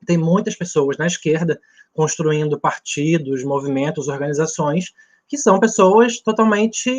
tem 0.06 0.18
muitas 0.18 0.56
pessoas 0.56 0.98
na 0.98 1.08
esquerda 1.08 1.60
construindo 1.94 2.60
partidos, 2.60 3.44
movimentos, 3.44 4.08
organizações, 4.08 4.94
que 5.28 5.38
são 5.38 5.60
pessoas 5.60 6.20
totalmente, 6.20 6.90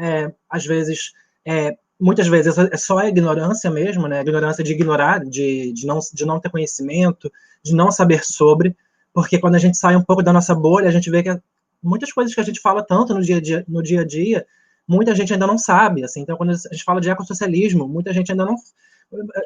é, 0.00 0.32
às 0.50 0.66
vezes, 0.66 1.12
é, 1.44 1.76
muitas 1.98 2.26
vezes 2.26 2.58
é 2.58 2.76
só 2.76 2.98
a 2.98 3.08
ignorância 3.08 3.70
mesmo, 3.70 4.08
né? 4.08 4.18
A 4.18 4.22
ignorância 4.22 4.64
de 4.64 4.72
ignorar, 4.72 5.24
de, 5.24 5.72
de, 5.72 5.86
não, 5.86 5.98
de 6.12 6.26
não 6.26 6.40
ter 6.40 6.50
conhecimento, 6.50 7.30
de 7.62 7.74
não 7.74 7.90
saber 7.90 8.24
sobre, 8.24 8.76
porque 9.12 9.38
quando 9.38 9.54
a 9.54 9.58
gente 9.58 9.76
sai 9.76 9.96
um 9.96 10.02
pouco 10.02 10.22
da 10.22 10.32
nossa 10.32 10.54
bolha, 10.54 10.88
a 10.88 10.92
gente 10.92 11.10
vê 11.10 11.22
que 11.22 11.40
muitas 11.82 12.12
coisas 12.12 12.34
que 12.34 12.40
a 12.40 12.44
gente 12.44 12.60
fala 12.60 12.82
tanto 12.82 13.14
no 13.14 13.22
dia 13.22 13.36
a 13.36 13.40
dia, 13.40 13.64
no 13.68 13.82
dia, 13.82 14.00
a 14.00 14.04
dia 14.04 14.46
muita 14.86 15.14
gente 15.14 15.32
ainda 15.32 15.46
não 15.46 15.58
sabe. 15.58 16.04
Assim, 16.04 16.20
então, 16.20 16.36
quando 16.36 16.50
a 16.50 16.54
gente 16.54 16.84
fala 16.84 17.00
de 17.00 17.10
ecossocialismo, 17.10 17.88
muita 17.88 18.12
gente 18.12 18.30
ainda 18.30 18.44
não, 18.44 18.56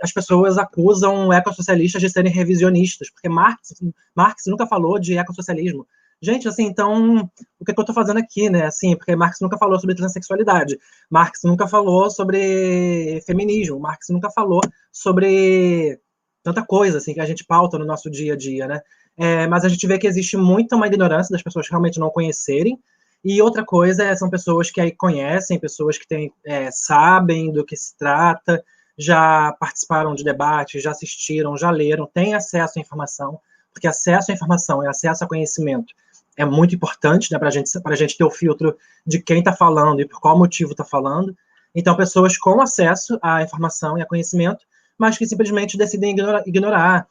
as 0.03 0.13
pessoas 0.13 0.59
acusam 0.59 1.33
ecossocialistas 1.33 2.01
de 2.01 2.11
serem 2.11 2.33
revisionistas, 2.33 3.11
porque 3.11 3.29
Marx, 3.29 3.75
Marx 4.15 4.45
nunca 4.47 4.67
falou 4.67 4.99
de 4.99 5.17
ecossocialismo. 5.17 5.87
Gente, 6.23 6.47
assim, 6.47 6.65
então, 6.65 7.31
o 7.59 7.65
que, 7.65 7.71
é 7.71 7.75
que 7.75 7.81
eu 7.81 7.83
estou 7.83 7.95
fazendo 7.95 8.19
aqui, 8.19 8.51
né? 8.51 8.67
Assim, 8.67 8.95
porque 8.95 9.17
Marx 9.17 9.39
nunca 9.41 9.57
falou 9.57 9.81
sobre 9.81 9.95
transexualidade, 9.95 10.79
Marx 11.09 11.41
nunca 11.45 11.67
falou 11.67 12.11
sobre 12.11 13.23
feminismo, 13.27 13.81
Marx 13.81 14.09
nunca 14.11 14.31
falou 14.31 14.61
sobre 14.93 15.99
tanta 16.43 16.63
coisa, 16.63 16.99
assim, 16.99 17.15
que 17.15 17.21
a 17.21 17.27
gente 17.27 17.45
pauta 17.45 17.79
no 17.79 17.87
nosso 17.87 18.11
dia 18.11 18.35
a 18.35 18.37
dia, 18.37 18.67
né? 18.67 18.83
É, 19.23 19.47
mas 19.47 19.67
a 19.67 19.69
gente 19.69 19.87
vê 19.87 19.99
que 19.99 20.07
existe 20.07 20.35
muita 20.35 20.77
uma 20.77 20.87
ignorância 20.87 21.31
das 21.31 21.43
pessoas 21.43 21.69
realmente 21.69 22.01
não 22.01 22.09
conhecerem, 22.09 22.81
e 23.23 23.43
outra 23.43 23.63
coisa 23.63 24.03
é, 24.03 24.17
são 24.17 24.31
pessoas 24.31 24.71
que 24.71 24.81
aí 24.81 24.91
conhecem, 24.91 25.59
pessoas 25.59 25.99
que 25.99 26.09
têm, 26.09 26.33
é, 26.43 26.71
sabem 26.71 27.53
do 27.53 27.63
que 27.63 27.77
se 27.77 27.95
trata, 27.99 28.65
já 28.97 29.53
participaram 29.61 30.15
de 30.15 30.25
debates, 30.25 30.83
já 30.83 30.93
assistiram, 30.93 31.55
já 31.55 31.71
leram, 31.71 32.07
têm 32.07 32.33
acesso 32.35 32.79
à 32.79 32.81
informação, 32.81 33.39
porque 33.75 33.87
acesso 33.87 34.31
à 34.31 34.35
informação 34.35 34.83
e 34.83 34.87
acesso 34.87 35.23
a 35.23 35.29
conhecimento 35.29 35.93
é 36.35 36.45
muito 36.47 36.75
importante 36.75 37.31
né, 37.31 37.39
para 37.39 37.51
gente, 37.51 37.71
a 37.85 37.95
gente 37.95 38.17
ter 38.17 38.25
o 38.25 38.31
filtro 38.31 38.75
de 39.07 39.21
quem 39.21 39.41
está 39.41 39.53
falando 39.53 40.01
e 40.01 40.07
por 40.07 40.19
qual 40.19 40.39
motivo 40.39 40.71
está 40.71 40.85
falando. 40.85 41.37
Então, 41.75 41.95
pessoas 41.95 42.39
com 42.39 42.63
acesso 42.63 43.19
à 43.21 43.43
informação 43.43 43.99
e 43.99 44.03
a 44.03 44.07
conhecimento, 44.07 44.65
mas 44.97 45.19
que 45.19 45.27
simplesmente 45.27 45.77
decidem 45.77 46.13
ignorar, 46.13 46.43
ignorar 46.47 47.07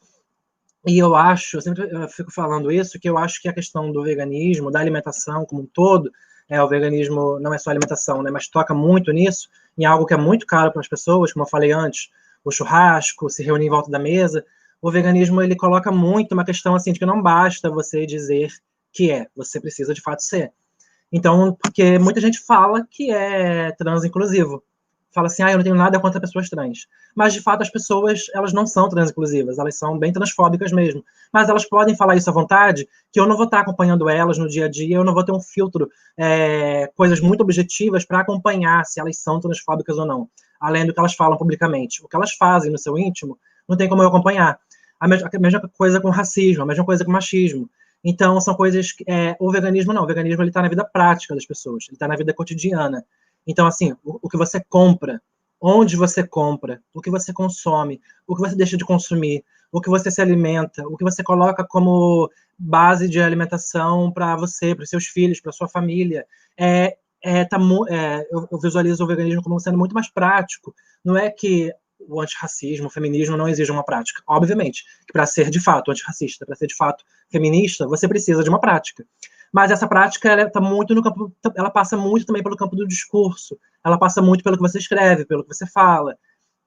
e 0.86 0.98
eu 0.98 1.16
acho, 1.16 1.58
eu 1.58 1.62
sempre 1.62 1.90
fico 2.10 2.32
falando 2.32 2.72
isso, 2.72 3.00
que 3.00 3.10
eu 3.10 3.18
acho 3.18 3.42
que 3.42 3.50
a 3.50 3.54
questão 3.54 3.92
do 3.92 4.04
veganismo, 4.04 4.72
da 4.72 4.80
alimentação 4.80 5.46
como 5.46 5.64
um 5.64 5.66
todo, 5.66 6.12
é, 6.48 6.62
o 6.62 6.68
veganismo 6.68 7.40
não 7.40 7.54
é 7.54 7.58
só 7.58 7.70
alimentação, 7.70 8.24
né, 8.24 8.32
mas 8.32 8.48
toca 8.48 8.74
muito 8.74 9.12
nisso, 9.12 9.50
em 9.78 9.86
algo 9.86 10.06
que 10.06 10.14
é 10.14 10.18
muito 10.18 10.46
caro 10.46 10.72
para 10.72 10.82
as 10.82 10.88
pessoas, 10.88 11.34
como 11.34 11.44
eu 11.44 11.50
falei 11.50 11.72
antes, 11.72 12.10
o 12.44 12.52
churrasco, 12.52 13.30
se 13.30 13.44
reunir 13.44 13.68
em 13.68 13.70
volta 13.70 13.92
da 13.92 14.00
mesa. 14.00 14.46
O 14.82 14.90
veganismo 14.90 15.42
ele 15.42 15.56
coloca 15.56 15.92
muito 15.92 16.32
uma 16.32 16.46
questão 16.46 16.74
assim 16.74 16.94
de 16.94 17.00
que 17.00 17.06
não 17.06 17.22
basta 17.22 17.70
você 17.70 18.06
dizer 18.06 18.50
que 18.92 19.12
é, 19.12 19.28
você 19.36 19.60
precisa 19.60 19.94
de 19.94 20.02
fato 20.02 20.24
ser. 20.24 20.52
Então, 21.12 21.58
porque 21.62 22.00
muita 22.00 22.22
gente 22.22 22.40
fala 22.40 22.88
que 22.90 23.12
é 23.12 23.72
trans 23.74 24.04
inclusivo, 24.04 24.64
fala 25.12 25.28
assim, 25.28 25.43
ah, 25.43 25.51
eu 25.51 25.57
não 25.57 25.64
tenho 25.64 25.76
nada 25.76 25.99
contra 25.99 26.20
pessoas 26.20 26.49
trans. 26.49 26.88
Mas, 27.16 27.34
de 27.34 27.41
fato, 27.41 27.62
as 27.62 27.70
pessoas, 27.70 28.24
elas 28.34 28.53
não 28.53 28.66
são 28.66 28.88
trans 28.89 29.10
inclusivas, 29.10 29.57
elas 29.57 29.78
são 29.78 29.97
bem 29.97 30.14
transfóbicas 30.14 30.72
mesmo. 30.72 31.03
Mas 31.34 31.49
elas 31.49 31.66
podem 31.66 31.95
falar 31.95 32.16
isso 32.16 32.30
à 32.30 32.34
vontade, 32.34 32.88
que 33.12 33.20
eu 33.20 33.26
não 33.26 33.36
vou 33.36 33.45
estar 33.45 33.62
acompanhando 33.62 34.07
elas 34.10 34.38
no 34.38 34.47
dia 34.47 34.66
a 34.66 34.70
dia, 34.70 34.97
eu 34.97 35.03
não 35.03 35.14
vou 35.14 35.24
ter 35.24 35.32
um 35.32 35.41
filtro, 35.41 35.89
é, 36.18 36.91
coisas 36.95 37.20
muito 37.20 37.41
objetivas 37.41 38.05
para 38.05 38.20
acompanhar 38.20 38.86
se 38.86 38.99
elas 38.99 39.18
são 39.18 39.39
transfóbicas 39.39 39.97
ou 39.97 40.05
não, 40.05 40.30
além 40.60 40.86
do 40.86 40.93
que 40.93 40.99
elas 40.99 41.16
falam 41.16 41.38
publicamente. 41.38 42.03
O 42.03 42.07
que 42.07 42.16
elas 42.16 42.34
fazem 42.34 42.72
no 42.72 42.78
seu 42.78 42.97
íntimo, 42.97 43.38
não 43.68 43.78
tem 43.78 43.89
como 43.89 44.03
eu 44.03 44.07
acompanhar. 44.07 44.60
A 44.99 45.07
mesma, 45.07 45.30
a 45.34 45.39
mesma 45.39 45.62
coisa 45.78 45.99
com 46.01 46.10
racismo, 46.10 46.64
a 46.64 46.66
mesma 46.66 46.86
coisa 46.86 47.05
com 47.05 47.12
machismo. 47.12 47.70
Então, 48.03 48.39
são 48.39 48.53
coisas. 48.55 48.93
É, 49.07 49.36
o 49.39 49.51
veganismo 49.51 49.93
não. 49.93 50.03
O 50.03 50.07
veganismo 50.07 50.43
está 50.43 50.62
na 50.62 50.70
vida 50.70 50.86
prática 50.86 51.36
das 51.36 51.45
pessoas, 51.45 51.86
ele 51.88 51.95
está 51.95 52.07
na 52.07 52.16
vida 52.16 52.34
cotidiana. 52.34 53.05
Então, 53.50 53.66
assim, 53.66 53.93
o, 54.04 54.20
o 54.22 54.30
que 54.30 54.38
você 54.38 54.64
compra, 54.64 55.20
onde 55.60 55.95
você 55.95 56.24
compra, 56.26 56.80
o 56.93 57.02
que 57.02 57.10
você 57.10 57.34
consome, 57.34 58.00
o 58.28 58.36
que 58.36 58.41
você 58.41 58.56
deixa 58.56 58.78
de 58.78 58.86
consumir, 58.86 59.43
o 59.72 59.82
que 59.82 59.89
você 59.89 60.12
se 60.12 60.22
alimenta, 60.22 60.88
o 60.88 60.95
que 60.95 61.04
você 61.04 61.24
coloca 61.24 61.66
como 61.68 62.30
base 62.58 63.10
de 63.10 63.20
alimentação 63.20 64.12
para 64.12 64.36
você, 64.36 64.76
para 64.76 64.86
seus 64.86 65.08
filhos, 65.08 65.39
para 65.41 65.52
sua 65.52 65.68
família. 65.68 66.28
É, 66.56 66.95
é, 67.24 67.43
tá, 67.43 67.58
é, 67.89 68.28
eu, 68.32 68.47
eu, 68.52 68.60
visualizo 68.60 69.04
o 69.04 69.08
veganismo 69.08 69.41
como 69.41 69.60
sendo 69.60 69.80
muito 69.80 69.95
mais 69.95 70.08
prático. 70.12 70.76
Não 71.04 71.18
é 71.18 71.32
que 71.32 71.74
o 72.08 72.22
antirracismo, 72.22 72.86
o 72.86 72.91
feminismo 72.91 73.36
não 73.36 73.50
exige 73.50 73.72
uma 73.72 73.84
prática. 73.84 74.22
Obviamente, 74.28 74.84
que 75.08 75.12
para 75.12 75.26
ser 75.26 75.50
de 75.50 75.60
fato 75.60 75.89
antirracista, 75.89 76.45
para 76.45 76.56
ser 76.56 76.68
de 76.68 76.76
fato 76.76 77.04
feminista, 77.32 77.88
você 77.88 78.08
precisa 78.08 78.43
de 78.43 78.50
uma 78.50 78.60
prática 78.60 79.04
mas 79.54 79.72
essa 79.72 79.88
prática 79.88 80.30
ela 80.30 80.50
tá 80.50 80.62
muito 80.62 80.93
no 80.93 81.02
campo, 81.02 81.32
ela 81.56 81.70
passa 81.70 81.97
muito 81.97 82.26
também 82.26 82.43
pelo 82.43 82.58
campo 82.58 82.76
do 82.76 82.88
discurso, 82.88 83.58
ela 83.84 83.97
passa 83.97 84.22
muito 84.22 84.43
pelo 84.43 84.56
que 84.56 84.62
você 84.62 84.78
escreve, 84.78 85.26
pelo 85.26 85.43
que 85.43 85.54
você 85.54 85.66
fala, 85.66 86.16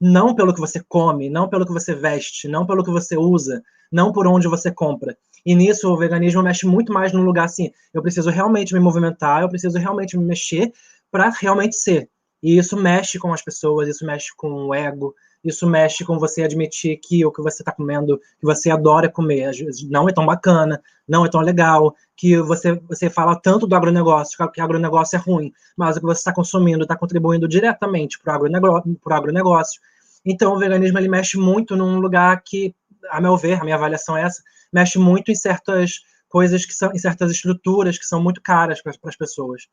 não 0.01 0.35
pelo 0.35 0.53
que 0.53 0.61
você 0.61 0.83
come, 0.89 1.31
não 1.31 1.49
pelo 1.49 1.65
que 1.65 1.73
você 1.73 1.95
veste, 1.95 2.49
não 2.49 2.67
pelo 2.67 2.83
que 2.85 2.91
você 2.91 3.17
usa, 3.17 3.63
não 3.91 4.13
por 4.13 4.27
onde 4.27 4.49
você 4.49 4.71
compra. 4.71 5.17
E 5.45 5.55
nisso 5.55 5.89
o 5.93 5.97
veganismo 5.97 6.43
mexe 6.43 6.67
muito 6.67 6.93
mais 6.93 7.13
no 7.13 7.23
lugar 7.23 7.45
assim, 7.45 7.71
eu 7.93 8.03
preciso 8.03 8.31
realmente 8.31 8.75
me 8.75 8.81
movimentar, 8.81 9.43
eu 9.43 9.49
preciso 9.49 9.79
realmente 9.79 10.17
me 10.17 10.25
mexer 10.25 10.73
para 11.11 11.31
realmente 11.31 11.77
ser. 11.77 12.09
E 12.43 12.59
isso 12.59 12.77
mexe 12.77 13.19
com 13.19 13.33
as 13.33 13.43
pessoas, 13.43 13.89
isso 13.89 14.05
mexe 14.05 14.29
com 14.37 14.49
o 14.67 14.75
ego, 14.75 15.15
isso 15.45 15.67
mexe 15.67 16.05
com 16.05 16.19
você 16.19 16.43
admitir 16.43 16.99
que 16.99 17.25
o 17.25 17.33
que 17.33 17.43
você 17.43 17.63
está 17.63 17.73
comendo, 17.73 18.19
que 18.39 18.45
você 18.45 18.71
adora 18.71 19.09
comer, 19.11 19.51
não 19.91 20.09
é 20.09 20.13
tão 20.13 20.25
bacana, 20.25 20.81
não 21.09 21.25
é 21.25 21.29
tão 21.29 21.41
legal, 21.41 21.95
que 22.17 22.41
você, 22.41 22.75
você 22.89 23.11
fala 23.11 23.35
tanto 23.35 23.67
do 23.67 23.75
agronegócio, 23.75 24.39
que 24.53 24.61
o 24.61 24.65
agronegócio 24.65 25.17
é 25.17 25.19
ruim, 25.19 25.53
mas 25.77 25.97
o 25.97 26.01
que 26.01 26.07
você 26.07 26.21
está 26.21 26.33
consumindo 26.33 26.83
está 26.83 26.97
contribuindo 26.97 27.49
diretamente 27.49 28.19
para 28.19 28.35
o 28.35 28.37
agronegócio, 28.37 28.99
agronegócio. 29.07 29.81
Então, 30.25 30.55
o 30.55 30.59
veganismo 30.59 30.99
ele 30.99 31.09
mexe 31.09 31.37
muito 31.37 31.75
num 31.75 31.99
lugar 31.99 32.41
que, 32.45 32.75
a 33.11 33.21
meu 33.21 33.37
ver, 33.37 33.61
a 33.61 33.65
minha 33.65 33.77
avaliação 33.77 34.17
é 34.17 34.23
essa, 34.23 34.41
mexe 34.73 34.99
muito 34.99 35.33
em 35.33 35.35
certas 35.35 36.01
coisas 36.29 36.65
que 36.65 36.73
são, 36.73 36.93
em 36.93 36.99
certas 36.99 37.31
estruturas 37.31 37.99
que 37.99 38.07
são 38.07 38.23
muito 38.23 38.41
caras 38.41 38.81
para 38.81 38.93
as 39.05 39.17
pessoas. 39.17 39.69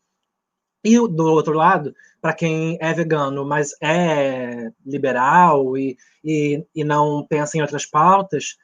E 0.84 0.96
do 0.96 1.26
outro 1.26 1.54
lado, 1.54 1.94
para 2.22 2.34
quem 2.34 2.78
é 2.82 2.94
vegano, 2.94 3.46
mas 3.46 3.72
é 3.82 4.72
liberal 4.86 5.78
e, 5.78 5.98
e, 6.24 6.64
e, 6.76 6.84
não 6.84 7.26
pensa 7.28 7.58
em 7.58 7.62
outras 7.62 7.86
pautas, 7.86 8.58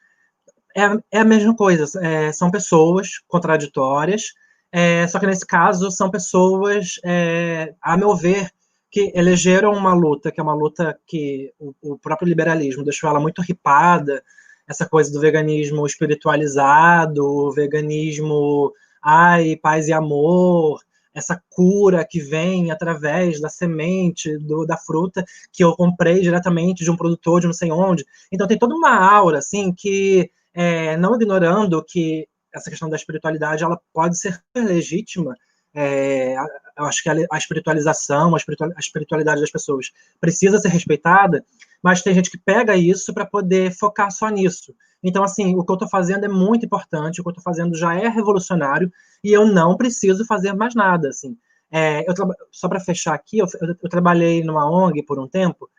é, 0.74 0.82
é 1.10 1.20
a 1.20 1.24
mesma 1.24 1.54
coisa. 1.54 1.84
É, 2.02 2.32
são 2.32 2.50
pessoas 2.50 3.18
contraditórias, 3.26 4.34
é, 4.72 5.06
só 5.06 5.18
que 5.18 5.26
nesse 5.26 5.46
caso 5.46 5.90
são 5.90 6.10
pessoas, 6.10 7.00
é, 7.04 7.74
a 7.80 7.96
meu 7.96 8.14
ver, 8.14 8.50
que 8.90 9.12
elegeram 9.14 9.72
uma 9.72 9.94
luta, 9.94 10.30
que 10.30 10.40
é 10.40 10.42
uma 10.42 10.54
luta 10.54 10.98
que 11.06 11.52
o, 11.58 11.74
o 11.82 11.98
próprio 11.98 12.28
liberalismo 12.28 12.84
deixou 12.84 13.10
ela 13.10 13.20
muito 13.20 13.42
ripada, 13.42 14.22
essa 14.68 14.86
coisa 14.86 15.12
do 15.12 15.20
veganismo 15.20 15.86
espiritualizado, 15.86 17.24
o 17.24 17.52
veganismo, 17.52 18.72
ai, 19.02 19.56
paz 19.56 19.88
e 19.88 19.92
amor, 19.92 20.80
essa 21.16 21.42
cura 21.48 22.06
que 22.08 22.20
vem 22.20 22.70
através 22.70 23.40
da 23.40 23.48
semente 23.48 24.36
do, 24.36 24.66
da 24.66 24.76
fruta 24.76 25.24
que 25.50 25.64
eu 25.64 25.74
comprei 25.74 26.20
diretamente 26.20 26.84
de 26.84 26.90
um 26.90 26.96
produtor 26.96 27.40
de 27.40 27.46
não 27.46 27.54
sei 27.54 27.72
onde. 27.72 28.04
Então 28.30 28.46
tem 28.46 28.58
toda 28.58 28.74
uma 28.74 28.94
aura 28.94 29.38
assim 29.38 29.72
que 29.72 30.30
é, 30.52 30.96
não 30.98 31.14
ignorando 31.14 31.82
que 31.82 32.28
essa 32.54 32.68
questão 32.68 32.90
da 32.90 32.96
espiritualidade 32.96 33.64
ela 33.64 33.80
pode 33.94 34.18
ser 34.18 34.38
legítima. 34.54 35.34
É, 35.74 36.34
eu 36.78 36.84
acho 36.84 37.02
que 37.02 37.08
a, 37.08 37.38
espiritualização, 37.38 38.34
a 38.34 38.38
espiritualidade 38.78 39.40
das 39.40 39.50
pessoas 39.50 39.90
precisa 40.20 40.58
ser 40.58 40.68
respeitada, 40.68 41.44
mas 41.86 42.02
tem 42.02 42.12
gente 42.12 42.32
que 42.32 42.36
pega 42.36 42.76
isso 42.76 43.14
para 43.14 43.24
poder 43.24 43.70
focar 43.70 44.10
só 44.10 44.28
nisso. 44.28 44.74
Então, 45.00 45.22
assim, 45.22 45.54
o 45.54 45.64
que 45.64 45.70
eu 45.70 45.76
estou 45.76 45.88
fazendo 45.88 46.24
é 46.24 46.28
muito 46.28 46.66
importante, 46.66 47.20
o 47.20 47.22
que 47.22 47.28
eu 47.28 47.30
estou 47.30 47.44
fazendo 47.44 47.76
já 47.76 47.94
é 47.94 48.08
revolucionário 48.08 48.92
e 49.22 49.32
eu 49.32 49.46
não 49.46 49.76
preciso 49.76 50.26
fazer 50.26 50.52
mais 50.52 50.74
nada, 50.74 51.10
assim. 51.10 51.38
É, 51.70 52.04
eu 52.10 52.14
só 52.50 52.68
para 52.68 52.80
fechar 52.80 53.14
aqui, 53.14 53.38
eu, 53.38 53.46
eu, 53.60 53.76
eu, 53.80 53.88
trabalhei 53.88 54.42
numa 54.42 54.68
ONG 54.68 55.00
por 55.04 55.20
um 55.20 55.28
tempo 55.28 55.70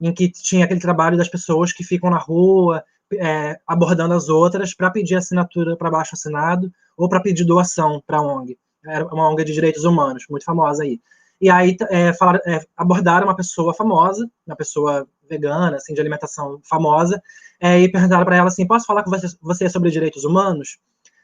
em 0.00 0.12
que 0.12 0.28
tinha 0.28 0.64
aquele 0.64 0.80
trabalho 0.80 1.16
das 1.16 1.28
pessoas 1.28 1.72
que 1.72 1.84
ficam 1.84 2.10
na 2.10 2.18
rua 2.18 2.82
é, 3.14 3.60
abordando 3.64 4.14
as 4.14 4.28
outras 4.28 4.74
para 4.74 4.90
pedir 4.90 5.14
assinatura 5.14 5.76
para 5.76 5.92
baixo 5.92 6.16
assinado 6.16 6.72
ou 6.96 7.08
para 7.08 7.20
pedir 7.20 7.44
doação 7.44 8.02
para 8.04 8.18
a 8.18 8.20
ONG. 8.20 8.58
Era 8.84 9.06
uma 9.06 9.30
ONG 9.30 9.44
de 9.44 9.52
direitos 9.52 9.84
humanos, 9.84 10.24
muito 10.28 10.44
famosa 10.44 10.82
aí. 10.82 11.00
E 11.40 11.48
aí 11.48 11.76
é, 11.88 12.12
falaram, 12.12 12.40
é, 12.46 12.64
abordaram 12.76 13.28
uma 13.28 13.36
pessoa 13.36 13.72
famosa, 13.72 14.28
uma 14.44 14.56
pessoa 14.56 15.08
vegana, 15.32 15.76
assim, 15.76 15.94
de 15.94 16.00
alimentação 16.00 16.60
famosa, 16.62 17.22
é, 17.60 17.80
e 17.80 17.90
perguntaram 17.90 18.24
para 18.24 18.36
ela 18.36 18.48
assim: 18.48 18.66
posso 18.66 18.86
falar 18.86 19.02
com 19.02 19.10
você, 19.10 19.68
sobre 19.68 19.90
direitos 19.90 20.24
humanos? 20.24 20.78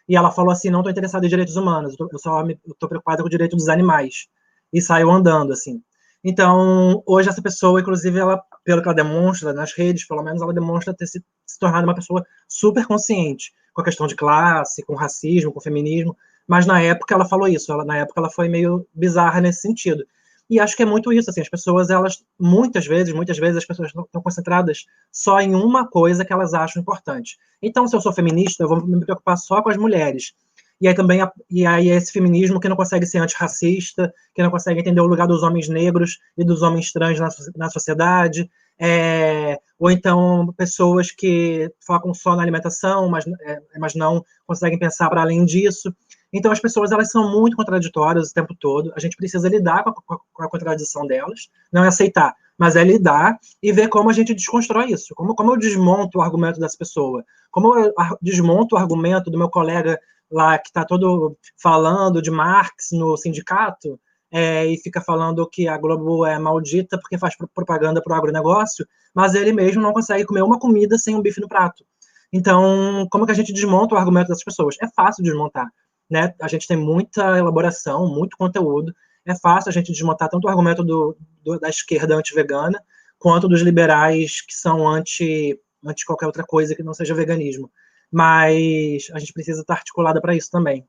E 0.08 0.16
ela 0.16 0.30
falou 0.30 0.50
assim: 0.50 0.70
não 0.70 0.80
estou 0.80 0.90
interessada 0.90 1.26
em 1.26 1.28
direitos 1.28 1.56
humanos, 1.56 1.94
eu 1.98 2.18
só 2.18 2.44
estou 2.46 2.88
preocupada 2.88 3.22
com 3.22 3.26
o 3.26 3.30
direito 3.30 3.56
dos 3.56 3.68
animais. 3.68 4.28
E 4.72 4.80
saiu 4.80 5.10
andando, 5.10 5.52
assim. 5.52 5.82
Então, 6.22 7.02
hoje 7.06 7.28
essa 7.28 7.40
pessoa, 7.40 7.80
inclusive, 7.80 8.18
ela, 8.18 8.42
pelo 8.64 8.82
que 8.82 8.88
ela 8.88 8.94
demonstra 8.94 9.52
nas 9.52 9.72
redes, 9.72 10.06
pelo 10.06 10.22
menos, 10.22 10.42
ela 10.42 10.52
demonstra 10.52 10.92
ter 10.94 11.06
se, 11.06 11.24
se 11.46 11.58
tornado 11.58 11.86
uma 11.86 11.94
pessoa 11.94 12.24
super 12.48 12.86
consciente 12.86 13.52
com 13.72 13.82
a 13.82 13.84
questão 13.84 14.06
de 14.06 14.16
classe, 14.16 14.84
com 14.84 14.94
racismo, 14.94 15.52
com 15.52 15.60
feminismo. 15.60 16.16
Mas 16.46 16.66
na 16.66 16.80
época 16.80 17.14
ela 17.14 17.28
falou 17.28 17.46
isso, 17.46 17.70
ela, 17.70 17.84
na 17.84 17.98
época 17.98 18.20
ela 18.20 18.30
foi 18.30 18.48
meio 18.48 18.86
bizarra 18.92 19.40
nesse 19.40 19.60
sentido. 19.60 20.04
E 20.48 20.58
acho 20.58 20.76
que 20.76 20.82
é 20.82 20.86
muito 20.86 21.12
isso, 21.12 21.28
assim, 21.28 21.40
as 21.40 21.48
pessoas, 21.48 21.90
elas, 21.90 22.24
muitas 22.38 22.86
vezes, 22.86 23.12
muitas 23.12 23.38
vezes 23.38 23.58
as 23.58 23.66
pessoas 23.66 23.88
estão 23.90 24.22
concentradas 24.22 24.86
só 25.12 25.40
em 25.40 25.54
uma 25.54 25.86
coisa 25.86 26.24
que 26.24 26.32
elas 26.32 26.54
acham 26.54 26.80
importante. 26.80 27.36
Então, 27.60 27.86
se 27.86 27.94
eu 27.94 28.00
sou 28.00 28.12
feminista, 28.12 28.64
eu 28.64 28.68
vou 28.68 28.86
me 28.86 29.00
preocupar 29.00 29.36
só 29.36 29.60
com 29.60 29.68
as 29.68 29.76
mulheres. 29.76 30.32
E 30.80 30.86
aí 30.86 30.94
também, 30.94 31.20
e 31.50 31.66
aí 31.66 31.88
esse 31.88 32.12
feminismo 32.12 32.60
que 32.60 32.68
não 32.68 32.76
consegue 32.76 33.04
ser 33.04 33.18
antirracista, 33.18 34.12
que 34.32 34.42
não 34.42 34.50
consegue 34.50 34.80
entender 34.80 35.00
o 35.00 35.06
lugar 35.06 35.26
dos 35.26 35.42
homens 35.42 35.68
negros 35.68 36.18
e 36.36 36.44
dos 36.44 36.62
homens 36.62 36.92
trans 36.92 37.18
na, 37.18 37.28
na 37.56 37.68
sociedade, 37.68 38.48
é, 38.78 39.58
ou 39.76 39.90
então 39.90 40.54
pessoas 40.56 41.10
que 41.10 41.68
focam 41.84 42.14
só 42.14 42.36
na 42.36 42.42
alimentação, 42.42 43.08
mas, 43.08 43.26
é, 43.26 43.60
mas 43.78 43.96
não 43.96 44.24
conseguem 44.46 44.78
pensar 44.78 45.10
para 45.10 45.22
além 45.22 45.44
disso. 45.44 45.92
Então, 46.32 46.52
as 46.52 46.60
pessoas 46.60 46.92
elas 46.92 47.10
são 47.10 47.30
muito 47.30 47.56
contraditórias 47.56 48.30
o 48.30 48.34
tempo 48.34 48.54
todo. 48.58 48.92
A 48.94 49.00
gente 49.00 49.16
precisa 49.16 49.48
lidar 49.48 49.82
com 49.82 49.90
a, 49.90 50.18
com 50.32 50.42
a 50.42 50.48
contradição 50.48 51.06
delas, 51.06 51.48
não 51.72 51.84
é 51.84 51.88
aceitar, 51.88 52.34
mas 52.58 52.76
é 52.76 52.84
lidar 52.84 53.38
e 53.62 53.72
ver 53.72 53.88
como 53.88 54.10
a 54.10 54.12
gente 54.12 54.34
desconstrói 54.34 54.90
isso. 54.90 55.14
Como, 55.14 55.34
como 55.34 55.52
eu 55.52 55.56
desmonto 55.56 56.18
o 56.18 56.22
argumento 56.22 56.60
dessa 56.60 56.76
pessoa, 56.76 57.24
como 57.50 57.74
eu 57.78 57.94
desmonto 58.20 58.74
o 58.74 58.78
argumento 58.78 59.30
do 59.30 59.38
meu 59.38 59.48
colega 59.48 59.98
lá 60.30 60.58
que 60.58 60.68
está 60.68 60.84
todo 60.84 61.36
falando 61.56 62.20
de 62.20 62.30
Marx 62.30 62.88
no 62.92 63.16
sindicato 63.16 63.98
é, 64.30 64.66
e 64.66 64.76
fica 64.76 65.00
falando 65.00 65.48
que 65.48 65.66
a 65.66 65.78
Globo 65.78 66.26
é 66.26 66.38
maldita 66.38 66.98
porque 66.98 67.16
faz 67.16 67.34
propaganda 67.54 68.02
para 68.02 68.12
o 68.12 68.16
agronegócio, 68.16 68.86
mas 69.14 69.34
ele 69.34 69.52
mesmo 69.52 69.80
não 69.80 69.92
consegue 69.92 70.26
comer 70.26 70.42
uma 70.42 70.58
comida 70.58 70.98
sem 70.98 71.14
um 71.14 71.22
bife 71.22 71.40
no 71.40 71.48
prato. 71.48 71.84
Então, 72.30 73.06
como 73.10 73.24
que 73.24 73.32
a 73.32 73.34
gente 73.34 73.54
desmonta 73.54 73.94
o 73.94 73.98
argumento 73.98 74.28
dessas 74.28 74.44
pessoas? 74.44 74.76
É 74.82 74.86
fácil 74.94 75.24
desmontar 75.24 75.66
né? 76.10 76.34
A 76.40 76.48
gente 76.48 76.66
tem 76.66 76.76
muita 76.76 77.38
elaboração, 77.38 78.06
muito 78.06 78.36
conteúdo. 78.36 78.94
É 79.24 79.34
fácil 79.34 79.68
a 79.68 79.72
gente 79.72 79.92
desmontar 79.92 80.28
tanto 80.28 80.46
o 80.46 80.48
argumento 80.48 80.82
do, 80.82 81.16
do 81.44 81.58
da 81.58 81.68
esquerda 81.68 82.14
anti-vegana, 82.14 82.82
quanto 83.18 83.48
dos 83.48 83.60
liberais 83.60 84.40
que 84.40 84.54
são 84.54 84.88
anti, 84.88 85.60
anti 85.84 86.06
qualquer 86.06 86.26
outra 86.26 86.44
coisa 86.44 86.74
que 86.74 86.82
não 86.82 86.94
seja 86.94 87.14
veganismo. 87.14 87.70
Mas 88.10 89.08
a 89.12 89.18
gente 89.18 89.32
precisa 89.32 89.60
estar 89.60 89.74
articulada 89.74 90.20
para 90.20 90.34
isso 90.34 90.50
também. 90.50 90.86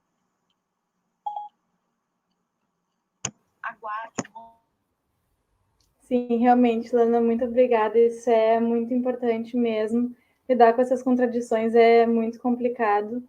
Sim, 6.09 6.37
realmente, 6.37 6.93
Lana, 6.95 7.21
muito 7.21 7.45
obrigada. 7.45 7.99
Isso 7.99 8.27
é 8.31 8.59
muito 8.59 8.91
importante 8.91 9.55
mesmo. 9.55 10.15
Lidar 10.49 10.73
com 10.73 10.81
essas 10.81 11.03
contradições 11.03 11.75
é 11.75 12.07
muito 12.07 12.39
complicado. 12.39 13.23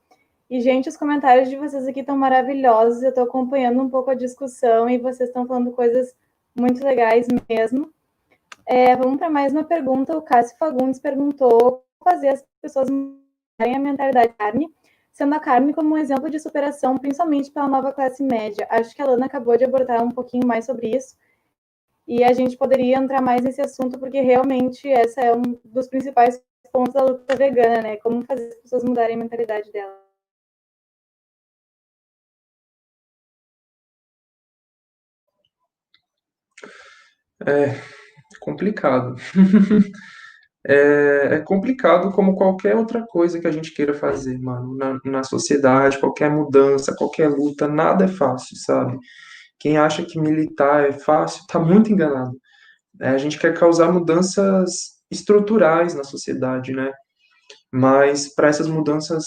E, 0.51 0.61
gente, 0.61 0.89
os 0.89 0.97
comentários 0.97 1.49
de 1.49 1.55
vocês 1.55 1.87
aqui 1.87 2.01
estão 2.01 2.17
maravilhosos. 2.17 3.05
Eu 3.05 3.11
estou 3.11 3.23
acompanhando 3.23 3.81
um 3.81 3.89
pouco 3.89 4.11
a 4.11 4.15
discussão 4.15 4.91
e 4.91 4.99
vocês 4.99 5.29
estão 5.29 5.47
falando 5.47 5.71
coisas 5.71 6.13
muito 6.59 6.85
legais 6.85 7.29
mesmo. 7.49 7.89
É, 8.67 8.97
vamos 8.97 9.17
para 9.19 9.31
mais 9.31 9.53
uma 9.53 9.63
pergunta. 9.63 10.17
O 10.19 10.23
Cássio 10.23 10.59
Fagundes 10.59 10.99
perguntou 10.99 11.85
fazer 12.03 12.31
as 12.31 12.45
pessoas 12.61 12.91
mudarem 12.91 13.77
a 13.77 13.79
mentalidade 13.79 14.27
da 14.27 14.35
carne, 14.35 14.69
sendo 15.13 15.37
a 15.37 15.39
carne 15.39 15.73
como 15.73 15.95
um 15.95 15.99
exemplo 15.99 16.29
de 16.29 16.41
superação, 16.41 16.99
principalmente 16.99 17.53
para 17.53 17.63
a 17.63 17.69
nova 17.69 17.93
classe 17.93 18.21
média. 18.21 18.67
Acho 18.71 18.93
que 18.93 19.01
a 19.03 19.07
Lana 19.07 19.27
acabou 19.27 19.57
de 19.57 19.65
abordar 19.65 20.03
um 20.03 20.11
pouquinho 20.11 20.49
mais 20.49 20.65
sobre 20.67 20.97
isso. 20.97 21.17
E 22.09 22.25
a 22.25 22.33
gente 22.33 22.57
poderia 22.57 22.97
entrar 22.99 23.23
mais 23.23 23.43
nesse 23.43 23.61
assunto, 23.61 24.01
porque 24.01 24.21
realmente 24.21 24.89
essa 24.91 25.21
é 25.21 25.33
um 25.33 25.43
dos 25.65 25.87
principais 25.87 26.43
pontos 26.73 26.95
da 26.95 27.05
luta 27.05 27.37
vegana, 27.37 27.83
né? 27.83 27.97
Como 27.99 28.25
fazer 28.25 28.49
as 28.49 28.57
pessoas 28.57 28.83
mudarem 28.83 29.15
a 29.15 29.19
mentalidade 29.19 29.71
delas. 29.71 30.10
É 37.47 37.80
complicado. 38.38 39.16
é, 40.66 41.28
é, 41.32 41.38
complicado 41.41 42.12
como 42.12 42.36
qualquer 42.36 42.76
outra 42.76 43.05
coisa 43.07 43.41
que 43.41 43.47
a 43.47 43.51
gente 43.51 43.72
queira 43.72 43.95
fazer, 43.95 44.38
mano, 44.38 44.76
na, 44.76 44.99
na 45.05 45.22
sociedade, 45.24 45.99
qualquer 45.99 46.30
mudança, 46.30 46.95
qualquer 46.97 47.28
luta, 47.28 47.66
nada 47.66 48.05
é 48.05 48.09
fácil, 48.09 48.57
sabe? 48.57 48.99
Quem 49.59 49.78
acha 49.78 50.05
que 50.05 50.18
militar 50.18 50.88
é 50.88 50.93
fácil, 50.93 51.45
tá 51.47 51.59
muito 51.59 51.93
enganado. 51.93 52.38
É, 53.01 53.09
a 53.09 53.18
gente 53.18 53.38
quer 53.38 53.55
causar 53.55 53.93
mudanças 53.93 55.01
estruturais 55.11 55.95
na 55.95 56.05
sociedade, 56.05 56.72
né? 56.72 56.93
Mas 57.72 58.34
para 58.34 58.49
essas 58.49 58.66
mudanças 58.66 59.24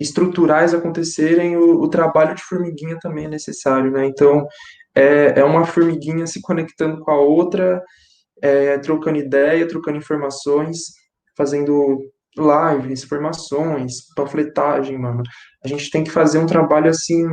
estruturais 0.00 0.74
acontecerem, 0.74 1.56
o, 1.56 1.80
o, 1.80 1.88
trabalho 1.88 2.34
de 2.34 2.42
formiguinha 2.42 2.98
também 3.00 3.26
é 3.26 3.28
necessário, 3.28 3.90
né? 3.90 4.06
Então, 4.06 4.46
é, 4.94 5.40
é 5.40 5.44
uma 5.44 5.64
formiguinha 5.64 6.26
se 6.26 6.40
conectando 6.40 7.00
com 7.00 7.10
a 7.10 7.18
outra, 7.18 7.82
é, 8.42 8.78
trocando 8.78 9.18
ideia, 9.18 9.68
trocando 9.68 9.98
informações, 9.98 10.78
fazendo 11.36 11.98
lives, 12.36 13.04
informações, 13.04 14.06
panfletagem, 14.14 14.98
mano. 14.98 15.22
A 15.64 15.68
gente 15.68 15.90
tem 15.90 16.02
que 16.02 16.10
fazer 16.10 16.38
um 16.38 16.46
trabalho 16.46 16.90
assim 16.90 17.26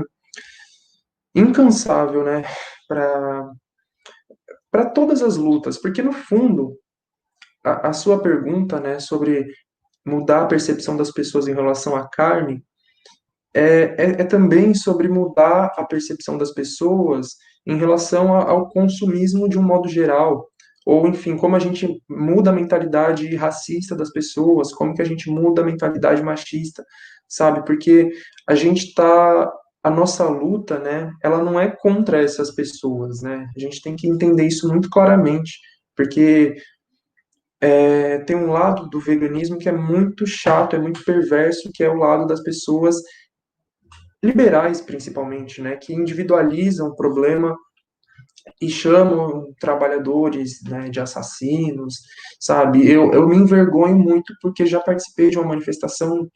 incansável, 1.36 2.24
né, 2.24 2.44
para 2.88 3.52
para 4.72 4.86
todas 4.86 5.24
as 5.24 5.36
lutas, 5.36 5.80
porque 5.80 6.00
no 6.00 6.12
fundo 6.12 6.78
a, 7.66 7.90
a 7.90 7.94
sua 7.94 8.22
pergunta, 8.22 8.80
né, 8.80 9.00
sobre 9.00 9.48
mudar 10.06 10.44
a 10.44 10.48
percepção 10.48 10.96
das 10.96 11.12
pessoas 11.12 11.48
em 11.48 11.54
relação 11.54 11.96
à 11.96 12.08
carne 12.08 12.64
é, 13.54 13.62
é, 13.62 14.22
é, 14.22 14.24
também 14.24 14.74
sobre 14.76 15.08
mudar 15.08 15.74
a 15.76 15.84
percepção 15.84 16.38
das 16.38 16.52
pessoas 16.54 17.36
em 17.66 17.78
relação 17.78 18.34
ao 18.34 18.70
consumismo 18.70 19.48
de 19.48 19.58
um 19.58 19.64
modo 19.64 19.88
geral, 19.88 20.48
ou 20.86 21.08
enfim, 21.08 21.38
como 21.38 21.56
a 21.56 21.60
gente 21.60 22.02
muda 22.10 22.50
a 22.50 22.54
mentalidade 22.54 23.36
racista 23.36 23.96
das 23.96 24.12
pessoas, 24.12 24.74
como 24.74 24.94
que 24.94 25.02
a 25.02 25.06
gente 25.06 25.30
muda 25.30 25.62
a 25.62 25.66
mentalidade 25.66 26.24
machista, 26.24 26.84
sabe? 27.28 27.64
Porque 27.66 28.10
a 28.48 28.56
gente 28.56 28.88
está 28.88 29.52
a 29.84 29.90
nossa 29.90 30.28
luta, 30.28 30.78
né, 30.78 31.12
ela 31.24 31.42
não 31.42 31.60
é 31.60 31.70
contra 31.70 32.22
essas 32.22 32.52
pessoas, 32.52 33.22
né? 33.22 33.48
A 33.56 33.60
gente 33.60 33.82
tem 33.82 33.96
que 33.96 34.08
entender 34.08 34.46
isso 34.46 34.68
muito 34.68 34.90
claramente, 34.90 35.58
porque 35.96 36.56
é, 37.62 38.20
tem 38.20 38.36
um 38.36 38.52
lado 38.52 38.90
do 38.90 39.00
veganismo 39.00 39.58
que 39.58 39.70
é 39.70 39.72
muito 39.72 40.26
chato, 40.26 40.76
é 40.76 40.80
muito 40.80 41.04
perverso, 41.04 41.70
que 41.74 41.84
é 41.84 41.90
o 41.90 41.96
lado 41.96 42.26
das 42.26 42.42
pessoas 42.42 42.98
liberais, 44.24 44.82
principalmente, 44.82 45.62
né, 45.62 45.78
que 45.78 45.94
individualizam 45.94 46.90
o 46.90 46.96
problema 46.96 47.56
e 48.62 48.70
chamam 48.70 49.54
trabalhadores 49.60 50.62
né, 50.64 50.90
de 50.90 51.00
assassinos, 51.00 51.96
sabe? 52.40 52.90
Eu, 52.90 53.12
eu 53.12 53.28
me 53.28 53.36
envergonho 53.36 53.98
muito 53.98 54.34
porque 54.42 54.66
já 54.66 54.80
participei 54.80 55.30
de 55.30 55.38
uma 55.38 55.48
manifestação 55.48 56.28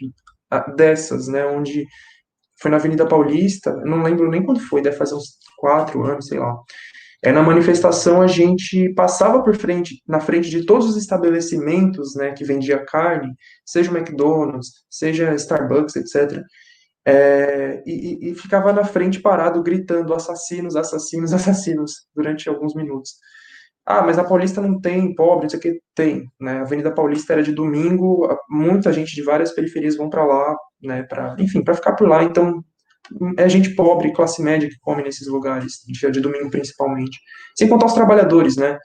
dessas, 0.75 1.27
né, 1.27 1.45
onde 1.45 1.86
foi 2.61 2.71
na 2.71 2.77
Avenida 2.77 3.07
Paulista, 3.07 3.75
não 3.84 4.03
lembro 4.03 4.29
nem 4.29 4.43
quando 4.43 4.59
foi, 4.59 4.81
deve 4.81 4.95
fazer 4.95 5.15
uns 5.15 5.38
quatro 5.57 6.03
anos, 6.05 6.27
sei 6.27 6.39
lá. 6.39 6.55
É, 7.25 7.31
na 7.31 7.41
manifestação 7.41 8.21
a 8.21 8.27
gente 8.27 8.93
passava 8.93 9.41
por 9.41 9.55
frente, 9.55 10.01
na 10.07 10.19
frente 10.19 10.49
de 10.49 10.65
todos 10.65 10.89
os 10.89 10.97
estabelecimentos, 10.97 12.15
né, 12.15 12.31
que 12.34 12.43
vendia 12.43 12.86
carne, 12.86 13.34
seja 13.65 13.91
o 13.91 13.97
McDonald's, 13.97 14.84
seja 14.89 15.34
Starbucks, 15.36 15.95
etc. 15.95 16.41
É, 17.06 17.84
e, 17.86 18.32
e, 18.32 18.36
ficava 18.36 18.72
na 18.72 18.86
frente 18.86 19.20
parado 19.20 19.62
gritando 19.62 20.14
assassinos, 20.14 20.76
assassinos, 20.76 21.34
assassinos 21.34 22.08
durante 22.16 22.47
alguns 22.47 22.74
minutos. 22.74 23.16
Ah, 23.86 24.01
mas 24.01 24.18
a 24.18 24.24
Paulista 24.24 24.62
não 24.62 24.80
tem 24.80 25.14
pobre, 25.14 25.47
não 25.51 25.60
o 25.60 25.62
que 25.62 25.82
tem, 25.93 26.26
né? 26.39 26.60
A 26.60 26.62
Avenida 26.62 26.93
Paulista 26.93 27.34
era 27.34 27.43
de 27.43 27.51
domingo, 27.51 28.30
muita 28.49 28.93
gente 28.93 29.14
de 29.14 29.22
várias 29.22 29.51
periferias 29.51 29.97
vão 29.97 30.10
para 30.10 30.24
lá, 30.24 30.56
né? 30.82 31.04
Para, 31.04 31.36
enfim, 31.38 31.62
para 31.62 31.76
ficar 31.76 31.93
por 31.93 32.08
lá. 32.08 32.24
Então 32.24 32.64
é 33.38 33.49
gente 33.49 33.76
pobre, 33.76 34.14
classe 34.14 34.41
média 34.41 34.70
que 34.70 34.80
come 34.82 35.04
nesses 35.04 35.28
lugares, 35.28 35.80
dia 35.88 36.10
de 36.10 36.22
domingo 36.22 36.49
principalmente. 36.49 37.20
Sem 37.58 37.68
contar 37.68 37.88
os 37.88 37.93
trabalhadores, 37.93 38.56
né? 38.56 38.78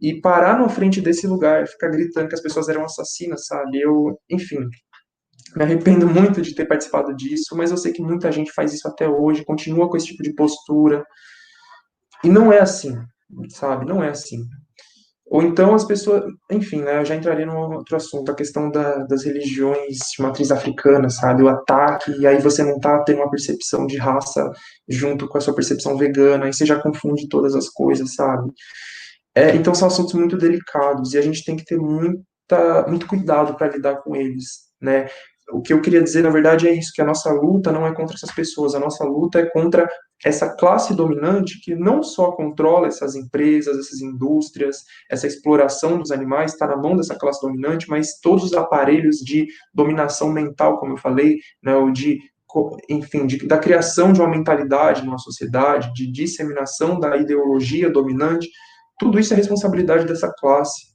E 0.00 0.20
parar 0.20 0.58
na 0.58 0.68
frente 0.68 1.00
desse 1.00 1.26
lugar, 1.26 1.66
ficar 1.66 1.88
gritando 1.88 2.28
que 2.28 2.34
as 2.34 2.42
pessoas 2.42 2.68
eram 2.68 2.84
assassinas, 2.84 3.46
sabe? 3.46 3.80
Eu, 3.80 4.16
enfim, 4.30 4.60
me 5.58 5.64
arrependo 5.64 6.06
muito 6.06 6.40
de 6.40 6.54
ter 6.54 6.66
participado 6.66 7.14
disso, 7.16 7.56
mas 7.56 7.72
eu 7.72 7.76
sei 7.76 7.92
que 7.92 8.00
muita 8.00 8.30
gente 8.30 8.52
faz 8.52 8.72
isso 8.72 8.86
até 8.86 9.08
hoje, 9.08 9.44
continua 9.44 9.90
com 9.90 9.96
esse 9.96 10.06
tipo 10.06 10.22
de 10.22 10.32
postura. 10.32 11.04
E 12.22 12.28
não 12.28 12.52
é 12.52 12.60
assim, 12.60 12.96
sabe? 13.50 13.84
Não 13.84 14.02
é 14.02 14.10
assim. 14.10 14.38
Ou 15.26 15.42
então 15.42 15.74
as 15.74 15.84
pessoas, 15.84 16.24
enfim, 16.50 16.80
né, 16.80 17.00
eu 17.00 17.04
já 17.04 17.16
entraria 17.16 17.44
num 17.44 17.58
outro 17.58 17.96
assunto, 17.96 18.30
a 18.30 18.34
questão 18.34 18.70
da, 18.70 18.98
das 19.04 19.24
religiões 19.24 19.98
de 20.16 20.22
matriz 20.22 20.52
africana, 20.52 21.10
sabe? 21.10 21.42
O 21.42 21.48
ataque, 21.48 22.12
e 22.12 22.26
aí 22.26 22.40
você 22.40 22.62
não 22.62 22.78
tá 22.78 23.02
tendo 23.02 23.18
uma 23.18 23.30
percepção 23.30 23.84
de 23.86 23.98
raça 23.98 24.48
junto 24.88 25.28
com 25.28 25.36
a 25.38 25.40
sua 25.40 25.54
percepção 25.54 25.96
vegana, 25.98 26.46
aí 26.46 26.52
você 26.52 26.64
já 26.64 26.80
confunde 26.80 27.28
todas 27.28 27.54
as 27.56 27.68
coisas, 27.68 28.14
sabe? 28.14 28.50
É, 29.34 29.54
então 29.56 29.74
são 29.74 29.88
assuntos 29.88 30.14
muito 30.14 30.38
delicados 30.38 31.12
e 31.14 31.18
a 31.18 31.22
gente 31.22 31.44
tem 31.44 31.56
que 31.56 31.64
ter 31.64 31.76
muita, 31.76 32.86
muito 32.88 33.06
cuidado 33.08 33.54
para 33.54 33.68
lidar 33.68 33.96
com 33.96 34.16
eles, 34.16 34.68
né? 34.80 35.08
O 35.52 35.62
que 35.62 35.72
eu 35.72 35.80
queria 35.80 36.02
dizer, 36.02 36.22
na 36.22 36.30
verdade, 36.30 36.68
é 36.68 36.72
isso, 36.72 36.92
que 36.94 37.00
a 37.00 37.04
nossa 37.04 37.30
luta 37.32 37.72
não 37.72 37.86
é 37.86 37.94
contra 37.94 38.14
essas 38.14 38.30
pessoas, 38.32 38.74
a 38.74 38.80
nossa 38.80 39.04
luta 39.04 39.38
é 39.38 39.46
contra 39.46 39.88
essa 40.24 40.54
classe 40.56 40.94
dominante 40.94 41.60
que 41.60 41.74
não 41.74 42.02
só 42.02 42.32
controla 42.32 42.88
essas 42.88 43.14
empresas, 43.14 43.78
essas 43.78 44.00
indústrias, 44.00 44.84
essa 45.10 45.26
exploração 45.26 45.98
dos 45.98 46.10
animais 46.10 46.52
está 46.52 46.66
na 46.66 46.76
mão 46.76 46.96
dessa 46.96 47.14
classe 47.14 47.40
dominante, 47.40 47.88
mas 47.88 48.18
todos 48.20 48.44
os 48.44 48.52
aparelhos 48.52 49.18
de 49.18 49.46
dominação 49.72 50.32
mental, 50.32 50.78
como 50.78 50.94
eu 50.94 50.98
falei, 50.98 51.38
né, 51.62 51.74
ou 51.76 51.90
de 51.90 52.18
enfim, 52.88 53.26
de, 53.26 53.46
da 53.46 53.58
criação 53.58 54.10
de 54.10 54.20
uma 54.20 54.30
mentalidade 54.30 55.04
numa 55.04 55.18
sociedade, 55.18 55.92
de 55.92 56.10
disseminação 56.10 56.98
da 56.98 57.14
ideologia 57.16 57.90
dominante, 57.90 58.48
tudo 58.98 59.18
isso 59.18 59.34
é 59.34 59.36
responsabilidade 59.36 60.06
dessa 60.06 60.32
classe. 60.32 60.88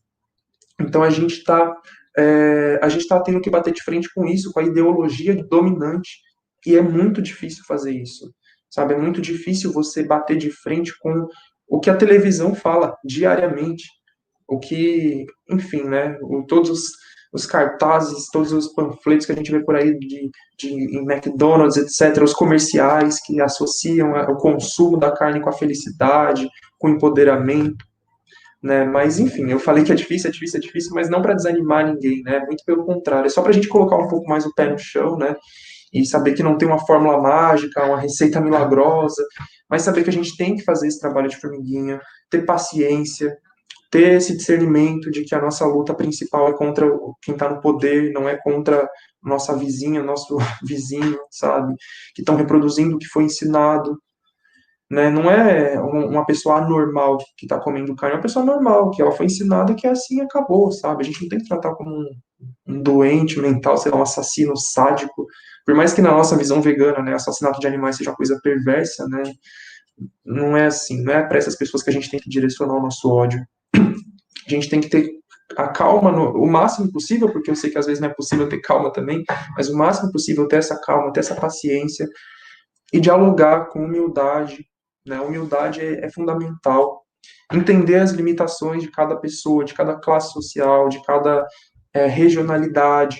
Então 0.82 1.04
a 1.04 1.12
gente 1.12 1.38
está 1.38 1.74
é, 2.18 2.80
a 2.82 2.89
gente 2.89 3.01
está 3.01 3.20
tendo 3.22 3.41
que 3.41 3.49
bater 3.49 3.74
de 3.74 3.84
frente 3.84 4.09
com 4.14 4.26
isso, 4.26 4.51
com 4.51 4.59
a 4.59 4.64
ideologia 4.64 5.36
dominante, 5.49 6.20
e 6.66 6.76
é 6.76 6.82
muito 6.82 7.22
difícil 7.22 7.64
fazer 7.68 7.91
isso, 7.91 8.34
sabe? 8.70 8.93
É 8.93 8.97
muito 8.97 9.22
difícil 9.22 9.72
você 9.72 10.03
bater 10.03 10.38
de 10.38 10.51
frente 10.51 10.93
com 10.99 11.28
o 11.68 11.80
que 11.80 11.89
a 11.89 11.97
televisão 11.97 12.53
fala 12.53 12.95
diariamente, 13.03 13.86
o 14.47 14.59
que, 14.59 15.26
enfim, 15.49 15.84
né? 15.84 16.18
O, 16.22 16.43
todos 16.45 16.70
os, 16.70 16.91
os, 17.34 17.45
cartazes, 17.45 18.30
todos 18.32 18.51
os 18.53 18.68
panfletos 18.74 19.26
que 19.26 19.32
a 19.32 19.36
gente 19.36 19.51
vê 19.51 19.64
por 19.64 19.76
aí 19.76 19.97
de, 19.97 20.30
de 20.57 20.97
McDonald's, 20.99 21.78
etc., 21.78 22.24
os 22.24 22.34
comerciais 22.34 23.20
que 23.26 23.41
associam 23.41 24.11
o 24.11 24.38
consumo 24.38 24.97
da 24.97 25.11
carne 25.11 25.41
com 25.41 25.49
a 25.49 25.53
felicidade, 25.53 26.47
com 26.78 26.89
o 26.89 26.91
empoderamento 26.91 27.84
né? 28.64 28.86
Mas 28.86 29.20
enfim, 29.20 29.51
eu 29.51 29.59
falei 29.59 29.84
que 29.84 29.91
é 29.91 29.95
difícil, 29.95 30.30
é 30.30 30.32
difícil, 30.32 30.57
é 30.57 30.61
difícil, 30.61 30.91
mas 30.95 31.09
não 31.09 31.22
para 31.22 31.34
desanimar 31.34 31.86
ninguém, 31.86 32.24
né? 32.24 32.39
Muito 32.45 32.64
pelo 32.66 32.86
contrário, 32.86 33.28
é 33.28 33.30
só 33.30 33.41
para 33.41 33.51
a 33.51 33.53
gente 33.53 33.68
colocar 33.68 33.97
um 33.97 34.07
pouco 34.07 34.28
mais 34.30 34.45
o 34.45 34.53
pé 34.53 34.70
no 34.70 34.78
chão, 34.80 35.18
né? 35.18 35.36
E 35.93 36.05
saber 36.05 36.34
que 36.34 36.41
não 36.41 36.57
tem 36.57 36.68
uma 36.68 36.84
fórmula 36.86 37.22
mágica, 37.22 37.86
uma 37.86 37.99
receita 37.99 38.39
milagrosa, 38.39 39.24
mas 39.70 39.84
saber 39.84 40.03
que 40.03 40.09
a 40.09 40.14
gente 40.14 40.36
tem 40.38 40.55
que 40.55 40.64
fazer 40.64 40.88
esse 40.88 40.99
trabalho 40.99 41.30
de 41.30 41.38
formiguinha, 41.38 41.99
ter 42.30 42.45
paciência, 42.45 43.36
ter 43.91 44.14
esse 44.14 44.36
discernimento 44.36 45.11
de 45.11 45.24
que 45.24 45.36
a 45.36 45.41
nossa 45.41 45.66
luta 45.66 45.93
principal 45.93 46.47
é 46.47 46.57
contra 46.57 46.89
quem 47.22 47.36
está 47.36 47.49
no 47.49 47.61
poder, 47.61 48.11
não 48.11 48.28
é 48.28 48.36
contra 48.38 48.89
nossa 49.22 49.55
vizinha, 49.55 50.01
nosso 50.01 50.38
vizinho, 50.66 51.20
sabe? 51.30 51.76
Que 52.16 52.22
estão 52.22 52.36
reproduzindo 52.36 52.95
o 52.95 52.99
que 52.99 53.05
foi 53.07 53.26
ensinado, 53.26 53.99
né? 54.93 55.09
Não 55.09 55.29
é 55.29 55.79
uma 55.79 56.23
pessoa 56.23 56.57
anormal 56.57 57.17
que 57.35 57.45
está 57.45 57.59
comendo 57.59 57.95
carne, 57.95 58.13
é 58.13 58.17
uma 58.17 58.21
pessoa 58.21 58.45
normal, 58.45 58.91
que 58.91 59.01
ela 59.01 59.11
foi 59.11 59.25
ensinada 59.25 59.73
que 59.73 59.87
é 59.87 59.89
assim 59.89 60.21
acabou, 60.21 60.71
sabe? 60.71 61.01
A 61.01 61.05
gente 61.05 61.19
não 61.23 61.29
tem 61.29 61.39
que 61.39 61.47
tratar 61.47 61.73
como 61.73 61.89
um, 61.89 62.09
um 62.67 62.79
doente 62.79 63.39
mental, 63.39 63.75
sei 63.75 63.91
lá, 63.91 63.97
um 63.97 64.03
assassino 64.03 64.55
sádico. 64.55 65.25
Por 65.65 65.73
mais 65.73 65.93
que 65.93 66.01
na 66.01 66.11
nossa 66.11 66.37
visão 66.37 66.61
vegana, 66.61 67.01
né, 67.01 67.15
assassinato 67.15 67.59
de 67.59 67.65
animais 67.65 67.97
seja 67.97 68.13
coisa 68.13 68.39
perversa, 68.43 69.07
né? 69.07 69.23
Não 70.23 70.55
é 70.55 70.67
assim, 70.67 71.03
não 71.03 71.11
é 71.11 71.23
para 71.23 71.39
essas 71.39 71.55
pessoas 71.55 71.81
que 71.81 71.89
a 71.89 71.93
gente 71.93 72.11
tem 72.11 72.19
que 72.19 72.29
direcionar 72.29 72.75
o 72.75 72.81
nosso 72.83 73.09
ódio. 73.09 73.43
A 73.75 74.49
gente 74.49 74.69
tem 74.69 74.79
que 74.79 74.89
ter 74.89 75.09
a 75.57 75.69
calma 75.69 76.11
no, 76.11 76.33
o 76.33 76.45
máximo 76.45 76.91
possível, 76.91 77.31
porque 77.31 77.49
eu 77.49 77.55
sei 77.55 77.71
que 77.71 77.79
às 77.79 77.87
vezes 77.87 77.99
não 77.99 78.09
é 78.09 78.13
possível 78.13 78.47
ter 78.47 78.59
calma 78.59 78.93
também, 78.93 79.23
mas 79.57 79.69
o 79.69 79.75
máximo 79.75 80.11
possível 80.11 80.47
ter 80.47 80.57
essa 80.57 80.79
calma, 80.79 81.11
ter 81.11 81.21
essa 81.21 81.33
paciência 81.33 82.07
e 82.91 82.99
dialogar 82.99 83.69
com 83.69 83.85
humildade, 83.85 84.63
né? 85.06 85.20
Humildade 85.20 85.82
é, 85.82 86.06
é 86.06 86.10
fundamental. 86.10 87.04
Entender 87.51 87.95
as 87.95 88.12
limitações 88.12 88.82
de 88.82 88.91
cada 88.91 89.16
pessoa, 89.16 89.64
de 89.64 89.74
cada 89.74 89.95
classe 89.95 90.34
social, 90.34 90.89
de 90.89 91.04
cada 91.04 91.45
é, 91.93 92.08
regionalidade. 92.08 93.18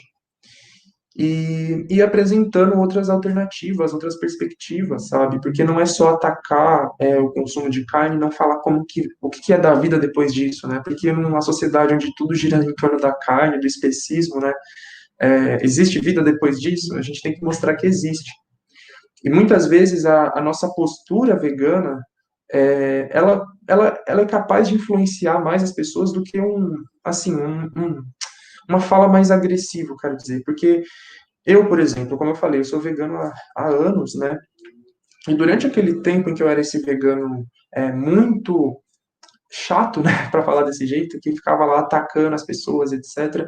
E, 1.16 1.86
e 1.92 2.02
apresentando 2.02 2.80
outras 2.80 3.08
alternativas, 3.08 3.94
outras 3.94 4.18
perspectivas, 4.18 5.10
sabe? 5.10 5.40
Porque 5.42 5.64
não 5.64 5.80
é 5.80 5.86
só 5.86 6.10
atacar 6.16 6.90
é, 7.00 7.20
o 7.20 7.30
consumo 7.30 7.70
de 7.70 7.86
carne, 7.86 8.18
não 8.18 8.32
falar 8.32 8.58
como 8.62 8.84
que 8.84 9.04
o 9.22 9.30
que 9.30 9.54
é 9.54 9.58
da 9.60 9.76
vida 9.76 10.00
depois 10.00 10.34
disso, 10.34 10.68
né? 10.68 10.82
Porque 10.84 11.12
numa 11.12 11.42
sociedade 11.42 11.94
onde 11.94 12.12
tudo 12.16 12.34
gira 12.34 12.58
em 12.58 12.74
torno 12.74 13.00
da 13.00 13.14
carne, 13.14 13.60
do 13.60 13.68
especismo, 13.68 14.40
né? 14.40 14.52
É, 15.22 15.64
existe 15.64 16.00
vida 16.00 16.24
depois 16.24 16.60
disso? 16.60 16.96
A 16.96 17.02
gente 17.04 17.22
tem 17.22 17.34
que 17.34 17.44
mostrar 17.44 17.76
que 17.76 17.86
existe. 17.86 18.32
E 19.24 19.30
muitas 19.30 19.68
vezes 19.68 20.06
a, 20.06 20.34
a 20.36 20.42
nossa 20.42 20.68
postura 20.74 21.38
vegana, 21.38 22.02
é, 22.52 23.10
ela, 23.12 23.46
ela, 23.68 24.04
ela 24.08 24.22
é 24.22 24.26
capaz 24.26 24.68
de 24.68 24.76
influenciar 24.76 25.44
mais 25.44 25.64
as 25.64 25.72
pessoas 25.72 26.12
do 26.12 26.24
que 26.24 26.40
um, 26.40 26.76
assim, 27.04 27.36
um, 27.36 27.66
um, 27.78 28.04
uma 28.70 28.80
fala 28.80 29.08
mais 29.08 29.32
agressiva, 29.32 29.96
quero 30.00 30.18
dizer. 30.18 30.44
Porque 30.46 30.84
eu, 31.46 31.68
por 31.68 31.80
exemplo, 31.80 32.18
como 32.18 32.32
eu 32.32 32.36
falei, 32.36 32.60
eu 32.60 32.66
sou 32.66 32.80
vegano 32.80 33.18
há, 33.18 33.34
há 33.56 33.68
anos, 33.68 34.16
né? 34.16 34.38
E 35.28 35.34
durante 35.34 35.66
aquele 35.66 36.02
tempo 36.02 36.30
em 36.30 36.34
que 36.34 36.44
eu 36.44 36.50
era 36.50 36.60
esse 36.60 36.80
vegano 36.80 37.46
é, 37.74 37.92
muito 37.92 38.82
chato, 39.52 40.02
né, 40.04 40.30
para 40.32 40.44
falar 40.44 40.64
desse 40.64 40.86
jeito, 40.86 41.20
que 41.22 41.32
ficava 41.32 41.66
lá 41.66 41.80
atacando 41.80 42.36
as 42.36 42.46
pessoas, 42.46 42.92
etc. 42.92 43.48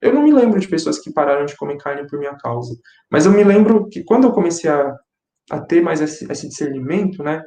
Eu 0.00 0.12
não 0.14 0.22
me 0.22 0.32
lembro 0.32 0.60
de 0.60 0.68
pessoas 0.68 0.98
que 0.98 1.12
pararam 1.12 1.46
de 1.46 1.56
comer 1.56 1.78
carne 1.78 2.06
por 2.06 2.18
minha 2.18 2.36
causa. 2.36 2.74
Mas 3.10 3.26
eu 3.26 3.32
me 3.32 3.42
lembro 3.42 3.88
que 3.88 4.04
quando 4.04 4.24
eu 4.24 4.32
comecei 4.32 4.70
a, 4.70 4.94
a 5.50 5.60
ter 5.60 5.80
mais 5.82 6.00
esse, 6.00 6.30
esse 6.30 6.48
discernimento, 6.48 7.22
né? 7.22 7.42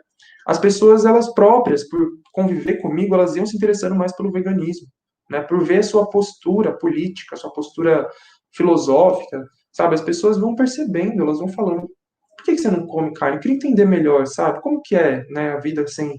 As 0.47 0.57
pessoas, 0.57 1.05
elas 1.05 1.33
próprias, 1.33 1.87
por 1.87 1.99
conviver 2.33 2.81
comigo, 2.81 3.13
elas 3.13 3.35
iam 3.35 3.45
se 3.45 3.55
interessando 3.55 3.95
mais 3.95 4.15
pelo 4.15 4.31
veganismo, 4.31 4.87
né? 5.29 5.41
Por 5.41 5.63
ver 5.63 5.79
a 5.79 5.83
sua 5.83 6.09
postura 6.09 6.77
política, 6.77 7.35
sua 7.35 7.51
postura 7.51 8.09
filosófica, 8.51 9.43
sabe? 9.71 9.95
As 9.95 10.01
pessoas 10.01 10.37
vão 10.37 10.55
percebendo, 10.55 11.21
elas 11.21 11.39
vão 11.39 11.49
falando, 11.49 11.81
por 11.81 12.45
que, 12.45 12.57
você 12.57 12.71
não 12.71 12.87
come 12.87 13.13
carne? 13.13 13.35
Eu 13.35 13.41
queria 13.41 13.57
entender 13.57 13.85
melhor, 13.85 14.25
sabe? 14.25 14.61
Como 14.61 14.81
que 14.81 14.95
é, 14.95 15.25
né, 15.29 15.51
a 15.51 15.59
vida 15.59 15.85
sem 15.87 16.17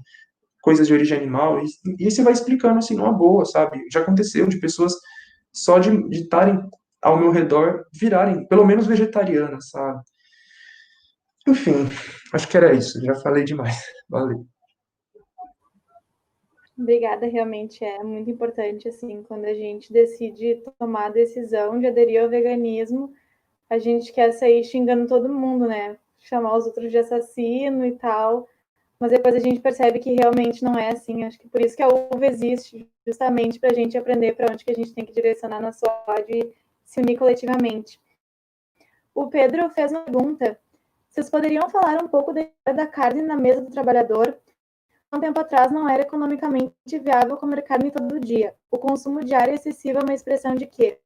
coisas 0.62 0.86
de 0.86 0.92
origem 0.92 1.16
animal? 1.16 1.58
E, 1.60 1.66
e 1.98 2.10
você 2.10 2.22
vai 2.22 2.32
explicando, 2.32 2.78
assim, 2.78 2.94
numa 2.94 3.12
boa, 3.12 3.44
sabe? 3.46 3.80
Já 3.90 4.00
aconteceu 4.00 4.46
de 4.46 4.60
pessoas 4.60 4.92
só 5.52 5.78
de 5.78 5.90
estarem 6.12 6.60
ao 7.02 7.18
meu 7.18 7.30
redor 7.30 7.84
virarem, 7.92 8.46
pelo 8.46 8.66
menos 8.66 8.86
vegetarianas, 8.86 9.70
sabe? 9.70 10.02
Enfim, 11.48 11.88
acho 12.32 12.48
que 12.48 12.56
era 12.56 12.74
isso. 12.74 13.00
Já 13.04 13.14
falei 13.16 13.44
demais. 13.44 13.82
Valeu. 14.08 14.46
Obrigada, 16.78 17.26
realmente 17.26 17.84
é 17.84 18.02
muito 18.02 18.30
importante, 18.30 18.88
assim, 18.88 19.22
quando 19.24 19.44
a 19.44 19.52
gente 19.52 19.92
decide 19.92 20.64
tomar 20.78 21.06
a 21.06 21.10
decisão 21.10 21.78
de 21.78 21.86
aderir 21.86 22.22
ao 22.22 22.30
veganismo, 22.30 23.12
a 23.68 23.78
gente 23.78 24.10
quer 24.12 24.32
sair 24.32 24.64
xingando 24.64 25.06
todo 25.06 25.28
mundo, 25.28 25.66
né? 25.66 25.98
Chamar 26.18 26.56
os 26.56 26.64
outros 26.66 26.90
de 26.90 26.96
assassino 26.96 27.84
e 27.84 27.92
tal, 27.92 28.48
mas 28.98 29.10
depois 29.10 29.34
a 29.34 29.38
gente 29.38 29.60
percebe 29.60 29.98
que 29.98 30.14
realmente 30.14 30.64
não 30.64 30.78
é 30.78 30.90
assim. 30.90 31.24
Acho 31.24 31.38
que 31.38 31.48
por 31.48 31.60
isso 31.60 31.76
que 31.76 31.82
a 31.82 31.88
UVA 31.88 32.26
existe, 32.26 32.88
justamente 33.06 33.60
para 33.60 33.70
a 33.70 33.74
gente 33.74 33.98
aprender 33.98 34.34
para 34.34 34.50
onde 34.50 34.64
que 34.64 34.72
a 34.72 34.74
gente 34.74 34.94
tem 34.94 35.04
que 35.04 35.12
direcionar 35.12 35.60
nosso 35.60 35.84
ódio 36.06 36.34
e 36.34 36.54
se 36.84 37.00
unir 37.00 37.18
coletivamente. 37.18 38.00
O 39.14 39.28
Pedro 39.28 39.68
fez 39.70 39.92
uma 39.92 40.00
pergunta 40.00 40.58
vocês 41.10 41.28
poderiam 41.28 41.68
falar 41.68 42.00
um 42.00 42.06
pouco 42.06 42.32
da 42.32 42.86
carne 42.86 43.20
na 43.20 43.36
mesa 43.36 43.60
do 43.60 43.70
trabalhador? 43.70 44.38
Há 45.10 45.16
um 45.16 45.20
tempo 45.20 45.40
atrás 45.40 45.72
não 45.72 45.88
era 45.88 46.02
economicamente 46.02 46.72
viável 47.02 47.36
comer 47.36 47.62
carne 47.62 47.90
todo 47.90 48.20
dia. 48.20 48.54
O 48.70 48.78
consumo 48.78 49.24
diário 49.24 49.52
excessivo 49.52 49.98
é 49.98 50.02
uma 50.04 50.14
expressão 50.14 50.54
de 50.54 50.66
quê? 50.66 51.00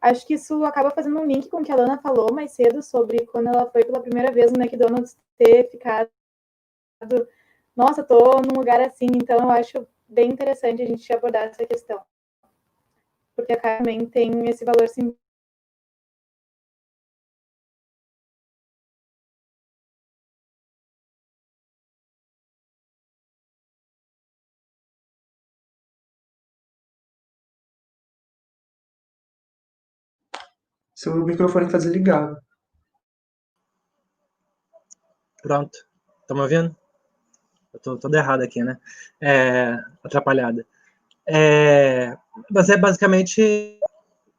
Acho 0.00 0.24
que 0.24 0.34
isso 0.34 0.64
acaba 0.64 0.92
fazendo 0.92 1.18
um 1.18 1.26
link 1.26 1.48
com 1.48 1.60
o 1.60 1.64
que 1.64 1.72
a 1.72 1.74
Lana 1.74 1.98
falou 1.98 2.32
mais 2.32 2.52
cedo 2.52 2.84
sobre 2.84 3.26
quando 3.26 3.48
ela 3.48 3.68
foi 3.68 3.84
pela 3.84 4.00
primeira 4.00 4.30
vez 4.30 4.52
no 4.52 4.62
McDonald's 4.62 5.16
ter 5.36 5.68
ficado. 5.70 6.08
Nossa, 7.74 8.04
tô 8.04 8.40
num 8.42 8.56
lugar 8.56 8.80
assim, 8.80 9.06
então 9.06 9.38
eu 9.38 9.50
acho 9.50 9.84
bem 10.06 10.30
interessante 10.30 10.82
a 10.82 10.86
gente 10.86 11.12
abordar 11.12 11.48
essa 11.48 11.66
questão. 11.66 12.00
Porque 13.34 13.54
a 13.54 13.60
carne 13.60 14.06
tem 14.06 14.48
esse 14.48 14.64
valor 14.64 14.88
simbólico 14.88 15.23
Seu 31.04 31.22
microfone 31.22 31.66
está 31.66 31.76
desligado. 31.76 32.38
Pronto. 35.42 35.78
Estão 36.22 36.34
me 36.34 36.42
ouvindo? 36.42 36.74
Eu 37.74 37.78
tô 37.78 37.98
todo 37.98 38.14
errado 38.14 38.40
aqui, 38.40 38.64
né? 38.64 38.78
É, 39.20 39.78
atrapalhada. 40.02 40.66
É, 41.28 42.16
mas 42.50 42.70
é 42.70 42.78
basicamente. 42.78 43.78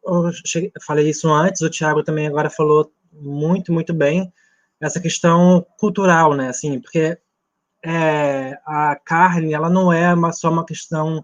Eu 0.04 0.32
cheguei, 0.44 0.72
falei 0.82 1.08
isso 1.08 1.32
antes, 1.32 1.62
o 1.62 1.70
Thiago 1.70 2.04
também 2.04 2.26
agora 2.26 2.50
falou 2.50 2.92
muito, 3.12 3.72
muito 3.72 3.94
bem 3.94 4.34
essa 4.82 5.00
questão 5.00 5.64
cultural, 5.80 6.34
né? 6.34 6.50
Assim, 6.50 6.80
porque 6.80 7.16
é, 7.84 8.58
a 8.66 8.96
carne, 8.96 9.54
ela 9.54 9.70
não 9.70 9.94
é 9.94 10.12
uma, 10.12 10.32
só 10.32 10.50
uma 10.50 10.66
questão 10.66 11.24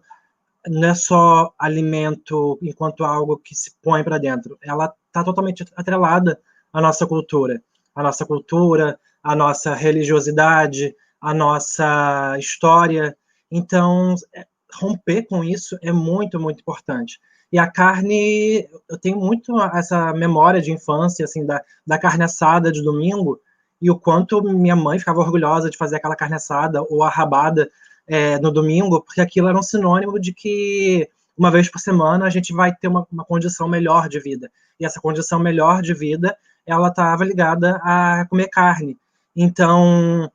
não 0.68 0.89
é 0.89 0.94
só 0.94 1.52
alimento 1.58 2.60
enquanto 2.62 3.04
algo 3.04 3.39
que 3.39 3.56
se 3.56 3.76
põe 3.82 4.04
para 4.04 4.20
dentro, 4.20 4.60
ela 4.62 4.94
está 5.12 5.24
totalmente 5.24 5.66
atrelada 5.76 6.39
à 6.72 6.82
nossa 6.82 7.05
cultura, 7.05 7.62
à 7.93 8.01
nossa 8.01 8.26
cultura, 8.26 8.97
à 9.22 9.36
nossa 9.36 9.76
religiosidade, 9.76 10.95
à 11.20 11.34
nossa 11.34 12.36
história. 12.39 13.16
Então, 13.51 14.16
é, 14.34 14.45
romper 14.74 15.28
com 15.28 15.43
isso 15.43 15.78
é 15.82 15.91
muito, 15.91 16.39
muito 16.39 16.62
importante. 16.62 17.20
E 17.51 17.59
a 17.59 17.70
carne, 17.70 18.68
eu 18.89 18.97
tenho 18.97 19.20
muito 19.20 19.62
essa 19.62 20.14
memória 20.14 20.62
de 20.62 20.72
infância, 20.72 21.26
assim, 21.26 21.45
da, 21.45 21.62
da 21.86 21.97
carne 21.99 22.24
assada 22.24 22.72
de 22.72 22.82
domingo, 22.82 23.39
e 23.82 23.91
o 23.91 23.99
quanto 23.99 24.41
minha 24.41 24.76
mãe 24.76 24.97
ficava 24.97 25.20
orgulhosa 25.20 25.70
de 25.70 25.78
fazer 25.78 25.97
aquela 25.97 26.16
carne 26.16 26.36
assada 26.36 26.82
ou 26.84 27.03
a 27.03 27.09
rabada 27.09 27.70
é, 28.07 28.39
no 28.39 28.51
domingo, 28.51 29.01
porque 29.01 29.20
aquilo 29.20 29.49
era 29.49 29.57
um 29.57 29.64
sinônimo 29.64 30.20
de 30.20 30.34
que 30.34 31.09
uma 31.38 31.49
vez 31.49 31.70
por 31.70 31.80
semana 31.80 32.26
a 32.26 32.30
gente 32.30 32.53
vai 32.53 32.74
ter 32.74 32.88
uma, 32.88 33.07
uma 33.12 33.26
condição 33.26 33.68
melhor 33.68 34.07
de 34.07 34.20
vida. 34.20 34.51
E 34.82 34.86
essa 34.86 34.99
condição 34.99 35.38
melhor 35.38 35.84
de 35.84 35.93
vida, 35.93 36.36
ela 36.65 36.88
estava 36.88 37.23
ligada 37.23 37.79
a 37.84 38.25
comer 38.27 38.49
carne. 38.49 38.97
Então, 39.36 40.27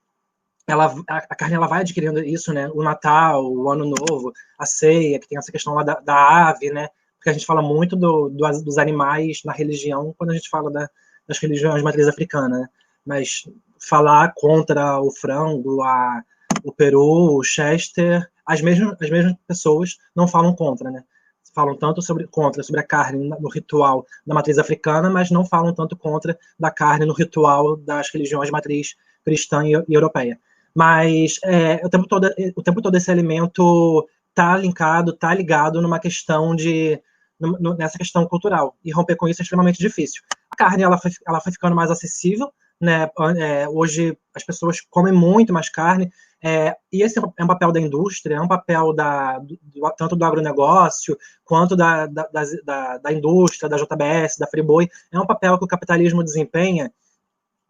ela, 0.69 0.95
a, 1.09 1.17
a, 1.17 1.35
carne 1.35 1.57
ela 1.57 1.67
vai 1.67 1.81
adquirindo 1.81 2.21
isso, 2.21 2.53
né? 2.53 2.69
O 2.73 2.81
Natal, 2.81 3.45
o 3.45 3.69
Ano 3.69 3.85
Novo, 3.85 4.33
a 4.57 4.65
ceia, 4.65 5.19
que 5.19 5.27
tem 5.27 5.37
essa 5.37 5.51
questão 5.51 5.75
lá 5.75 5.83
da, 5.83 5.95
da 5.95 6.49
ave, 6.49 6.71
né? 6.71 6.89
Porque 7.17 7.31
a 7.31 7.33
gente 7.33 7.45
fala 7.45 7.61
muito 7.61 7.97
do, 7.97 8.29
do, 8.29 8.63
dos 8.63 8.79
animais 8.79 9.41
na 9.45 9.53
religião 9.53 10.15
quando 10.17 10.31
a 10.31 10.35
gente 10.35 10.49
fala 10.49 10.71
da, 10.71 10.89
das 11.27 11.39
religiões 11.39 11.83
matriz 11.83 12.07
africana, 12.07 12.61
né? 12.61 12.69
Mas 13.05 13.49
falar 13.81 14.33
contra 14.37 15.01
o 15.01 15.11
frango, 15.11 15.83
a, 15.83 16.23
o 16.63 16.73
peru, 16.73 17.37
o 17.37 17.43
chester, 17.43 18.25
as 18.47 18.61
mesmas, 18.61 18.97
as 19.03 19.11
mesmas 19.11 19.35
pessoas 19.45 19.97
não 20.15 20.29
falam 20.29 20.55
contra, 20.55 20.89
né? 20.89 21.03
Falam 21.57 21.75
tanto 21.75 22.03
sobre 22.03 22.27
contra 22.27 22.63
sobre 22.63 22.83
a 22.83 22.85
carne 22.85 23.31
no 23.31 23.49
ritual 23.49 24.07
da 24.27 24.35
matriz 24.35 24.59
africana, 24.59 25.09
mas 25.09 25.31
não 25.31 25.43
falam 25.43 25.73
tanto 25.73 25.97
contra 25.97 26.39
da 26.61 26.71
carne 26.71 27.07
no 27.07 27.15
ritual 27.15 27.79
das 27.79 28.11
religiões 28.13 28.49
de 28.49 28.53
matriz 28.53 28.95
cristã 29.25 29.67
e, 29.67 29.73
e 29.73 29.95
europeia. 29.95 30.39
Mas 30.75 31.41
é, 31.43 31.81
o 31.83 31.89
tempo 31.89 32.07
todo 32.07 32.29
o 32.55 32.63
tempo 32.63 32.83
todo 32.83 32.95
esse 32.95 33.11
alimento 33.11 34.07
tá 34.35 34.55
linkado, 34.59 35.15
tá 35.15 35.33
ligado 35.33 35.81
numa 35.81 35.99
questão 35.99 36.55
de 36.55 37.01
nessa 37.79 37.97
questão 37.97 38.27
cultural 38.27 38.77
e 38.85 38.93
romper 38.93 39.17
com 39.17 39.27
isso 39.27 39.41
é 39.41 39.45
extremamente 39.45 39.79
difícil. 39.79 40.23
A 40.51 40.57
carne 40.57 40.83
ela 40.83 40.99
foi, 40.99 41.11
ela 41.27 41.41
foi 41.41 41.53
ficando 41.53 41.75
mais 41.75 41.91
acessível, 41.91 42.53
né? 42.79 43.09
É, 43.39 43.67
hoje 43.67 44.19
as 44.35 44.45
pessoas 44.45 44.83
comem 44.91 45.13
muito 45.13 45.55
mais 45.55 45.71
carne, 45.71 46.13
é, 46.43 46.77
e 46.93 47.03
esse 47.03 47.19
é 47.19 47.45
um 47.45 47.47
papel 47.47 47.73
da 47.73 47.81
indústria, 47.81 48.37
é 48.37 48.41
um 48.41 48.49
papel 48.49 48.93
da, 48.93 49.39
do, 49.39 49.59
tanto 49.97 50.15
do 50.15 50.25
agronegócio 50.25 51.17
quanto 51.45 51.75
da, 51.75 52.07
da, 52.07 52.29
da, 52.65 52.99
da 52.99 53.13
indústria, 53.13 53.69
da 53.69 53.77
JBS, 53.77 54.37
da 54.39 54.47
Friboi, 54.47 54.89
é 55.11 55.19
um 55.19 55.27
papel 55.27 55.59
que 55.59 55.65
o 55.65 55.69
capitalismo 55.69 56.23
desempenha, 56.23 56.93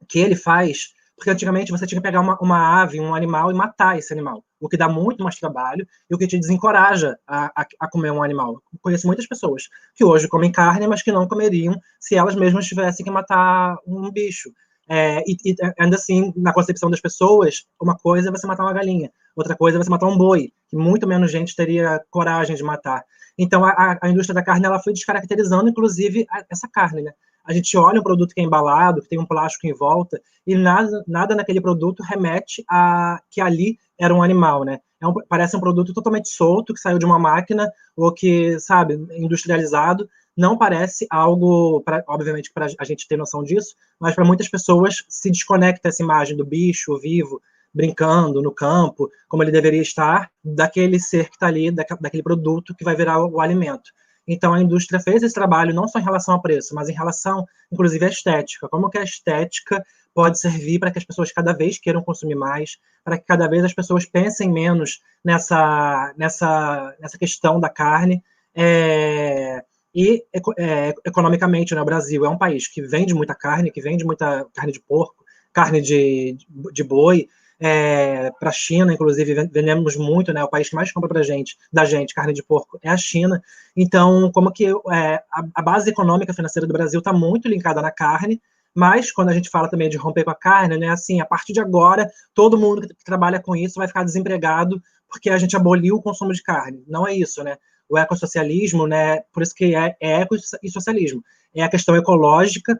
que 0.08 0.18
ele 0.18 0.34
faz, 0.34 0.94
porque 1.16 1.30
antigamente 1.30 1.72
você 1.72 1.86
tinha 1.86 2.00
que 2.00 2.06
pegar 2.06 2.20
uma, 2.20 2.36
uma 2.40 2.82
ave, 2.82 3.00
um 3.00 3.14
animal 3.14 3.50
e 3.50 3.54
matar 3.54 3.98
esse 3.98 4.12
animal, 4.12 4.44
o 4.60 4.68
que 4.68 4.76
dá 4.76 4.88
muito 4.88 5.22
mais 5.22 5.36
trabalho 5.36 5.86
e 6.10 6.14
o 6.14 6.18
que 6.18 6.26
te 6.26 6.38
desencoraja 6.38 7.16
a, 7.26 7.62
a, 7.62 7.66
a 7.80 7.88
comer 7.88 8.10
um 8.10 8.22
animal. 8.22 8.60
conheço 8.82 9.06
muitas 9.06 9.26
pessoas 9.26 9.68
que 9.94 10.04
hoje 10.04 10.28
comem 10.28 10.52
carne, 10.52 10.86
mas 10.86 11.02
que 11.02 11.12
não 11.12 11.26
comeriam 11.26 11.80
se 11.98 12.16
elas 12.16 12.34
mesmas 12.34 12.66
tivessem 12.66 13.04
que 13.04 13.10
matar 13.10 13.76
um 13.86 14.10
bicho. 14.10 14.50
É, 14.88 15.20
e, 15.26 15.36
e, 15.44 15.56
ainda 15.78 15.96
assim, 15.96 16.32
na 16.36 16.52
concepção 16.52 16.88
das 16.88 17.00
pessoas, 17.00 17.64
uma 17.80 17.96
coisa 17.96 18.28
é 18.28 18.32
você 18.32 18.46
matar 18.46 18.62
uma 18.62 18.72
galinha, 18.72 19.10
outra 19.34 19.56
coisa 19.56 19.76
é 19.76 19.82
você 19.82 19.90
matar 19.90 20.06
um 20.06 20.16
boi, 20.16 20.52
que 20.68 20.76
muito 20.76 21.06
menos 21.06 21.30
gente 21.30 21.56
teria 21.56 22.00
coragem 22.10 22.54
de 22.54 22.62
matar. 22.62 23.04
Então, 23.38 23.64
a, 23.64 23.98
a 24.00 24.08
indústria 24.08 24.34
da 24.34 24.42
carne 24.42 24.64
ela 24.64 24.78
foi 24.78 24.92
descaracterizando, 24.92 25.68
inclusive, 25.68 26.26
a, 26.30 26.44
essa 26.50 26.68
carne. 26.72 27.02
Né? 27.02 27.12
A 27.44 27.52
gente 27.52 27.76
olha 27.76 28.00
um 28.00 28.02
produto 28.02 28.34
que 28.34 28.40
é 28.40 28.44
embalado, 28.44 29.02
que 29.02 29.08
tem 29.08 29.18
um 29.18 29.26
plástico 29.26 29.66
em 29.66 29.74
volta, 29.74 30.20
e 30.46 30.54
nada, 30.54 31.04
nada 31.06 31.34
naquele 31.34 31.60
produto 31.60 32.02
remete 32.02 32.64
a 32.70 33.20
que 33.30 33.40
ali 33.40 33.78
era 33.98 34.14
um 34.14 34.22
animal. 34.22 34.64
Né? 34.64 34.80
É 35.00 35.06
um, 35.06 35.14
parece 35.28 35.56
um 35.56 35.60
produto 35.60 35.92
totalmente 35.92 36.28
solto, 36.28 36.72
que 36.72 36.80
saiu 36.80 36.98
de 36.98 37.04
uma 37.04 37.18
máquina, 37.18 37.70
ou 37.96 38.12
que, 38.12 38.58
sabe, 38.58 38.94
industrializado, 39.10 40.08
não 40.36 40.58
parece 40.58 41.06
algo, 41.10 41.80
pra, 41.80 42.04
obviamente, 42.06 42.52
para 42.52 42.66
a 42.78 42.84
gente 42.84 43.08
ter 43.08 43.16
noção 43.16 43.42
disso, 43.42 43.74
mas 43.98 44.14
para 44.14 44.24
muitas 44.24 44.48
pessoas 44.48 45.04
se 45.08 45.30
desconecta 45.30 45.88
essa 45.88 46.02
imagem 46.02 46.36
do 46.36 46.44
bicho 46.44 46.98
vivo, 46.98 47.40
brincando 47.72 48.42
no 48.42 48.52
campo, 48.52 49.10
como 49.28 49.42
ele 49.42 49.50
deveria 49.50 49.82
estar, 49.82 50.30
daquele 50.44 50.98
ser 50.98 51.28
que 51.28 51.36
está 51.36 51.46
ali, 51.46 51.70
daquele 51.70 52.22
produto 52.22 52.74
que 52.74 52.84
vai 52.84 52.94
virar 52.96 53.22
o, 53.24 53.34
o 53.34 53.40
alimento. 53.40 53.90
Então 54.26 54.52
a 54.52 54.60
indústria 54.60 55.00
fez 55.00 55.22
esse 55.22 55.34
trabalho 55.34 55.74
não 55.74 55.86
só 55.86 55.98
em 55.98 56.02
relação 56.02 56.34
ao 56.34 56.42
preço, 56.42 56.74
mas 56.74 56.88
em 56.88 56.94
relação, 56.94 57.46
inclusive, 57.70 58.04
à 58.04 58.08
estética. 58.08 58.68
Como 58.68 58.90
que 58.90 58.98
a 58.98 59.04
estética 59.04 59.84
pode 60.12 60.40
servir 60.40 60.78
para 60.78 60.90
que 60.90 60.98
as 60.98 61.04
pessoas 61.04 61.30
cada 61.30 61.52
vez 61.52 61.78
queiram 61.78 62.02
consumir 62.02 62.34
mais, 62.34 62.78
para 63.04 63.18
que 63.18 63.26
cada 63.26 63.46
vez 63.46 63.64
as 63.64 63.74
pessoas 63.74 64.04
pensem 64.04 64.50
menos 64.50 65.00
nessa, 65.22 66.12
nessa, 66.16 66.96
nessa 66.98 67.18
questão 67.18 67.60
da 67.60 67.68
carne. 67.68 68.22
É, 68.54 69.62
e 69.96 70.22
é, 70.58 70.94
economicamente, 71.06 71.74
né, 71.74 71.80
o 71.80 71.84
Brasil 71.86 72.26
é 72.26 72.28
um 72.28 72.36
país 72.36 72.68
que 72.68 72.82
vende 72.82 73.14
muita 73.14 73.34
carne, 73.34 73.70
que 73.70 73.80
vende 73.80 74.04
muita 74.04 74.46
carne 74.54 74.70
de 74.70 74.78
porco, 74.78 75.24
carne 75.54 75.80
de, 75.80 76.36
de 76.70 76.84
boi, 76.84 77.26
é, 77.58 78.30
para 78.38 78.50
a 78.50 78.52
China, 78.52 78.92
inclusive, 78.92 79.48
vendemos 79.50 79.96
muito, 79.96 80.34
né? 80.34 80.44
O 80.44 80.50
país 80.50 80.68
que 80.68 80.74
mais 80.74 80.92
compra 80.92 81.08
para 81.08 81.22
gente, 81.22 81.56
da 81.72 81.86
gente, 81.86 82.12
carne 82.12 82.34
de 82.34 82.42
porco, 82.42 82.78
é 82.82 82.90
a 82.90 82.96
China. 82.98 83.42
Então, 83.74 84.30
como 84.32 84.52
que 84.52 84.66
é, 84.66 85.22
a, 85.32 85.44
a, 85.54 85.62
base 85.62 85.88
econômica 85.88 86.34
financeira 86.34 86.66
do 86.66 86.74
Brasil 86.74 86.98
está 86.98 87.14
muito 87.14 87.48
linkada 87.48 87.80
na 87.80 87.90
carne, 87.90 88.42
mas 88.74 89.10
quando 89.10 89.30
a 89.30 89.32
gente 89.32 89.48
fala 89.48 89.70
também 89.70 89.88
de 89.88 89.96
romper 89.96 90.24
com 90.24 90.30
a 90.30 90.34
carne, 90.34 90.76
né? 90.76 90.90
Assim, 90.90 91.22
a 91.22 91.24
partir 91.24 91.54
de 91.54 91.60
agora, 91.60 92.10
todo 92.34 92.58
mundo 92.58 92.86
que 92.86 93.02
trabalha 93.02 93.40
com 93.40 93.56
isso 93.56 93.76
vai 93.78 93.88
ficar 93.88 94.04
desempregado 94.04 94.78
porque 95.08 95.30
a 95.30 95.38
gente 95.38 95.56
aboliu 95.56 95.96
o 95.96 96.02
consumo 96.02 96.34
de 96.34 96.42
carne. 96.42 96.84
Não 96.86 97.08
é 97.08 97.14
isso, 97.14 97.42
né? 97.42 97.56
O 97.88 97.98
ecossocialismo, 97.98 98.86
né, 98.86 99.20
por 99.32 99.42
isso 99.42 99.54
que 99.54 99.74
é, 99.74 99.96
é 100.00 100.20
eco 100.22 100.36
e 100.62 100.70
socialismo. 100.70 101.22
É 101.54 101.62
a 101.62 101.68
questão 101.68 101.96
ecológica, 101.96 102.78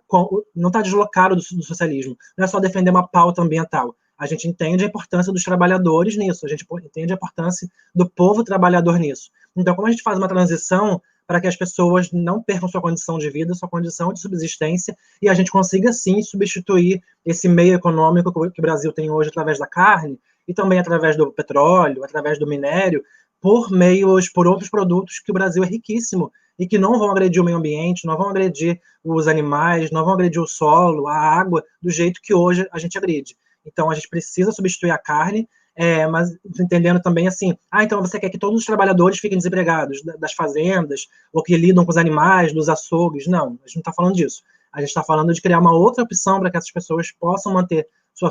não 0.55 0.69
está 0.69 0.83
deslocado 0.83 1.35
do, 1.35 1.43
do, 1.43 1.63
socialismo. 1.63 2.17
Não 2.37 2.45
é 2.45 2.49
só 2.49 2.61
defender 2.61 2.91
uma 2.91 3.07
pauta 3.07 3.41
ambiental. 3.41 3.97
A 4.19 4.27
gente 4.27 4.49
entende 4.49 4.85
a 4.85 4.87
importância 4.87 5.33
dos 5.33 5.43
trabalhadores 5.43 6.17
nisso, 6.17 6.45
a 6.45 6.49
gente 6.49 6.67
entende 6.85 7.13
a 7.13 7.17
importância 7.17 7.69
do 7.95 8.09
povo 8.09 8.45
trabalhador 8.45 8.99
nisso. 8.99 9.31
Então, 9.57 9.75
como 9.75 9.89
a 9.89 9.91
gente 9.91 10.03
faz 10.03 10.19
uma 10.19 10.29
transição 10.29 11.01
para 11.27 11.41
que 11.41 11.47
as 11.47 11.57
pessoas 11.57 12.11
não 12.13 12.43
percam 12.43 12.69
sua 12.69 12.81
condição 12.81 13.19
de 13.19 13.29
vida, 13.31 13.55
sua 13.55 13.69
condição 13.69 14.13
de 14.13 14.21
subsistência, 14.21 14.97
e 15.21 15.29
a 15.29 15.35
gente 15.35 15.51
consiga, 15.51 15.93
sim, 15.93 16.23
substituir 16.23 17.03
esse 17.25 17.49
meio 17.49 17.75
econômico 17.75 18.33
que 18.51 18.61
o 18.61 18.63
Brasil 18.63 18.93
tem 18.93 19.11
hoje 19.11 19.31
através 19.31 19.59
da 19.59 19.67
carne, 19.67 20.21
e 20.47 20.55
também 20.55 20.79
através 20.79 21.17
do 21.17 21.33
petróleo, 21.33 22.05
através 22.05 22.39
do 22.39 22.47
minério, 22.47 23.03
por 23.41 23.71
meios, 23.71 24.29
por 24.29 24.47
outros 24.47 24.71
produtos 24.71 25.19
que 25.19 25.31
o 25.31 25.35
Brasil 25.35 25.63
é 25.63 25.67
riquíssimo 25.67 26.33
e 26.59 26.67
que 26.67 26.79
não 26.79 26.99
vão 26.99 27.11
agredir 27.11 27.41
o 27.41 27.45
meio 27.45 27.59
ambiente, 27.59 28.07
não 28.07 28.17
vão 28.17 28.31
agredir 28.31 28.81
os 29.05 29.29
animais, 29.29 29.91
não 29.91 30.05
vão 30.05 30.15
agredir 30.15 30.41
o 30.41 30.47
solo, 30.47 31.07
a 31.07 31.17
água, 31.17 31.63
do 31.81 31.91
jeito 31.91 32.21
que 32.23 32.35
hoje 32.35 32.67
a 32.73 32.79
gente 32.79 32.97
agride. 32.97 33.37
Então, 33.65 33.91
a 33.91 33.95
gente 33.95 34.09
precisa 34.09 34.53
substituir 34.53 34.91
a 34.91 34.99
carne, 34.99 35.49
é, 35.75 36.07
mas 36.07 36.31
entendendo 36.59 37.01
também 37.01 37.29
assim, 37.29 37.57
ah, 37.71 37.85
então 37.85 38.01
você 38.01 38.19
quer 38.19 38.31
que 38.31 38.39
todos 38.39 38.61
os 38.61 38.65
trabalhadores 38.65 39.19
fiquem 39.19 39.37
desempregados 39.37 40.03
das 40.19 40.33
fazendas, 40.33 41.07
ou 41.33 41.43
que 41.43 41.57
lidam 41.57 41.85
com 41.85 41.91
os 41.91 41.99
animais, 41.99 42.53
dos 42.53 42.69
açougues. 42.69 43.27
Não, 43.27 43.59
a 43.63 43.67
gente 43.67 43.77
não 43.77 43.81
está 43.81 43.93
falando 43.93 44.15
disso. 44.15 44.43
A 44.73 44.81
gente 44.81 44.89
está 44.89 45.03
falando 45.03 45.35
de 45.35 45.43
criar 45.43 45.59
uma 45.59 45.77
outra 45.77 46.05
opção 46.05 46.41
para 46.41 46.51
que 46.51 46.57
essas 46.57 46.71
pessoas 46.71 47.13
possam 47.13 47.53
manter 47.53 47.87
sua 48.15 48.31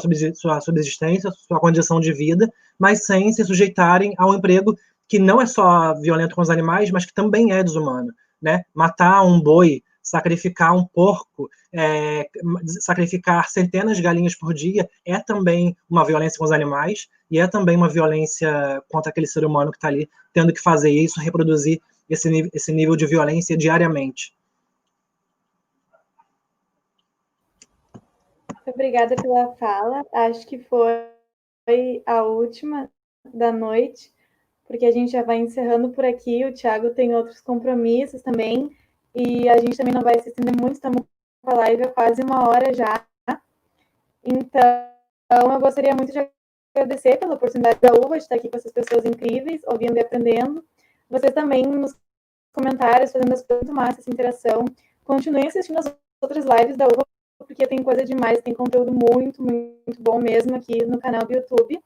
subsistência, 0.61 1.31
sua 1.31 1.59
condição 1.59 1.99
de 1.99 2.11
vida, 2.11 2.51
mas 2.77 3.05
sem 3.05 3.31
se 3.31 3.45
sujeitarem 3.45 4.15
ao 4.17 4.33
emprego 4.33 4.75
que 5.07 5.19
não 5.19 5.41
é 5.41 5.45
só 5.45 5.93
violento 5.99 6.35
com 6.35 6.41
os 6.41 6.49
animais, 6.49 6.91
mas 6.91 7.05
que 7.05 7.13
também 7.13 7.51
é 7.51 7.63
desumano, 7.63 8.11
né? 8.41 8.63
Matar 8.73 9.23
um 9.23 9.39
boi, 9.39 9.83
sacrificar 10.01 10.75
um 10.75 10.85
porco, 10.85 11.49
é, 11.73 12.29
sacrificar 12.79 13.49
centenas 13.49 13.97
de 13.97 14.03
galinhas 14.03 14.35
por 14.35 14.53
dia 14.53 14.87
é 15.03 15.19
também 15.19 15.75
uma 15.89 16.05
violência 16.05 16.37
com 16.37 16.45
os 16.45 16.51
animais 16.51 17.07
e 17.29 17.39
é 17.39 17.47
também 17.47 17.75
uma 17.75 17.89
violência 17.89 18.81
contra 18.89 19.09
aquele 19.09 19.27
ser 19.27 19.43
humano 19.43 19.71
que 19.71 19.77
está 19.77 19.87
ali 19.87 20.09
tendo 20.31 20.53
que 20.53 20.61
fazer 20.61 20.91
isso, 20.91 21.19
reproduzir 21.19 21.81
esse, 22.09 22.49
esse 22.53 22.71
nível 22.71 22.95
de 22.95 23.05
violência 23.05 23.57
diariamente. 23.57 24.35
Obrigada 28.65 29.15
pela 29.15 29.53
fala. 29.55 30.05
Acho 30.13 30.45
que 30.47 30.59
foi 30.59 31.07
a 32.05 32.23
última 32.23 32.89
da 33.33 33.51
noite 33.51 34.14
porque 34.67 34.85
a 34.85 34.91
gente 34.91 35.11
já 35.11 35.23
vai 35.23 35.37
encerrando 35.37 35.89
por 35.89 36.05
aqui. 36.05 36.45
O 36.45 36.53
Thiago 36.53 36.89
tem 36.91 37.15
outros 37.15 37.41
compromissos 37.41 38.21
também, 38.21 38.75
e 39.13 39.47
a 39.47 39.57
gente 39.57 39.77
também 39.77 39.93
não 39.93 40.01
vai 40.01 40.19
se 40.19 40.29
estender 40.29 40.55
muito, 40.55 40.73
estamos 40.73 41.03
com 41.41 41.51
a 41.51 41.53
live 41.59 41.83
há 41.83 41.87
quase 41.87 42.21
uma 42.21 42.49
hora 42.49 42.73
já. 42.73 43.05
Então, 44.23 44.63
eu 45.31 45.59
gostaria 45.59 45.95
muito 45.95 46.11
de 46.11 46.27
agradecer 46.73 47.17
pela 47.17 47.35
oportunidade 47.35 47.79
da 47.79 47.93
UVA 47.93 48.17
de 48.17 48.23
estar 48.23 48.35
aqui 48.35 48.49
com 48.49 48.57
essas 48.57 48.71
pessoas 48.71 49.05
incríveis, 49.05 49.61
ouvindo 49.65 49.95
e 49.95 50.01
aprendendo. 50.01 50.65
Vocês 51.09 51.31
também 51.33 51.63
nos 51.63 51.95
comentários, 52.51 53.11
fazendo 53.11 53.33
as 53.33 53.43
perguntas 53.43 53.73
massa, 53.73 53.99
essa 54.01 54.09
interação. 54.09 54.65
Continuem 55.03 55.47
assistindo 55.47 55.77
as 55.77 55.95
outras 56.19 56.43
lives 56.45 56.75
da 56.75 56.87
UVA, 56.87 57.05
porque 57.37 57.67
tem 57.67 57.83
coisa 57.83 58.03
demais, 58.03 58.41
tem 58.41 58.53
conteúdo 58.53 58.91
muito, 58.91 59.41
muito 59.43 60.01
bom 60.01 60.19
mesmo 60.19 60.55
aqui 60.55 60.83
no 60.85 60.99
canal 60.99 61.25
do 61.25 61.33
YouTube. 61.33 61.79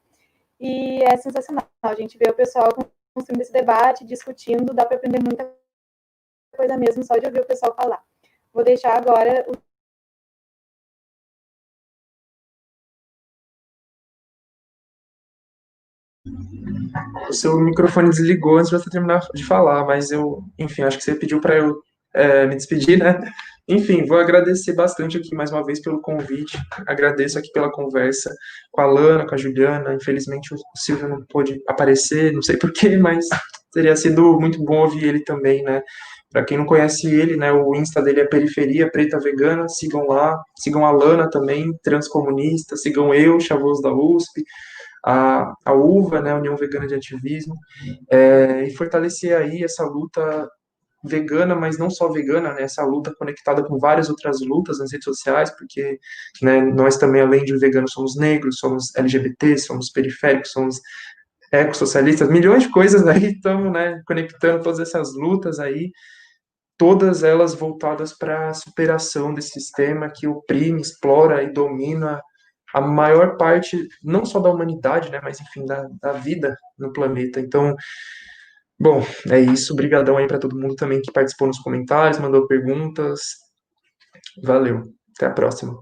E 0.59 1.03
é 1.03 1.15
sensacional. 1.17 1.69
A 1.81 1.95
gente 1.95 2.17
vê 2.17 2.29
o 2.29 2.35
pessoal 2.35 2.69
construindo 3.13 3.41
esse 3.41 3.51
debate, 3.51 4.05
discutindo, 4.05 4.73
dá 4.73 4.85
para 4.85 4.97
aprender 4.97 5.19
muita 5.19 5.51
coisa 6.55 6.77
mesmo 6.77 7.03
só 7.03 7.17
de 7.17 7.25
ouvir 7.25 7.41
o 7.41 7.45
pessoal 7.45 7.73
falar. 7.75 8.03
Vou 8.53 8.63
deixar 8.63 8.97
agora 8.97 9.45
o 9.47 9.69
o 17.29 17.33
seu 17.33 17.59
microfone 17.59 18.09
desligou 18.09 18.57
antes 18.57 18.69
de 18.69 18.77
você 18.77 18.89
terminar 18.89 19.21
de 19.33 19.45
falar, 19.45 19.85
mas 19.85 20.11
eu, 20.11 20.43
enfim, 20.57 20.81
acho 20.81 20.97
que 20.97 21.03
você 21.03 21.15
pediu 21.15 21.39
para 21.39 21.55
eu 21.55 21.81
é, 22.13 22.45
me 22.47 22.55
despedir, 22.55 22.97
né? 22.97 23.19
Enfim, 23.69 24.03
vou 24.03 24.17
agradecer 24.17 24.73
bastante 24.73 25.15
aqui 25.15 25.35
mais 25.35 25.51
uma 25.51 25.63
vez 25.63 25.79
pelo 25.79 26.01
convite. 26.01 26.57
Agradeço 26.87 27.37
aqui 27.37 27.51
pela 27.51 27.71
conversa 27.71 28.33
com 28.71 28.81
a 28.81 28.87
Lana, 28.87 29.27
com 29.27 29.35
a 29.35 29.37
Juliana. 29.37 29.93
Infelizmente 29.93 30.55
o 30.55 30.57
Silvio 30.75 31.07
não 31.07 31.23
pôde 31.29 31.61
aparecer, 31.67 32.33
não 32.33 32.41
sei 32.41 32.57
porquê, 32.57 32.97
mas 32.97 33.27
teria 33.71 33.95
sido 33.95 34.39
muito 34.39 34.63
bom 34.63 34.79
ouvir 34.79 35.05
ele 35.05 35.23
também, 35.23 35.61
né? 35.61 35.83
Para 36.31 36.43
quem 36.43 36.57
não 36.57 36.65
conhece 36.65 37.07
ele, 37.07 37.37
né, 37.37 37.51
o 37.51 37.75
Insta 37.75 38.01
dele 38.01 38.21
é 38.21 38.27
Periferia 38.27 38.89
Preta 38.91 39.19
Vegana, 39.19 39.67
sigam 39.67 40.05
lá, 40.07 40.39
sigam 40.59 40.85
a 40.85 40.91
Lana 40.91 41.27
também, 41.29 41.71
transcomunista, 41.83 42.75
sigam 42.75 43.13
eu, 43.13 43.39
Chavoso 43.39 43.81
da 43.81 43.91
USP, 43.91 44.43
a, 45.03 45.51
a 45.65 45.73
UVA, 45.73 46.21
né, 46.21 46.33
União 46.33 46.55
Vegana 46.55 46.85
de 46.85 46.93
Ativismo, 46.93 47.55
é, 48.11 48.63
e 48.63 48.75
fortalecer 48.75 49.35
aí 49.35 49.63
essa 49.63 49.83
luta 49.85 50.47
vegana, 51.03 51.55
mas 51.55 51.77
não 51.77 51.89
só 51.89 52.09
vegana, 52.09 52.53
né, 52.53 52.63
essa 52.63 52.83
luta 52.83 53.13
conectada 53.15 53.63
com 53.63 53.77
várias 53.77 54.09
outras 54.09 54.41
lutas 54.41 54.79
nas 54.79 54.91
redes 54.91 55.05
sociais, 55.05 55.49
porque 55.57 55.99
né, 56.41 56.61
nós 56.61 56.97
também, 56.97 57.21
além 57.21 57.43
de 57.43 57.57
veganos, 57.57 57.91
somos 57.91 58.17
negros, 58.17 58.57
somos 58.59 58.93
LGBT, 58.95 59.57
somos 59.57 59.89
periféricos, 59.89 60.51
somos 60.51 60.79
ecossocialistas, 61.51 62.29
milhões 62.29 62.63
de 62.63 62.69
coisas 62.69 63.07
aí 63.07 63.31
estamos 63.33 63.71
né, 63.71 64.01
conectando 64.05 64.63
todas 64.63 64.79
essas 64.79 65.15
lutas 65.15 65.59
aí, 65.59 65.91
todas 66.77 67.23
elas 67.23 67.53
voltadas 67.53 68.13
para 68.13 68.49
a 68.49 68.53
superação 68.53 69.33
desse 69.33 69.49
sistema 69.49 70.09
que 70.09 70.27
oprime, 70.27 70.81
explora 70.81 71.43
e 71.43 71.51
domina 71.51 72.21
a 72.73 72.81
maior 72.81 73.35
parte, 73.35 73.87
não 74.03 74.25
só 74.25 74.39
da 74.39 74.49
humanidade, 74.49 75.09
né, 75.09 75.19
mas 75.23 75.41
enfim, 75.41 75.65
da, 75.65 75.87
da 76.01 76.13
vida 76.13 76.55
no 76.77 76.93
planeta. 76.93 77.39
Então, 77.39 77.75
Bom, 78.79 79.03
é 79.29 79.39
isso. 79.39 79.73
Obrigadão 79.73 80.17
aí 80.17 80.27
para 80.27 80.39
todo 80.39 80.57
mundo 80.57 80.75
também 80.75 81.01
que 81.01 81.11
participou 81.11 81.47
nos 81.47 81.59
comentários, 81.59 82.19
mandou 82.19 82.47
perguntas. 82.47 83.19
Valeu. 84.41 84.93
Até 85.15 85.25
a 85.25 85.31
próxima. 85.31 85.77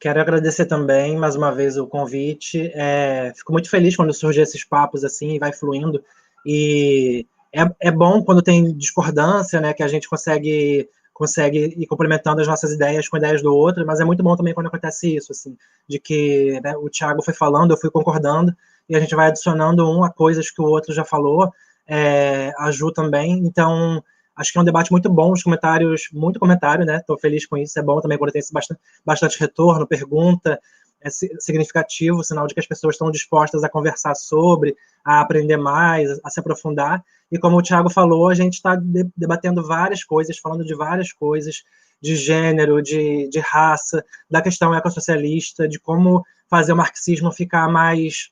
Quero 0.00 0.20
agradecer 0.20 0.66
também, 0.66 1.16
mais 1.16 1.36
uma 1.36 1.54
vez, 1.54 1.76
o 1.76 1.86
convite. 1.86 2.72
É, 2.74 3.32
fico 3.36 3.52
muito 3.52 3.70
feliz 3.70 3.94
quando 3.94 4.12
surgem 4.12 4.42
esses 4.42 4.64
papos 4.64 5.04
assim 5.04 5.34
e 5.34 5.38
vai 5.38 5.52
fluindo. 5.52 6.02
E 6.44 7.24
é, 7.52 7.88
é 7.88 7.90
bom 7.90 8.24
quando 8.24 8.42
tem 8.42 8.76
discordância, 8.76 9.60
né, 9.60 9.72
que 9.74 9.82
a 9.82 9.88
gente 9.88 10.08
consegue 10.08 10.88
consegue 11.12 11.74
ir 11.76 11.86
complementando 11.86 12.40
as 12.40 12.48
nossas 12.48 12.72
ideias 12.72 13.08
com 13.08 13.16
ideias 13.16 13.42
do 13.42 13.54
outro, 13.54 13.86
mas 13.86 14.00
é 14.00 14.04
muito 14.04 14.22
bom 14.22 14.34
também 14.36 14.54
quando 14.54 14.66
acontece 14.66 15.14
isso, 15.14 15.32
assim, 15.32 15.56
de 15.88 15.98
que 15.98 16.60
né, 16.62 16.76
o 16.76 16.88
Thiago 16.88 17.22
foi 17.22 17.34
falando, 17.34 17.72
eu 17.72 17.76
fui 17.76 17.90
concordando, 17.90 18.54
e 18.88 18.96
a 18.96 19.00
gente 19.00 19.14
vai 19.14 19.28
adicionando 19.28 19.88
um 19.88 20.04
a 20.04 20.10
coisas 20.10 20.50
que 20.50 20.60
o 20.60 20.64
outro 20.64 20.92
já 20.92 21.04
falou, 21.04 21.52
é, 21.86 22.52
a 22.58 22.70
Ju 22.70 22.90
também, 22.90 23.38
então 23.44 24.02
acho 24.34 24.50
que 24.50 24.58
é 24.58 24.60
um 24.60 24.64
debate 24.64 24.90
muito 24.90 25.10
bom, 25.10 25.32
os 25.32 25.42
comentários, 25.42 26.08
muito 26.12 26.40
comentário, 26.40 26.86
né, 26.86 26.96
estou 26.96 27.18
feliz 27.18 27.46
com 27.46 27.56
isso, 27.56 27.78
é 27.78 27.82
bom 27.82 28.00
também 28.00 28.16
quando 28.16 28.32
tem 28.32 28.42
bastante, 28.52 28.80
bastante 29.04 29.38
retorno, 29.38 29.86
pergunta, 29.86 30.58
é 31.04 31.10
significativo, 31.10 32.22
sinal 32.24 32.46
de 32.46 32.54
que 32.54 32.60
as 32.60 32.66
pessoas 32.66 32.94
estão 32.94 33.10
dispostas 33.10 33.64
a 33.64 33.68
conversar 33.68 34.14
sobre, 34.14 34.76
a 35.04 35.20
aprender 35.20 35.56
mais, 35.56 36.20
a 36.22 36.30
se 36.30 36.40
aprofundar. 36.40 37.04
E 37.30 37.38
como 37.38 37.56
o 37.56 37.62
Tiago 37.62 37.90
falou, 37.90 38.28
a 38.28 38.34
gente 38.34 38.54
está 38.54 38.76
debatendo 39.16 39.66
várias 39.66 40.04
coisas, 40.04 40.38
falando 40.38 40.64
de 40.64 40.74
várias 40.74 41.12
coisas, 41.12 41.62
de 42.00 42.16
gênero, 42.16 42.82
de, 42.82 43.28
de 43.28 43.38
raça, 43.40 44.04
da 44.30 44.42
questão 44.42 44.74
ecossocialista, 44.74 45.68
de 45.68 45.78
como 45.78 46.24
fazer 46.48 46.72
o 46.72 46.76
marxismo 46.76 47.32
ficar 47.32 47.68
mais 47.68 48.30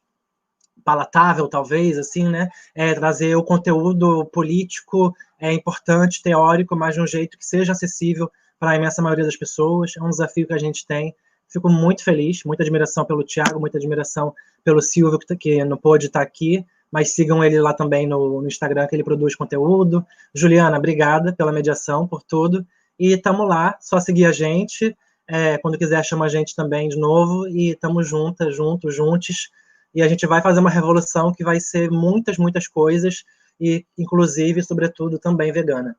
palatável, 0.84 1.48
talvez, 1.48 1.98
assim, 1.98 2.28
né? 2.28 2.48
É, 2.74 2.94
trazer 2.94 3.36
o 3.36 3.44
conteúdo 3.44 4.24
político 4.26 5.14
é 5.38 5.52
importante, 5.52 6.22
teórico, 6.22 6.76
mas 6.76 6.94
de 6.94 7.00
um 7.00 7.06
jeito 7.06 7.38
que 7.38 7.44
seja 7.46 7.72
acessível 7.72 8.30
para 8.58 8.72
a 8.72 8.76
imensa 8.76 9.00
maioria 9.00 9.24
das 9.24 9.36
pessoas. 9.36 9.92
É 9.96 10.02
um 10.02 10.10
desafio 10.10 10.46
que 10.46 10.52
a 10.52 10.58
gente 10.58 10.86
tem 10.86 11.14
Fico 11.51 11.68
muito 11.68 12.05
feliz, 12.05 12.44
muita 12.44 12.62
admiração 12.62 13.05
pelo 13.05 13.24
Thiago, 13.24 13.59
muita 13.59 13.76
admiração 13.76 14.32
pelo 14.64 14.80
Silvio, 14.80 15.18
que, 15.18 15.26
tá, 15.26 15.34
que 15.36 15.64
não 15.64 15.76
pôde 15.76 16.07
estar 16.07 16.22
aqui, 16.22 16.64
mas 16.90 17.14
sigam 17.14 17.42
ele 17.42 17.61
lá 17.61 17.74
também 17.74 18.07
no, 18.07 18.40
no 18.40 18.46
Instagram, 18.46 18.86
que 18.86 18.94
ele 18.94 19.05
produz 19.05 19.34
conteúdo. 19.34 20.05
Juliana, 20.34 20.78
obrigada 20.78 21.32
pela 21.32 21.53
mediação, 21.53 22.07
por 22.07 22.22
tudo. 22.22 22.66
E 22.98 23.12
estamos 23.12 23.48
lá, 23.48 23.76
só 23.80 23.98
seguir 23.98 24.26
a 24.26 24.32
gente. 24.32 24.96
É, 25.26 25.59
quando 25.59 25.78
quiser, 25.78 26.05
chama 26.05 26.26
a 26.26 26.28
gente 26.28 26.55
também 26.55 26.88
de 26.88 26.96
novo. 26.96 27.48
E 27.48 27.70
estamos 27.70 28.09
juntas, 28.09 28.55
juntos, 28.55 28.94
juntos. 28.94 29.51
E 29.94 30.03
a 30.03 30.09
gente 30.09 30.26
vai 30.26 30.40
fazer 30.40 30.61
uma 30.61 30.70
revolução 30.70 31.32
que 31.32 31.42
vai 31.42 31.59
ser 31.59 31.90
muitas, 31.90 32.38
muitas 32.38 32.68
coisas, 32.68 33.24
e 33.61 33.84
inclusive, 33.98 34.62
sobretudo, 34.62 35.18
também 35.18 35.53
vegana. 35.53 35.96